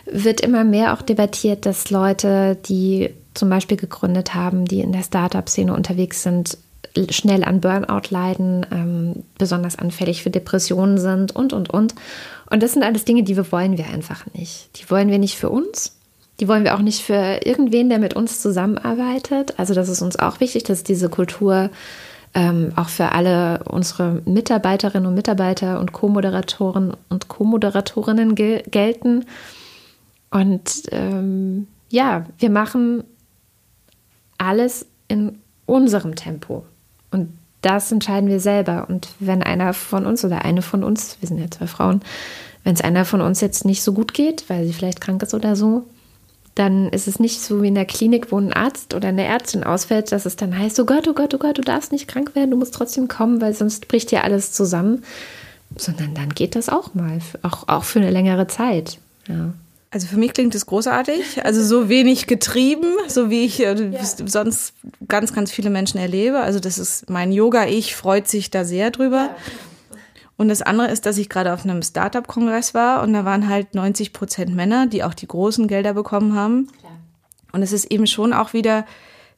wird 0.06 0.42
immer 0.42 0.64
mehr 0.64 0.94
auch 0.94 1.04
debattiert, 1.04 1.68
dass 1.68 1.92
Leute, 1.92 2.58
die 2.68 3.12
zum 3.36 3.50
Beispiel 3.50 3.78
gegründet 3.78 4.34
haben, 4.34 4.66
die 4.66 4.82
in 4.82 4.92
der 4.92 5.04
Startup-Szene 5.04 5.74
unterwegs 5.76 6.24
sind, 6.24 6.58
schnell 7.10 7.44
an 7.44 7.62
Burnout 7.62 8.10
leiden, 8.10 8.66
ähm, 8.72 9.24
besonders 9.38 9.78
anfällig 9.78 10.24
für 10.24 10.30
Depressionen 10.30 10.98
sind 10.98 11.36
und, 11.36 11.54
und, 11.54 11.70
und. 11.70 11.96
Und 12.50 12.62
das 12.62 12.74
sind 12.74 12.84
alles 12.84 13.06
Dinge, 13.06 13.24
die 13.24 13.36
wir 13.36 13.52
wollen 13.52 13.78
wir 13.78 13.88
einfach 13.88 14.26
nicht. 14.34 14.70
Die 14.80 14.90
wollen 14.90 15.10
wir 15.10 15.20
nicht 15.20 15.38
für 15.38 15.50
uns. 15.50 15.98
Die 16.40 16.48
wollen 16.48 16.64
wir 16.64 16.76
auch 16.76 16.82
nicht 16.82 17.02
für 17.02 17.42
irgendwen, 17.46 17.90
der 17.90 18.00
mit 18.00 18.16
uns 18.16 18.42
zusammenarbeitet. 18.42 19.58
Also 19.58 19.74
das 19.74 19.90
ist 19.90 20.02
uns 20.02 20.18
auch 20.18 20.40
wichtig, 20.40 20.64
dass 20.64 20.84
diese 20.84 21.10
Kultur 21.10 21.70
ähm, 22.34 22.74
auch 22.76 22.90
für 22.90 23.12
alle 23.12 23.64
unsere 23.66 24.22
Mitarbeiterinnen 24.26 25.08
und 25.08 25.14
Mitarbeiter 25.14 25.80
und 25.80 25.94
Co-Moderatoren 25.94 26.96
und 27.10 27.28
Co-Moderatorinnen 27.28 28.36
gel 28.36 28.64
gelten. 28.64 29.26
Und 30.32 30.84
ähm, 30.92 31.68
ja, 31.90 32.26
wir 32.40 32.50
machen 32.50 33.04
alles 34.40 34.88
in 35.08 35.40
unserem 35.68 36.16
Tempo. 36.16 36.66
Und 37.14 37.30
das 37.62 37.92
entscheiden 37.92 38.30
wir 38.30 38.40
selber. 38.40 38.88
Und 38.90 39.10
wenn 39.20 39.42
einer 39.42 39.74
von 39.74 40.06
uns 40.06 40.26
oder 40.26 40.44
eine 40.44 40.62
von 40.62 40.84
uns, 40.84 41.18
wir 41.22 41.28
sind 41.28 41.40
ja 41.40 41.50
zwei 41.50 41.68
Frauen, 41.68 42.02
wenn 42.64 42.74
es 42.74 42.82
einer 42.82 43.06
von 43.06 43.22
uns 43.22 43.42
jetzt 43.42 43.66
nicht 43.66 43.84
so 43.84 43.94
gut 43.94 44.14
geht, 44.14 44.50
weil 44.50 44.66
sie 44.66 44.74
vielleicht 44.74 45.02
krank 45.02 45.22
ist 45.24 45.34
oder 45.34 45.56
so, 45.56 45.84
dann 46.56 46.90
ist 46.90 47.08
es 47.08 47.20
nicht 47.20 47.42
so 47.42 47.62
wie 47.62 47.70
in 47.70 47.76
der 47.76 47.86
Klinik, 47.86 48.32
wo 48.32 48.38
ein 48.38 48.54
Arzt 48.54 48.94
oder 48.94 49.08
eine 49.08 49.24
Ärztin 49.24 49.64
ausfällt, 49.64 50.12
dass 50.12 50.26
es 50.26 50.36
dann 50.36 50.58
heißt, 50.58 50.80
oh 50.80 50.86
Gott, 50.86 51.08
oh 51.08 51.14
Gott, 51.14 51.34
oh 51.34 51.40
Gott, 51.40 51.58
du 51.58 51.62
darfst 51.62 51.92
nicht 51.92 52.08
krank 52.08 52.36
werden, 52.36 52.52
du 52.52 52.58
musst 52.58 52.74
trotzdem 52.74 53.08
kommen, 53.08 53.42
weil 53.42 53.54
sonst 53.54 53.88
bricht 53.88 54.12
dir 54.12 54.24
alles 54.24 54.52
zusammen. 54.52 55.04
Sondern 55.76 56.14
dann 56.14 56.30
geht 56.30 56.56
das 56.56 56.70
auch 56.70 56.94
mal, 56.94 57.20
auch, 57.42 57.68
auch 57.68 57.84
für 57.84 58.00
eine 58.00 58.12
längere 58.12 58.46
Zeit. 58.46 59.00
Ja. 59.28 59.54
Also 59.94 60.08
für 60.08 60.18
mich 60.18 60.34
klingt 60.34 60.56
es 60.56 60.66
großartig. 60.66 61.46
Also 61.46 61.64
so 61.64 61.88
wenig 61.88 62.26
getrieben, 62.26 62.96
so 63.08 63.30
wie 63.30 63.46
ich 63.46 63.60
äh, 63.60 63.76
ja. 63.76 64.04
sonst 64.04 64.74
ganz, 65.08 65.34
ganz 65.34 65.52
viele 65.52 65.70
Menschen 65.70 66.00
erlebe. 66.00 66.40
Also 66.40 66.60
das 66.60 66.80
ist 66.80 67.12
mein 67.12 67.32
Yoga-Ich 67.32 67.96
freut 67.96 68.28
sich 68.28 68.50
da 68.50 68.66
sehr 68.66 68.90
drüber. 68.90 69.18
Ja. 69.18 69.36
Und 70.36 70.50
das 70.50 70.64
andere 70.64 70.90
ist, 70.90 71.06
dass 71.06 71.20
ich 71.20 71.30
gerade 71.30 71.54
auf 71.54 71.64
einem 71.64 71.84
Startup-Kongress 71.84 72.74
war 72.74 73.04
und 73.04 73.14
da 73.14 73.24
waren 73.24 73.48
halt 73.48 73.76
90 73.76 74.14
Prozent 74.14 74.56
Männer, 74.56 74.88
die 74.88 75.04
auch 75.04 75.14
die 75.14 75.28
großen 75.28 75.68
Gelder 75.68 75.94
bekommen 75.94 76.36
haben. 76.36 76.70
Klar. 76.80 76.98
Und 77.52 77.62
es 77.62 77.72
ist 77.72 77.86
eben 77.92 78.08
schon 78.08 78.34
auch 78.34 78.54
wieder 78.54 78.88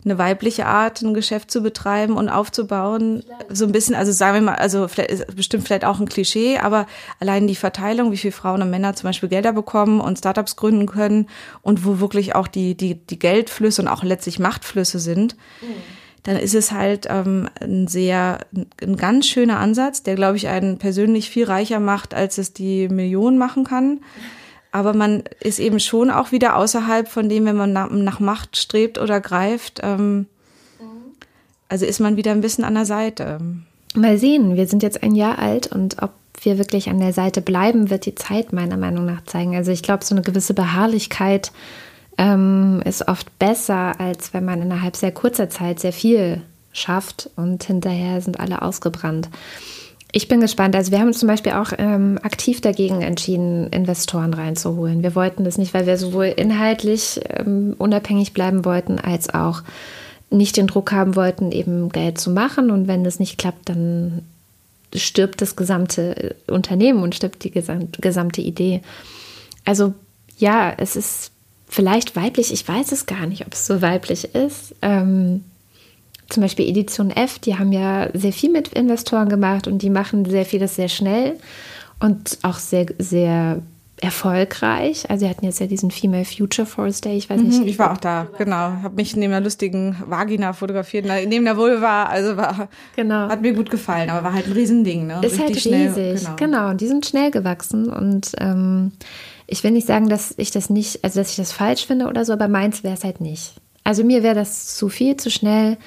eine 0.06 0.18
weibliche 0.20 0.68
Art, 0.68 1.02
ein 1.02 1.14
Geschäft 1.14 1.50
zu 1.50 1.62
betreiben 1.62 2.16
und 2.16 2.30
aufzubauen. 2.30 3.24
So 3.50 3.66
ein 3.66 3.72
bisschen, 3.72 3.96
also 3.96 4.12
sagen 4.12 4.36
wir 4.36 4.42
mal, 4.42 4.56
also 4.56 4.88
vielleicht 4.88 5.36
bestimmt 5.36 5.66
vielleicht 5.66 5.84
auch 5.84 6.00
ein 6.00 6.08
Klischee, 6.08 6.60
aber 6.60 6.86
allein 7.20 7.48
die 7.48 7.56
Verteilung, 7.56 8.12
wie 8.12 8.18
viele 8.18 8.32
Frauen 8.32 8.62
und 8.62 8.70
Männer 8.70 8.96
zum 8.96 9.10
Beispiel 9.10 9.30
Gelder 9.30 9.52
bekommen 9.52 10.00
und 10.00 10.20
Startups 10.20 10.56
gründen 10.56 10.86
können 10.86 11.28
und 11.64 11.86
wo 11.86 12.00
wirklich 12.00 12.36
auch 12.36 12.48
die, 12.48 12.76
die, 12.76 12.96
die 12.96 13.20
Geldflüsse 13.20 13.82
und 13.82 13.88
auch 13.88 14.04
letztlich 14.04 14.38
Machtflüsse 14.38 15.00
sind. 15.00 15.36
Mhm. 15.62 15.66
Dann 16.24 16.38
ist 16.38 16.56
es 16.56 16.72
halt 16.72 17.08
ähm, 17.10 17.50
ein 17.62 17.88
sehr, 17.88 18.40
ein 18.82 18.98
ganz 18.98 19.28
schöner 19.28 19.60
Ansatz, 19.60 20.02
der, 20.02 20.16
glaube 20.16 20.38
ich, 20.38 20.48
einen 20.48 20.78
persönlich 20.78 21.30
viel 21.30 21.46
reicher 21.46 21.80
macht, 21.80 22.14
als 22.14 22.38
es 22.38 22.54
die 22.54 22.90
Millionen 22.90 23.38
machen 23.38 23.64
kann. 23.64 23.90
Mhm 23.90 24.00
aber 24.76 24.94
man 24.94 25.24
ist 25.40 25.60
eben 25.60 25.80
schon 25.80 26.12
auch 26.12 26.34
wieder 26.34 26.58
außerhalb 26.58 27.08
von 27.08 27.30
dem, 27.30 27.46
wenn 27.46 27.56
man 27.56 27.72
nach, 27.72 27.90
nach 27.90 28.20
Macht 28.20 28.58
strebt 28.58 28.98
oder 28.98 29.22
greift. 29.22 29.80
Ähm, 29.82 30.26
also 31.70 31.86
ist 31.86 32.02
man 32.02 32.18
wieder 32.18 32.32
ein 32.32 32.42
bisschen 32.42 32.66
an 32.66 32.76
der 32.76 32.86
Seite. 32.86 33.40
Mal 33.94 34.18
sehen, 34.18 34.58
wir 34.58 34.68
sind 34.68 34.84
jetzt 34.84 35.02
ein 35.02 35.16
Jahr 35.16 35.40
alt 35.40 35.68
und 35.68 36.04
ob 36.04 36.12
wir 36.42 36.58
wirklich 36.58 36.90
an 36.90 37.00
der 37.00 37.14
Seite 37.14 37.40
bleiben, 37.40 37.90
wird 37.90 38.06
die 38.06 38.16
Zeit 38.16 38.52
meiner 38.52 38.76
Meinung 38.76 39.06
nach 39.06 39.24
zeigen. 39.24 39.56
Also 39.56 39.72
ich 39.72 39.82
glaube, 39.82 40.04
so 40.04 40.14
eine 40.14 40.24
gewisse 40.24 40.54
Beharrlichkeit 40.54 41.54
ähm, 42.18 42.82
ist 42.84 43.08
oft 43.08 43.40
besser, 43.40 43.98
als 44.02 44.34
wenn 44.34 44.44
man 44.44 44.62
innerhalb 44.62 44.98
sehr 44.98 45.14
kurzer 45.14 45.50
Zeit 45.50 45.80
sehr 45.80 45.94
viel 45.94 46.42
schafft 46.74 47.30
und 47.38 47.64
hinterher 47.64 48.20
sind 48.20 48.42
alle 48.42 48.62
ausgebrannt. 48.62 49.30
Ich 50.18 50.30
bin 50.30 50.40
gespannt. 50.40 50.78
Also 50.78 50.94
wir 50.94 51.00
haben 51.00 51.10
uns 51.10 51.20
zum 51.20 51.28
Beispiel 51.28 51.52
auch 51.52 51.74
ähm, 51.78 52.18
aktiv 52.24 52.62
dagegen 52.62 53.02
entschieden, 53.02 53.68
Investoren 53.68 54.34
reinzuholen. 54.34 55.04
Wir 55.04 55.14
wollten 55.14 55.44
das 55.44 55.58
nicht, 55.58 55.74
weil 55.74 55.88
wir 55.88 55.98
sowohl 55.98 56.28
inhaltlich 56.28 57.20
ähm, 57.32 57.76
unabhängig 57.78 58.32
bleiben 58.32 58.64
wollten, 58.64 58.98
als 58.98 59.34
auch 59.34 59.62
nicht 60.30 60.56
den 60.56 60.68
Druck 60.68 60.94
haben 60.94 61.18
wollten, 61.18 61.52
eben 61.52 61.90
Geld 61.90 62.18
zu 62.18 62.30
machen. 62.30 62.72
Und 62.72 62.88
wenn 62.88 63.04
das 63.04 63.20
nicht 63.20 63.38
klappt, 63.38 63.68
dann 63.68 64.22
stirbt 64.96 65.42
das 65.42 65.58
gesamte 65.58 66.38
Unternehmen 66.48 67.04
und 67.04 67.14
stirbt 67.14 67.44
die 67.44 67.52
gesamte 67.52 68.42
Idee. 68.42 68.84
Also 69.66 69.96
ja, 70.38 70.74
es 70.78 70.96
ist 70.96 71.32
vielleicht 71.68 72.16
weiblich. 72.16 72.54
Ich 72.54 72.66
weiß 72.66 72.94
es 72.94 73.06
gar 73.06 73.26
nicht, 73.26 73.46
ob 73.46 73.52
es 73.52 73.68
so 73.68 73.82
weiblich 73.82 74.34
ist. 74.34 74.76
Ähm, 74.82 75.44
zum 76.30 76.42
Beispiel 76.44 76.68
Edition 76.68 77.12
F, 77.12 77.40
die 77.40 77.58
haben 77.58 77.72
ja 77.72 78.10
sehr 78.14 78.34
viel 78.34 78.52
mit 78.52 78.70
Investoren 78.70 79.30
gemacht 79.30 79.68
und 79.68 79.82
die 79.82 79.90
machen 79.90 80.26
sehr 80.26 80.46
vieles 80.46 80.76
sehr 80.76 80.90
schnell 80.90 81.38
und 82.00 82.38
auch 82.44 82.58
sehr, 82.58 82.88
sehr 83.00 83.62
erfolgreich. 84.02 85.10
Also 85.10 85.26
sie 85.26 85.30
hatten 85.30 85.46
jetzt 85.46 85.60
ja 85.60 85.68
diesen 85.68 85.92
Female 85.92 86.26
Future 86.26 86.66
Force 86.66 87.02
Day, 87.02 87.16
ich 87.18 87.30
weiß 87.30 87.40
Mhm, 87.42 87.48
nicht. 87.48 87.66
ich 87.68 87.80
war 87.80 87.92
auch 87.94 87.98
da, 87.98 88.28
genau. 88.38 88.56
Habe 88.84 88.96
mich 88.96 89.16
neben 89.16 89.34
einer 89.34 89.44
lustigen 89.44 89.96
Vagina 90.08 90.54
fotografiert, 90.54 91.06
neben 91.28 91.46
der 91.46 91.58
Vulva. 91.58 92.04
Also 92.06 92.38
war, 92.38 92.70
Genau. 92.96 93.30
hat 93.30 93.42
mir 93.42 93.54
gut 93.54 93.70
gefallen, 93.70 94.10
aber 94.10 94.24
war 94.24 94.34
halt 94.34 94.48
ein 94.48 94.54
Riesending. 94.54 95.08
Ne? 95.08 95.22
ist 95.24 95.38
halt 95.40 95.50
Richtig 95.52 95.64
schnell, 95.64 95.92
riesig. 95.94 96.28
genau. 96.38 96.70
und 96.70 96.82
die 96.82 96.88
sind 96.88 97.06
schnell 97.06 97.32
gewachsen 97.32 97.90
und 97.90 98.32
ähm, 98.40 98.92
ich 99.48 99.64
will 99.64 99.72
nicht 99.72 99.88
sagen, 99.88 100.10
dass 100.10 100.34
ich 100.38 100.52
das 100.52 100.70
nicht, 100.70 101.04
also 101.04 101.20
dass 101.20 101.30
ich 101.30 101.36
das 101.38 101.52
falsch 101.52 101.86
finde 101.86 102.08
oder 102.08 102.26
so, 102.26 102.34
aber 102.34 102.48
meins 102.48 102.84
wäre 102.84 102.96
es 102.96 103.04
halt 103.04 103.22
nicht. 103.22 103.54
Also 103.84 104.04
mir 104.04 104.24
wäre 104.24 104.36
das 104.36 104.76
zu 104.76 104.90
viel, 104.90 105.16
zu 105.18 105.30
schnell 105.30 105.78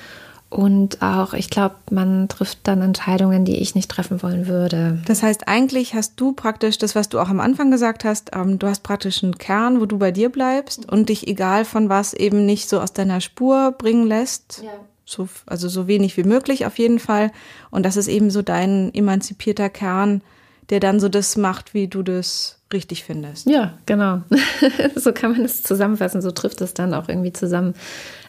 und 0.51 1.03
auch, 1.03 1.35
ich 1.35 1.51
glaube, 1.51 1.75
man 1.91 2.27
trifft 2.29 2.61
dann 2.63 2.81
Entscheidungen, 2.81 3.45
die 3.45 3.57
ich 3.57 3.75
nicht 3.75 3.91
treffen 3.91 4.23
wollen 4.23 4.47
würde. 4.47 4.99
Das 5.07 5.23
heißt, 5.23 5.47
eigentlich 5.47 5.93
hast 5.93 6.15
du 6.17 6.33
praktisch 6.33 6.79
das, 6.79 6.95
was 6.95 7.11
du 7.11 7.19
auch 7.19 7.29
am 7.29 7.41
Anfang 7.41 7.71
gesagt 7.71 8.05
hast, 8.05 8.31
ähm, 8.35 8.59
du 8.59 8.67
hast 8.67 8.83
praktisch 8.83 9.23
einen 9.23 9.37
Kern, 9.37 9.81
wo 9.81 9.85
du 9.85 9.99
bei 9.99 10.11
dir 10.11 10.31
bleibst 10.31 10.91
und 10.91 11.11
dich 11.11 11.29
egal 11.29 11.67
von 11.67 11.91
was 11.91 12.15
eben 12.15 12.47
nicht 12.47 12.71
so 12.71 12.81
aus 12.81 12.95
deiner 12.95 13.21
Spur 13.21 13.75
bringen 13.77 14.07
lässt. 14.07 14.63
Ja. 14.65 14.71
So, 15.05 15.29
also 15.47 15.69
so 15.69 15.87
wenig 15.87 16.17
wie 16.17 16.25
möglich 16.25 16.67
auf 16.67 16.79
jeden 16.79 16.99
Fall. 16.99 17.31
Und 17.71 17.85
das 17.85 17.97
ist 17.97 18.09
eben 18.09 18.31
so 18.31 18.41
dein 18.41 18.93
emanzipierter 18.95 19.69
Kern, 19.69 20.23
der 20.71 20.81
dann 20.81 21.01
so 21.01 21.09
das 21.09 21.37
macht, 21.37 21.75
wie 21.75 21.89
du 21.89 22.03
das 22.03 22.59
richtig 22.73 23.05
findest. 23.05 23.47
Ja, 23.47 23.75
genau. 23.87 24.23
so 24.97 25.13
kann 25.13 25.33
man 25.33 25.45
es 25.45 25.63
zusammenfassen, 25.63 26.21
so 26.21 26.31
trifft 26.31 26.61
es 26.61 26.75
dann 26.75 26.93
auch 26.95 27.09
irgendwie 27.09 27.33
zusammen. 27.33 27.75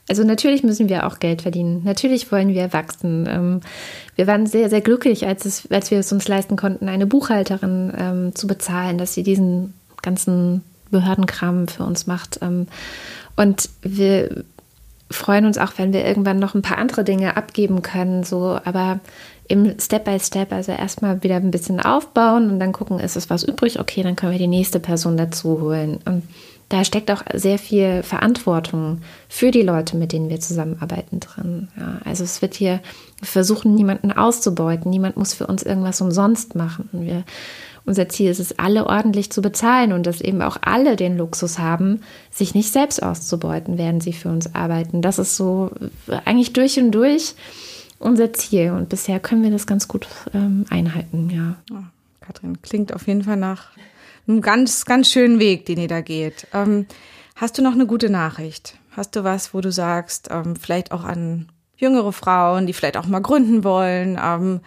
Also 0.10 0.24
natürlich 0.24 0.64
müssen 0.64 0.90
wir 0.90 1.06
auch 1.06 1.20
Geld 1.20 1.44
verdienen. 1.44 1.84
Natürlich 1.86 2.32
wollen 2.32 2.50
wir 2.50 2.74
wachsen. 2.74 3.28
Ähm, 3.30 3.62
wir 4.16 4.26
waren 4.26 4.48
sehr, 4.48 4.70
sehr 4.70 4.82
glücklich, 4.82 5.28
als, 5.28 5.46
es, 5.46 5.72
als 5.72 5.92
wir 5.92 6.00
es 6.00 6.12
uns 6.12 6.28
leisten 6.28 6.56
konnten, 6.56 6.90
eine 6.90 7.06
Buchhalterin 7.06 7.94
ähm, 7.96 8.36
zu 8.36 8.48
bezahlen, 8.48 8.98
dass 8.98 9.14
sie 9.14 9.24
diesen 9.24 9.76
ganzen 10.02 10.64
Behördenkram 10.90 11.68
für 11.68 11.84
uns 11.84 12.08
macht. 12.08 12.40
Ähm, 12.42 12.68
und 13.36 13.70
wir 13.84 14.44
freuen 15.12 15.46
uns 15.46 15.58
auch, 15.58 15.74
wenn 15.78 15.94
wir 15.94 16.06
irgendwann 16.06 16.40
noch 16.40 16.56
ein 16.56 16.64
paar 16.64 16.80
andere 16.80 17.04
Dinge 17.04 17.38
abgeben 17.38 17.84
können. 17.84 18.24
So, 18.24 18.60
aber 18.64 19.00
im 19.48 19.80
Step 19.80 20.06
by 20.06 20.20
Step, 20.20 20.52
also 20.52 20.72
erstmal 20.72 21.24
wieder 21.24 21.36
ein 21.36 21.52
bisschen 21.52 21.80
aufbauen 21.80 22.52
und 22.52 22.60
dann 22.60 22.72
gucken, 22.72 23.00
ist 23.00 23.16
es 23.16 23.30
was 23.30 23.44
übrig? 23.44 23.80
Okay, 23.80 24.04
dann 24.04 24.16
können 24.16 24.32
wir 24.32 24.40
die 24.40 24.48
nächste 24.48 24.80
Person 24.80 25.18
dazu 25.18 25.62
holen. 25.62 26.00
Und 26.06 26.24
da 26.70 26.86
steckt 26.86 27.10
auch 27.10 27.24
sehr 27.34 27.58
viel 27.58 28.04
Verantwortung 28.04 29.02
für 29.28 29.50
die 29.50 29.64
Leute, 29.64 29.98
mit 29.98 30.12
denen 30.12 30.30
wir 30.30 30.40
zusammenarbeiten 30.40 31.20
drin. 31.20 31.68
Ja, 31.76 32.00
also 32.06 32.24
es 32.24 32.44
wird 32.44 32.54
hier, 32.54 32.80
wir 33.18 33.28
versuchen 33.28 33.74
niemanden 33.74 34.12
auszubeuten. 34.12 34.90
Niemand 34.92 35.18
muss 35.18 35.34
für 35.34 35.48
uns 35.48 35.64
irgendwas 35.64 36.00
umsonst 36.00 36.54
machen. 36.54 36.88
Wir, 36.92 37.24
unser 37.86 38.08
Ziel 38.08 38.30
ist 38.30 38.40
es, 38.40 38.60
alle 38.60 38.86
ordentlich 38.86 39.32
zu 39.32 39.42
bezahlen 39.42 39.94
und 39.94 40.06
dass 40.06 40.22
eben 40.22 40.44
auch 40.44 40.58
alle 40.62 40.96
den 40.96 41.18
Luxus 41.18 41.58
haben, 41.58 42.02
sich 42.30 42.54
nicht 42.54 42.72
selbst 42.72 43.02
auszubeuten, 43.02 43.80
während 43.80 44.04
sie 44.04 44.14
für 44.14 44.30
uns 44.30 44.54
arbeiten. 44.54 45.02
Das 45.02 45.18
ist 45.18 45.36
so 45.36 45.72
eigentlich 46.24 46.54
durch 46.54 46.80
und 46.80 46.92
durch 46.92 47.34
unser 47.98 48.32
Ziel. 48.34 48.72
Und 48.72 48.90
bisher 48.90 49.20
können 49.20 49.42
wir 49.42 49.52
das 49.52 49.66
ganz 49.66 49.88
gut 49.88 50.08
ähm, 50.36 50.66
einhalten, 50.70 51.32
ja. 51.32 51.56
Oh, 51.72 51.84
Katrin, 52.22 52.62
klingt 52.62 52.94
auf 52.94 53.08
jeden 53.08 53.24
Fall 53.24 53.38
nach 53.38 53.70
einem 54.30 54.42
ganz, 54.42 54.86
ganz 54.86 55.10
schönen 55.10 55.40
Weg, 55.40 55.66
den 55.66 55.80
ihr 55.80 55.88
da 55.88 56.02
geht. 56.02 56.48
Ähm, 56.54 56.86
hast 57.36 57.58
du 57.58 57.62
noch 57.62 57.74
eine 57.74 57.88
gute 57.88 58.10
Nachricht? 58.10 58.76
Hast 58.92 59.16
du 59.16 59.24
was, 59.24 59.54
wo 59.54 59.62
du 59.62 59.72
sagst, 59.72 60.30
ähm, 60.32 60.56
vielleicht 60.56 60.92
auch 60.92 61.04
an 61.04 61.50
jüngere 61.78 62.12
Frauen, 62.12 62.68
die 62.68 62.74
vielleicht 62.74 62.98
auch 62.98 63.08
mal 63.08 63.22
gründen 63.22 63.64
wollen, 63.64 64.20
ähm, 64.22 64.62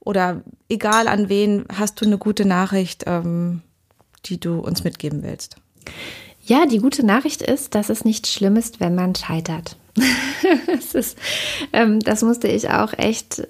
oder 0.00 0.42
egal 0.68 1.08
an 1.08 1.28
wen, 1.28 1.64
hast 1.72 2.00
du 2.00 2.04
eine 2.04 2.18
gute 2.18 2.44
Nachricht, 2.44 3.04
ähm, 3.06 3.62
die 4.26 4.38
du 4.38 4.60
uns 4.60 4.84
mitgeben 4.84 5.22
willst? 5.22 5.56
Ja, 6.44 6.66
die 6.66 6.78
gute 6.78 7.04
Nachricht 7.04 7.42
ist, 7.42 7.74
dass 7.74 7.88
es 7.88 8.04
nicht 8.04 8.28
schlimm 8.28 8.56
ist, 8.56 8.78
wenn 8.78 8.94
man 8.94 9.16
scheitert. 9.16 9.76
das, 10.66 10.94
ist, 10.94 11.18
ähm, 11.72 11.98
das 12.00 12.22
musste 12.22 12.46
ich 12.46 12.70
auch 12.70 12.92
echt 12.92 13.48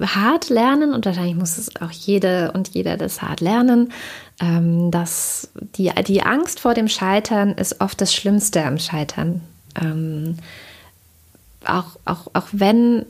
hart 0.00 0.48
lernen 0.48 0.92
und 0.92 1.06
wahrscheinlich 1.06 1.36
muss 1.36 1.58
es 1.58 1.76
auch 1.80 1.90
jede 1.90 2.52
und 2.52 2.68
jeder 2.68 2.96
das 2.96 3.22
hart 3.22 3.40
lernen, 3.40 3.92
ähm, 4.40 4.90
dass 4.90 5.50
die, 5.76 5.92
die 6.06 6.22
Angst 6.22 6.60
vor 6.60 6.74
dem 6.74 6.88
Scheitern 6.88 7.52
ist 7.52 7.80
oft 7.80 8.00
das 8.00 8.12
Schlimmste 8.14 8.64
am 8.64 8.78
Scheitern. 8.78 9.42
Ähm, 9.80 10.38
auch, 11.64 11.96
auch, 12.04 12.28
auch 12.32 12.46
wenn 12.52 13.06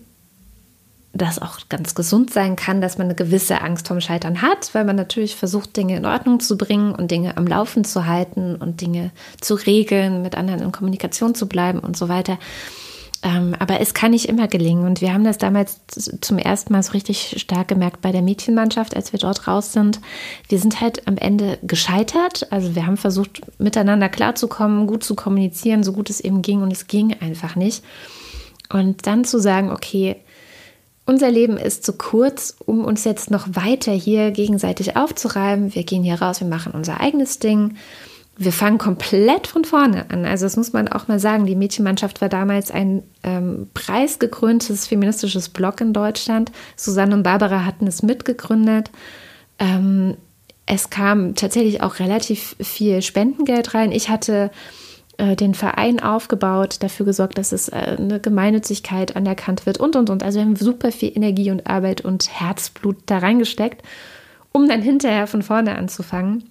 das 1.13 1.41
auch 1.41 1.61
ganz 1.69 1.95
gesund 1.95 2.33
sein 2.33 2.57
kann, 2.57 2.81
dass 2.81 2.99
man 2.99 3.07
eine 3.07 3.15
gewisse 3.15 3.63
Angst 3.63 3.89
vorm 3.89 4.01
Scheitern 4.01 4.43
hat, 4.43 4.75
weil 4.75 4.85
man 4.85 4.97
natürlich 4.97 5.35
versucht, 5.35 5.77
Dinge 5.77 5.97
in 5.97 6.05
Ordnung 6.05 6.41
zu 6.41 6.59
bringen 6.59 6.95
und 6.95 7.11
Dinge 7.11 7.37
am 7.37 7.47
Laufen 7.47 7.85
zu 7.85 8.07
halten 8.07 8.57
und 8.57 8.81
Dinge 8.81 9.11
zu 9.41 9.55
regeln, 9.55 10.23
mit 10.23 10.35
anderen 10.35 10.61
in 10.61 10.73
Kommunikation 10.73 11.35
zu 11.35 11.49
bleiben 11.49 11.79
und 11.79 11.97
so 11.97 12.09
weiter. 12.09 12.39
Ähm, 13.23 13.55
aber 13.59 13.81
es 13.81 13.95
kann 13.95 14.11
nicht 14.11 14.29
immer 14.29 14.49
gelingen. 14.49 14.85
Und 14.85 15.01
wir 15.01 15.13
haben 15.13 15.25
das 15.25 15.39
damals 15.39 15.81
zum 16.21 16.39
ersten 16.39 16.73
Mal 16.73 16.83
so 16.83 16.93
richtig 16.93 17.37
stark 17.41 17.69
gemerkt 17.69 18.01
bei 18.01 18.13
der 18.13 18.23
Mädchenmannschaft, 18.23 18.95
als 18.95 19.13
wir 19.13 19.19
dort 19.19 19.47
raus 19.47 19.73
sind. 19.73 20.01
Wir 20.49 20.59
sind 20.59 20.81
halt 20.81 21.07
am 21.09 21.17
Ende 21.17 21.59
gescheitert. 21.63 22.51
Also 22.53 22.75
wir 22.75 22.87
haben 22.87 22.97
versucht, 22.97 23.43
miteinander 23.59 24.09
klarzukommen, 24.09 24.87
gut 24.87 25.05
zu 25.05 25.15
kommunizieren, 25.15 25.85
so 25.85 25.93
gut 25.93 26.11
es 26.11 26.21
eben 26.21 26.43
ging. 26.43 26.63
Und 26.63 26.73
es 26.73 26.87
ging 26.87 27.17
einfach 27.21 27.57
nicht. 27.57 27.83
Und 28.69 29.07
dann 29.07 29.25
zu 29.25 29.39
sagen, 29.39 29.71
okay, 29.71 30.17
unser 31.07 31.31
Leben 31.31 31.57
ist 31.57 31.85
zu 31.85 31.93
kurz, 31.93 32.57
um 32.67 32.85
uns 32.85 33.05
jetzt 33.05 33.31
noch 33.31 33.47
weiter 33.53 33.93
hier 33.93 34.33
gegenseitig 34.33 34.97
aufzureiben. 34.97 35.75
Wir 35.75 35.85
gehen 35.85 36.03
hier 36.03 36.21
raus, 36.21 36.41
wir 36.41 36.49
machen 36.49 36.73
unser 36.73 37.01
eigenes 37.01 37.39
Ding. 37.39 37.77
Wir 38.39 38.53
fangen 38.53 38.79
komplett 38.79 39.47
von 39.47 39.65
vorne 39.65 40.11
an. 40.11 40.27
Also 40.27 40.45
das 40.45 40.57
muss 40.57 40.73
man 40.73 40.89
auch 40.89 41.09
mal 41.09 41.19
sagen. 41.19 41.47
Die 41.47 41.57
Mädchenmannschaft 41.57 42.21
war 42.21 42.29
damals 42.29 42.71
ein 42.71 43.03
ähm, 43.23 43.69
preisgekröntes 43.73 44.87
feministisches 44.87 45.49
Blog 45.49 45.81
in 45.81 45.95
Deutschland. 45.95 46.53
Susanne 46.77 47.15
und 47.15 47.23
Barbara 47.23 47.65
hatten 47.65 47.87
es 47.87 48.03
mitgegründet. 48.03 48.91
Ähm, 49.59 50.17
es 50.67 50.91
kam 50.91 51.35
tatsächlich 51.35 51.83
auch 51.83 51.99
relativ 51.99 52.57
viel 52.61 53.01
Spendengeld 53.01 53.73
rein. 53.73 53.93
Ich 53.93 54.09
hatte 54.09 54.51
den 55.19 55.55
Verein 55.55 55.99
aufgebaut, 56.01 56.77
dafür 56.81 57.07
gesorgt, 57.07 57.39
dass 57.39 57.53
es 57.53 57.71
eine 57.71 58.21
Gemeinnützigkeit 58.21 59.17
anerkannt 59.17 59.65
wird 59.65 59.79
und, 59.79 59.97
und, 59.97 60.11
und. 60.11 60.23
Also 60.23 60.39
wir 60.39 60.45
haben 60.45 60.57
super 60.57 60.93
viel 60.93 61.11
Energie 61.15 61.51
und 61.51 61.67
Arbeit 61.67 62.03
und 62.03 62.29
Herzblut 62.39 62.99
da 63.07 63.17
reingesteckt, 63.17 63.83
um 64.53 64.69
dann 64.69 64.83
hinterher 64.83 65.27
von 65.27 65.43
vorne 65.43 65.77
anzufangen. 65.77 66.51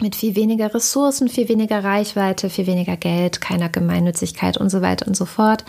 Mit 0.00 0.14
viel 0.14 0.36
weniger 0.36 0.74
Ressourcen, 0.74 1.28
viel 1.28 1.48
weniger 1.48 1.82
Reichweite, 1.82 2.50
viel 2.50 2.66
weniger 2.66 2.96
Geld, 2.96 3.40
keiner 3.40 3.68
Gemeinnützigkeit 3.68 4.56
und 4.58 4.68
so 4.68 4.82
weiter 4.82 5.06
und 5.06 5.16
so 5.16 5.24
fort. 5.24 5.64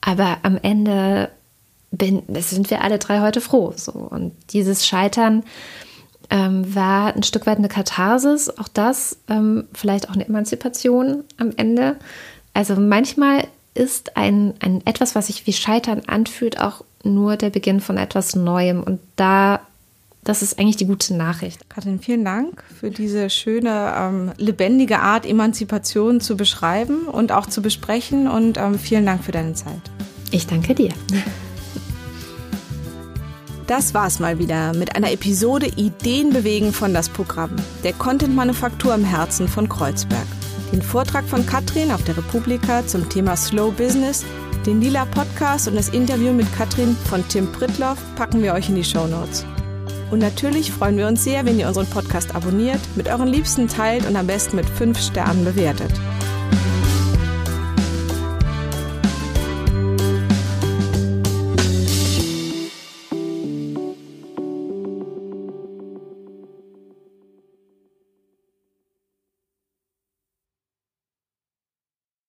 Aber 0.00 0.38
am 0.42 0.58
Ende 0.62 1.30
bin, 1.90 2.22
sind 2.28 2.70
wir 2.70 2.82
alle 2.82 2.98
drei 2.98 3.20
heute 3.20 3.40
froh. 3.40 3.72
So. 3.76 3.92
Und 3.92 4.32
dieses 4.50 4.86
Scheitern 4.86 5.42
ähm, 6.30 6.74
war 6.74 7.14
ein 7.14 7.22
Stück 7.22 7.46
weit 7.46 7.58
eine 7.58 7.68
Katharsis, 7.68 8.50
auch 8.50 8.68
das, 8.68 9.18
ähm, 9.28 9.64
vielleicht 9.72 10.08
auch 10.08 10.14
eine 10.14 10.26
Emanzipation 10.26 11.24
am 11.38 11.52
Ende. 11.56 11.96
Also 12.52 12.76
manchmal 12.76 13.46
ist 13.74 14.16
ein, 14.16 14.54
ein 14.60 14.84
etwas, 14.86 15.14
was 15.14 15.28
sich 15.28 15.46
wie 15.46 15.52
Scheitern 15.52 16.02
anfühlt, 16.06 16.60
auch 16.60 16.82
nur 17.04 17.36
der 17.36 17.50
Beginn 17.50 17.80
von 17.80 17.98
etwas 17.98 18.34
Neuem. 18.34 18.82
Und 18.82 19.00
da, 19.16 19.60
das 20.26 20.42
ist 20.42 20.58
eigentlich 20.58 20.76
die 20.76 20.86
gute 20.86 21.14
Nachricht. 21.14 21.70
Katrin, 21.70 22.00
vielen 22.00 22.24
Dank 22.24 22.64
für 22.80 22.90
diese 22.90 23.30
schöne, 23.30 23.94
ähm, 23.96 24.32
lebendige 24.36 24.98
Art, 24.98 25.24
Emanzipation 25.24 26.20
zu 26.20 26.36
beschreiben 26.36 27.06
und 27.06 27.30
auch 27.30 27.46
zu 27.46 27.62
besprechen. 27.62 28.28
Und 28.28 28.58
ähm, 28.58 28.76
vielen 28.76 29.06
Dank 29.06 29.22
für 29.22 29.30
deine 29.30 29.54
Zeit. 29.54 29.80
Ich 30.32 30.48
danke 30.48 30.74
dir. 30.74 30.90
Das 33.68 33.94
war's 33.94 34.18
mal 34.18 34.38
wieder 34.38 34.74
mit 34.74 34.94
einer 34.94 35.12
Episode 35.12 35.66
Ideen 35.66 36.30
bewegen 36.32 36.72
von 36.72 36.92
das 36.94 37.08
Programm, 37.08 37.50
der 37.82 37.92
Content-Manufaktur 37.92 38.94
im 38.94 39.04
Herzen 39.04 39.48
von 39.48 39.68
Kreuzberg. 39.68 40.26
Den 40.72 40.82
Vortrag 40.82 41.24
von 41.24 41.46
Katrin 41.46 41.92
auf 41.92 42.02
der 42.04 42.16
Republika 42.16 42.86
zum 42.86 43.08
Thema 43.08 43.36
Slow 43.36 43.72
Business, 43.72 44.24
den 44.66 44.80
Lila 44.80 45.04
Podcast 45.06 45.68
und 45.68 45.76
das 45.76 45.88
Interview 45.88 46.32
mit 46.32 46.46
Katrin 46.56 46.96
von 47.08 47.26
Tim 47.28 47.50
Prittloff 47.50 47.98
packen 48.16 48.42
wir 48.42 48.54
euch 48.54 48.68
in 48.68 48.76
die 48.76 48.84
Show 48.84 49.06
Notes. 49.06 49.44
Und 50.10 50.20
natürlich 50.20 50.70
freuen 50.70 50.96
wir 50.96 51.08
uns 51.08 51.24
sehr, 51.24 51.44
wenn 51.44 51.58
ihr 51.58 51.66
unseren 51.66 51.86
Podcast 51.86 52.34
abonniert, 52.34 52.80
mit 52.94 53.08
euren 53.08 53.28
Liebsten 53.28 53.66
teilt 53.68 54.06
und 54.06 54.16
am 54.16 54.26
besten 54.26 54.56
mit 54.56 54.66
5 54.66 54.98
Sternen 54.98 55.44
bewertet. 55.44 55.92